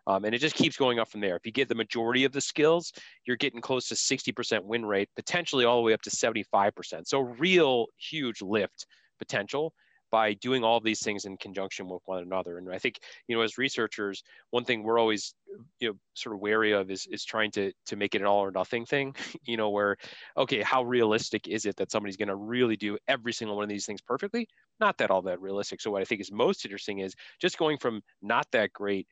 Um, 0.07 0.25
and 0.25 0.33
it 0.33 0.39
just 0.39 0.55
keeps 0.55 0.77
going 0.77 0.99
up 0.99 1.09
from 1.09 1.21
there. 1.21 1.35
If 1.35 1.45
you 1.45 1.51
get 1.51 1.69
the 1.69 1.75
majority 1.75 2.25
of 2.25 2.31
the 2.31 2.41
skills, 2.41 2.91
you're 3.25 3.37
getting 3.37 3.61
close 3.61 3.87
to 3.89 3.95
60% 3.95 4.63
win 4.63 4.85
rate, 4.85 5.09
potentially 5.15 5.65
all 5.65 5.77
the 5.77 5.83
way 5.83 5.93
up 5.93 6.01
to 6.03 6.09
75%. 6.09 6.71
So 7.05 7.19
real 7.19 7.87
huge 7.97 8.41
lift 8.41 8.87
potential 9.19 9.73
by 10.11 10.33
doing 10.33 10.63
all 10.63 10.79
these 10.79 10.99
things 10.99 11.25
in 11.25 11.37
conjunction 11.37 11.87
with 11.87 12.01
one 12.05 12.21
another. 12.21 12.57
And 12.57 12.71
I 12.71 12.77
think, 12.77 12.99
you 13.27 13.35
know, 13.35 13.41
as 13.41 13.57
researchers, 13.57 14.21
one 14.49 14.65
thing 14.65 14.83
we're 14.83 14.99
always, 14.99 15.33
you 15.79 15.87
know, 15.87 15.93
sort 16.13 16.35
of 16.35 16.41
wary 16.41 16.73
of 16.73 16.91
is, 16.91 17.07
is 17.09 17.23
trying 17.23 17.49
to, 17.51 17.71
to 17.85 17.95
make 17.95 18.13
it 18.13 18.21
an 18.21 18.27
all 18.27 18.43
or 18.43 18.51
nothing 18.51 18.85
thing, 18.85 19.15
you 19.45 19.55
know, 19.55 19.69
where, 19.69 19.95
okay, 20.35 20.61
how 20.61 20.83
realistic 20.83 21.47
is 21.47 21.65
it 21.65 21.77
that 21.77 21.91
somebody's 21.91 22.17
going 22.17 22.27
to 22.27 22.35
really 22.35 22.75
do 22.75 22.97
every 23.07 23.31
single 23.31 23.55
one 23.55 23.63
of 23.63 23.69
these 23.69 23.85
things 23.85 24.01
perfectly? 24.01 24.47
Not 24.81 24.97
that 24.97 25.11
all 25.11 25.21
that 25.23 25.39
realistic. 25.39 25.79
So 25.79 25.91
what 25.91 26.01
I 26.01 26.05
think 26.05 26.19
is 26.19 26.31
most 26.31 26.65
interesting 26.65 26.99
is 26.99 27.15
just 27.39 27.57
going 27.57 27.77
from 27.77 28.01
not 28.21 28.45
that 28.51 28.73
great 28.73 29.07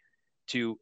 to 0.49 0.79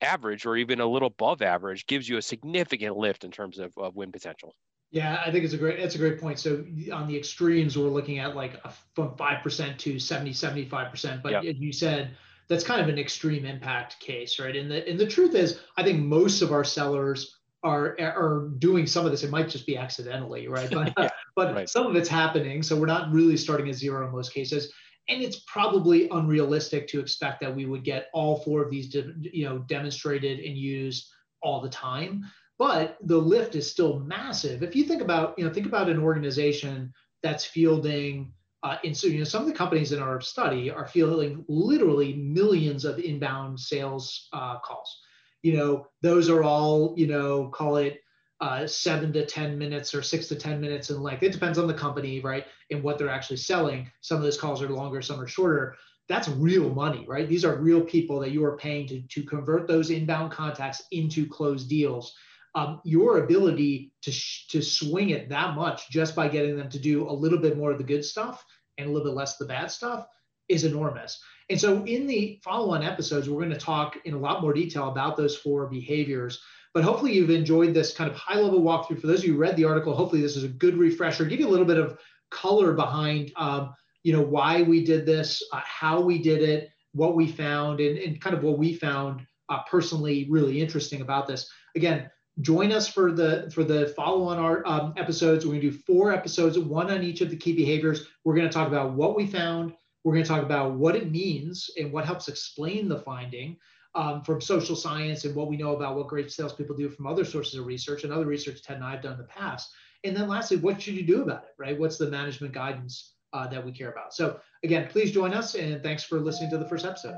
average 0.00 0.46
or 0.46 0.56
even 0.56 0.80
a 0.80 0.86
little 0.86 1.08
above 1.08 1.42
average 1.42 1.86
gives 1.86 2.08
you 2.08 2.16
a 2.16 2.22
significant 2.22 2.96
lift 2.96 3.24
in 3.24 3.30
terms 3.30 3.58
of, 3.58 3.72
of 3.76 3.96
win 3.96 4.12
potential. 4.12 4.54
Yeah, 4.90 5.20
I 5.24 5.32
think 5.32 5.44
it's 5.44 5.54
a 5.54 5.58
great 5.58 5.80
it's 5.80 5.96
a 5.96 5.98
great 5.98 6.20
point. 6.20 6.38
So 6.38 6.64
on 6.92 7.08
the 7.08 7.16
extremes, 7.16 7.76
we're 7.76 7.88
looking 7.88 8.20
at 8.20 8.36
like 8.36 8.54
a, 8.64 8.72
from 8.94 9.16
five 9.16 9.42
percent 9.42 9.78
to 9.80 9.98
70, 9.98 10.32
75 10.32 10.90
percent. 10.90 11.22
But 11.22 11.44
yep. 11.44 11.56
you 11.58 11.72
said 11.72 12.12
that's 12.48 12.62
kind 12.62 12.80
of 12.80 12.88
an 12.88 12.98
extreme 12.98 13.44
impact 13.44 13.98
case, 13.98 14.38
right? 14.38 14.54
And 14.54 14.70
the 14.70 14.88
and 14.88 14.98
the 14.98 15.06
truth 15.06 15.34
is, 15.34 15.58
I 15.76 15.82
think 15.82 16.04
most 16.04 16.42
of 16.42 16.52
our 16.52 16.62
sellers 16.62 17.38
are 17.64 17.96
are 18.00 18.50
doing 18.58 18.86
some 18.86 19.04
of 19.04 19.10
this. 19.10 19.24
It 19.24 19.30
might 19.30 19.48
just 19.48 19.66
be 19.66 19.76
accidentally, 19.76 20.46
right? 20.46 20.70
But 20.74 20.92
yeah, 20.96 21.08
but 21.34 21.54
right. 21.54 21.68
some 21.68 21.86
of 21.86 21.96
it's 21.96 22.08
happening. 22.08 22.62
So 22.62 22.76
we're 22.76 22.86
not 22.86 23.10
really 23.10 23.36
starting 23.36 23.68
at 23.68 23.74
zero 23.74 24.06
in 24.06 24.12
most 24.12 24.32
cases. 24.32 24.72
And 25.08 25.22
it's 25.22 25.40
probably 25.46 26.08
unrealistic 26.08 26.88
to 26.88 27.00
expect 27.00 27.40
that 27.40 27.54
we 27.54 27.66
would 27.66 27.84
get 27.84 28.08
all 28.14 28.40
four 28.40 28.62
of 28.62 28.70
these, 28.70 28.94
you 28.94 29.44
know, 29.44 29.58
demonstrated 29.58 30.40
and 30.40 30.56
used 30.56 31.08
all 31.42 31.60
the 31.60 31.68
time 31.68 32.24
but 32.58 32.98
the 33.02 33.16
lift 33.16 33.54
is 33.56 33.70
still 33.70 33.98
massive. 33.98 34.62
If 34.62 34.76
you 34.76 34.84
think 34.84 35.02
about, 35.02 35.34
you 35.38 35.44
know, 35.44 35.52
think 35.52 35.66
about 35.66 35.88
an 35.88 35.98
organization 35.98 36.92
that's 37.22 37.44
fielding, 37.44 38.32
uh, 38.62 38.76
in, 38.84 38.94
so, 38.94 39.06
you 39.06 39.18
know, 39.18 39.24
some 39.24 39.42
of 39.42 39.48
the 39.48 39.54
companies 39.54 39.92
in 39.92 40.00
our 40.00 40.20
study 40.20 40.70
are 40.70 40.86
fielding 40.86 41.44
literally 41.48 42.14
millions 42.14 42.84
of 42.84 42.98
inbound 42.98 43.58
sales 43.58 44.28
uh, 44.32 44.58
calls. 44.60 45.00
You 45.42 45.56
know, 45.56 45.86
those 46.00 46.30
are 46.30 46.42
all, 46.42 46.94
you 46.96 47.06
know, 47.06 47.48
call 47.48 47.76
it 47.76 48.00
uh, 48.44 48.66
seven 48.66 49.12
to 49.12 49.24
10 49.24 49.56
minutes 49.56 49.94
or 49.94 50.02
six 50.02 50.28
to 50.28 50.36
10 50.36 50.60
minutes 50.60 50.90
in 50.90 51.02
length. 51.02 51.22
It 51.22 51.32
depends 51.32 51.58
on 51.58 51.66
the 51.66 51.74
company, 51.74 52.20
right? 52.20 52.44
And 52.70 52.82
what 52.82 52.98
they're 52.98 53.08
actually 53.08 53.38
selling. 53.38 53.90
Some 54.02 54.18
of 54.18 54.22
those 54.22 54.38
calls 54.38 54.62
are 54.62 54.68
longer, 54.68 55.00
some 55.00 55.20
are 55.20 55.26
shorter. 55.26 55.76
That's 56.08 56.28
real 56.28 56.68
money, 56.68 57.06
right? 57.08 57.26
These 57.26 57.46
are 57.46 57.56
real 57.56 57.80
people 57.80 58.20
that 58.20 58.32
you 58.32 58.44
are 58.44 58.58
paying 58.58 58.86
to, 58.88 59.00
to 59.00 59.22
convert 59.22 59.66
those 59.66 59.88
inbound 59.90 60.32
contacts 60.32 60.82
into 60.90 61.26
closed 61.26 61.70
deals 61.70 62.14
um, 62.54 62.80
your 62.84 63.24
ability 63.24 63.92
to, 64.02 64.12
sh- 64.12 64.46
to 64.48 64.62
swing 64.62 65.10
it 65.10 65.28
that 65.28 65.54
much 65.54 65.90
just 65.90 66.14
by 66.14 66.28
getting 66.28 66.56
them 66.56 66.68
to 66.70 66.78
do 66.78 67.08
a 67.08 67.12
little 67.12 67.38
bit 67.38 67.56
more 67.56 67.72
of 67.72 67.78
the 67.78 67.84
good 67.84 68.04
stuff 68.04 68.44
and 68.78 68.86
a 68.86 68.90
little 68.92 69.08
bit 69.08 69.16
less 69.16 69.40
of 69.40 69.46
the 69.46 69.52
bad 69.52 69.70
stuff 69.70 70.06
is 70.48 70.64
enormous. 70.64 71.20
And 71.50 71.60
so 71.60 71.84
in 71.84 72.06
the 72.06 72.40
follow-on 72.44 72.82
episodes, 72.82 73.28
we're 73.28 73.40
going 73.40 73.50
to 73.50 73.58
talk 73.58 73.96
in 74.04 74.14
a 74.14 74.18
lot 74.18 74.42
more 74.42 74.52
detail 74.52 74.88
about 74.88 75.16
those 75.16 75.36
four 75.36 75.66
behaviors. 75.66 76.40
But 76.74 76.82
hopefully 76.82 77.14
you've 77.14 77.30
enjoyed 77.30 77.72
this 77.72 77.94
kind 77.94 78.10
of 78.10 78.16
high-level 78.16 78.60
walkthrough. 78.60 79.00
For 79.00 79.06
those 79.06 79.20
of 79.20 79.26
you 79.26 79.34
who 79.34 79.38
read 79.38 79.56
the 79.56 79.64
article, 79.64 79.94
hopefully 79.94 80.20
this 80.20 80.36
is 80.36 80.42
a 80.42 80.48
good 80.48 80.76
refresher, 80.76 81.24
give 81.24 81.38
you 81.38 81.46
a 81.46 81.54
little 81.54 81.64
bit 81.64 81.78
of 81.78 81.96
color 82.30 82.72
behind, 82.72 83.32
um, 83.36 83.72
you 84.02 84.12
know, 84.12 84.20
why 84.20 84.62
we 84.62 84.84
did 84.84 85.06
this, 85.06 85.42
uh, 85.52 85.60
how 85.64 86.00
we 86.00 86.18
did 86.18 86.42
it, 86.42 86.70
what 86.92 87.14
we 87.14 87.28
found, 87.28 87.80
and, 87.80 87.96
and 87.98 88.20
kind 88.20 88.36
of 88.36 88.42
what 88.42 88.58
we 88.58 88.74
found 88.74 89.24
uh, 89.48 89.60
personally 89.70 90.26
really 90.28 90.60
interesting 90.60 91.00
about 91.00 91.28
this. 91.28 91.48
Again, 91.76 92.10
join 92.40 92.72
us 92.72 92.88
for 92.88 93.12
the 93.12 93.50
for 93.54 93.62
the 93.62 93.88
follow 93.96 94.24
on 94.24 94.38
our 94.38 94.66
um, 94.66 94.94
episodes. 94.96 95.46
We're 95.46 95.52
going 95.52 95.62
to 95.62 95.70
do 95.70 95.78
four 95.86 96.12
episodes 96.12 96.58
one 96.58 96.90
on 96.90 97.04
each 97.04 97.20
of 97.20 97.30
the 97.30 97.36
key 97.36 97.52
behaviors. 97.52 98.08
We're 98.24 98.34
going 98.34 98.48
to 98.48 98.52
talk 98.52 98.66
about 98.66 98.94
what 98.94 99.14
we 99.14 99.26
found. 99.26 99.74
We're 100.02 100.14
going 100.14 100.24
to 100.24 100.28
talk 100.28 100.42
about 100.42 100.74
what 100.74 100.96
it 100.96 101.10
means 101.10 101.70
and 101.78 101.92
what 101.92 102.04
helps 102.04 102.28
explain 102.28 102.88
the 102.88 102.98
finding 102.98 103.56
um, 103.94 104.22
from 104.22 104.40
social 104.40 104.76
science 104.76 105.24
and 105.24 105.34
what 105.34 105.48
we 105.48 105.56
know 105.56 105.76
about 105.76 105.96
what 105.96 106.08
great 106.08 106.30
salespeople 106.30 106.76
do 106.76 106.88
from 106.88 107.06
other 107.06 107.24
sources 107.24 107.58
of 107.58 107.66
research 107.66 108.04
and 108.04 108.12
other 108.12 108.26
research 108.26 108.62
Ted 108.62 108.76
and 108.76 108.84
I 108.84 108.92
have 108.92 109.02
done 109.02 109.12
in 109.12 109.18
the 109.18 109.24
past. 109.24 109.72
And 110.02 110.16
then 110.16 110.28
lastly, 110.28 110.58
what 110.58 110.80
should 110.82 110.94
you 110.94 111.06
do 111.06 111.22
about 111.22 111.44
it, 111.44 111.54
right? 111.58 111.78
What's 111.78 111.96
the 111.96 112.10
management 112.10 112.52
guidance 112.52 113.14
uh, 113.32 113.46
that 113.48 113.64
we 113.64 113.72
care 113.72 113.90
about? 113.90 114.12
So 114.12 114.40
again, 114.62 114.88
please 114.90 115.12
join 115.12 115.32
us 115.32 115.54
and 115.54 115.82
thanks 115.82 116.04
for 116.04 116.20
listening 116.20 116.50
to 116.50 116.58
the 116.58 116.68
first 116.68 116.84
episode. 116.84 117.16